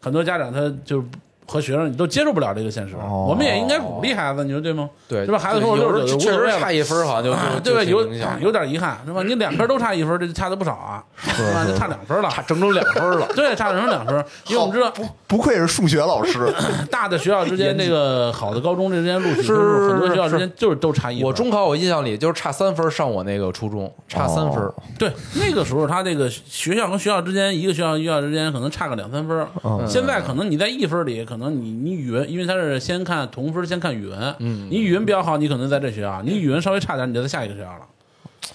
[0.01, 1.03] 很多家长他就
[1.51, 2.95] 和学生你都接受不了这个现实。
[2.97, 4.89] 哦我们也应该鼓励孩子，你说对吗？
[5.09, 5.39] 对，是吧？
[5.39, 6.71] 孩子说我六有确实差。
[6.71, 7.83] 一分，好像就啊，对吧？
[7.83, 8.07] 有
[8.41, 9.23] 有点遗憾，是吧？
[9.25, 11.65] 你两科都差一分，这就差的不少啊， 是吧？
[11.67, 13.27] 就差两分了，差整整两分了。
[13.35, 14.15] 对，差整整两分。
[14.47, 14.93] 因为我们知道，
[15.27, 16.53] 不愧是数学老师，
[16.91, 19.57] 大的学校之间，这个好的高中之间录取分
[19.91, 21.27] 很多学校之间就是都差一分。
[21.27, 24.75] 我中考我印象里就是差三分上我那个初中，差三分哦。
[24.99, 29.47] 对那个时候，他这个学校和学校之间，一个学校和学校之间可能差个两三分。
[29.65, 34.35] 嗯现在可能你在一分里，可能你你语文，因为他是先看同分，先看语文。
[34.41, 37.87] 嗯，你语文比较好，你可能在这学校；你语文稍微差点，你就在下一个学校了。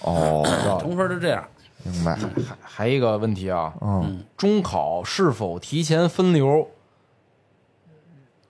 [0.02, 1.42] 哦，同分是这样。
[1.82, 6.68] 明白，还还一个问题啊，嗯，中考是否提前分流？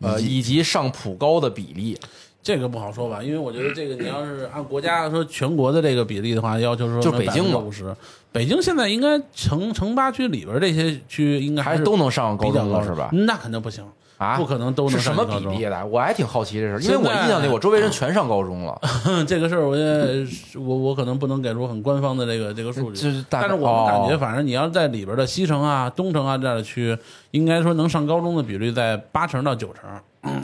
[0.00, 1.98] 呃，以及上普高的比例，
[2.42, 7.96] 这个不好说吧，因为我觉得这个你要是按国家说全国的这个比例的话，要求说就北京吧五十，
[8.30, 13.08] 北京现在应该城城八区里边这些区应该还是都能上高比较高中了是吧？
[13.12, 13.82] 那肯定不行，
[14.18, 15.84] 啊，不可能都能是什么比例的？
[15.86, 18.80] 我还挺好奇这事儿，因为我印象里我周围人全上高中了，
[19.28, 26.96] 这个事儿，我也我我可能不能给出很官方的这个这个数据，但是我们感觉，哦反正你要在里边的西城啊、东城啊这样的区，
[27.32, 29.90] 应该说能上高中的比率在八成到九成，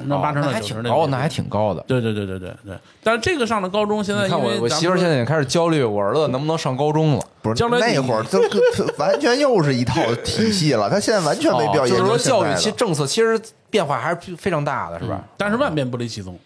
[0.07, 1.85] 那八成哦那还到九成这个挺高，比例那还挺高的。
[1.87, 2.77] 对对对对对对。
[3.03, 7.23] 但是这个上了高中，现在你看我我媳妇现在也开始焦虑我儿子能不能上高中了。
[7.43, 12.71] 不是将来那会儿这这完全又是一套体系了，他现在完全没必要哦就是说教育其。
[12.73, 13.41] 政策其实
[13.71, 15.25] 变化还是非常大的，是吧？
[15.37, 16.39] 但是万变不离其宗。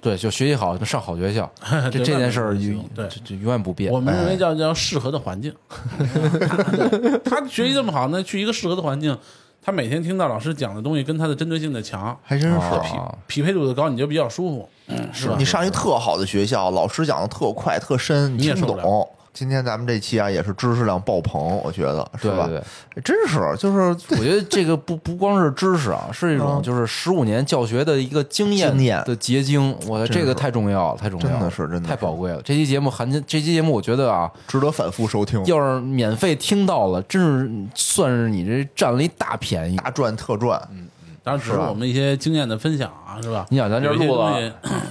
[0.00, 1.50] 对，就学习好，上好学校，
[1.90, 2.54] 这这件事儿
[2.94, 3.90] 对这这永远不变。
[3.92, 5.54] 我们认为哎叫叫适合的环境。
[7.24, 9.16] 他学习这么好那，去一个适合的环境，
[9.64, 12.56] 他每天听到老师讲的东西跟他的针对性的强，还真是。
[12.58, 14.68] 啊匹配度的高，你就比较舒服，
[15.10, 15.36] 是吧？
[15.38, 19.08] 你上一特好的学校，老师讲的特快特深，你也听不懂。
[19.34, 22.46] 今天咱们这期啊，也是知识量爆棚，我觉得是吧？
[22.46, 22.62] 对对
[22.94, 23.80] 对，真是，就是
[24.16, 29.76] 我觉得这个不不光是知识啊，是一种嗯就是十五年教学的一个经验经验的结晶。
[29.88, 32.40] 我的真是这个太重要了，太重要了，真的是真的太宝贵了。
[32.42, 35.44] 这期节目含金，这期节目我觉得啊，值得反复收听。
[35.46, 39.76] 要是免费听到了，真是算是你这占了一大便宜。
[39.78, 40.86] 大赚特赚，嗯
[41.24, 43.44] 当然只是是吧我们一些经验的分享啊，是吧？
[43.48, 44.38] 你想咱这录了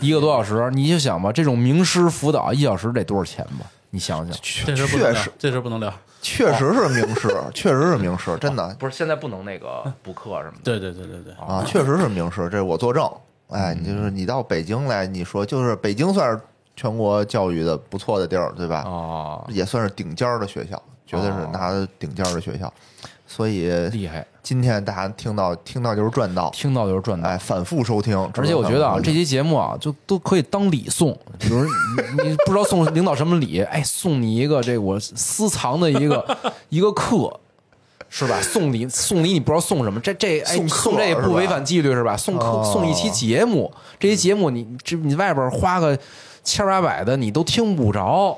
[0.01, 3.65] 一个多小时，你就想吧，这种名师辅导一小时得多少钱吧？
[3.93, 5.93] 你想想，确这事儿不能聊确实，这事不能聊。
[6.19, 10.61] 确实是名师，确实是名师，真的不是现在不能那个补课什么的。
[10.63, 13.07] 对对对对对，啊，确实是名师，这我作证。
[13.49, 16.41] 哎，你就是你到北京来，你说就是北京算是
[16.75, 18.81] 全国教育的不错的地儿，对吧？
[18.87, 22.73] 哦，也算是顶尖儿的学校，绝对是哦拿顶尖儿的学校。
[23.27, 27.29] 所以厉害，今天大家听到听到就是赚到，听到就是赚到。
[27.29, 28.15] 哎，反复收听。
[28.35, 31.17] 而且我觉得啊，这期节目啊，就都可以当礼送。
[31.39, 31.69] 比 如你
[32.29, 36.37] 你不知道送领导什么礼， 哎，送你一个这我私藏的一个
[36.67, 37.39] 一个课，
[38.09, 38.41] 是吧？
[38.41, 42.17] 送礼送礼，你不知道送什么，这这哎送送这也不违反纪律是吧？
[42.17, 45.97] 送课哦送一期节目，这期节目你这你外边花个
[46.43, 48.37] 千八百的，你都听不着。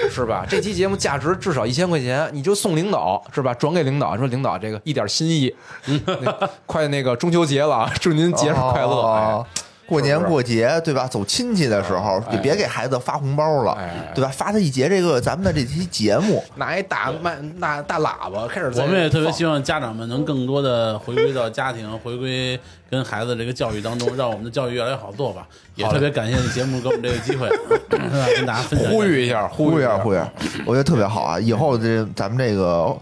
[0.10, 0.46] 是吧？
[0.48, 3.52] 这期节目价值至少一千块钱，你就送领导是吧？
[3.54, 5.54] 转给领导，说领导这个一点心意，
[5.86, 9.46] 那快那个中秋节了啊，祝您节日快乐！
[9.90, 11.06] 过年过节对吧？
[11.06, 14.30] 走亲戚的时候，也别给孩子发红包了哎，对吧？
[14.32, 22.58] 发他一节这个咱们的这期节目，拿一大麦大大喇叭开始在我们也特别希望家长们能更多的回归到家庭，回归
[22.88, 25.46] 跟孩子这个教育当中，让我们的教育越来越好做吧。
[25.74, 27.56] 也特别感谢你节目给我们这个机会，是
[27.98, 28.26] 吧？
[28.36, 30.32] 跟大家分享呼吁一下，呼吁一下，呼吁一下，
[30.64, 31.40] 我觉得特别好啊！
[31.40, 32.96] 以后这咱们这个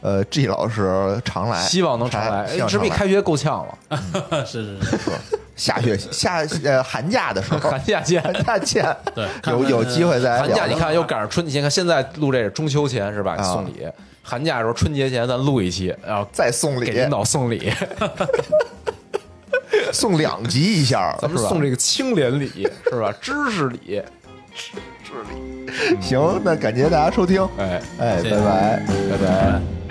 [0.00, 2.46] 呃 G 老师常来，希望能常来。
[2.48, 8.22] 希望常来这比开学够呛了，是 是是， 下学期 下呃寒假的时候，寒假见。
[8.22, 13.34] 寒假见， 对有有机会再寒假你看又赶上春，节看现在录这是中秋前是吧？
[13.38, 13.86] 啊送礼。
[14.24, 17.72] 寒假的时候，春节前咱录一期，然后再送礼给，领导送礼，
[19.92, 23.12] 送两集一下，咱们送这个清廉礼是吧？
[23.20, 24.00] 知识礼，
[24.54, 24.70] 知
[25.04, 28.82] 识礼行，那感谢大家收听，哎，哎，拜拜。
[29.10, 29.81] 拜拜。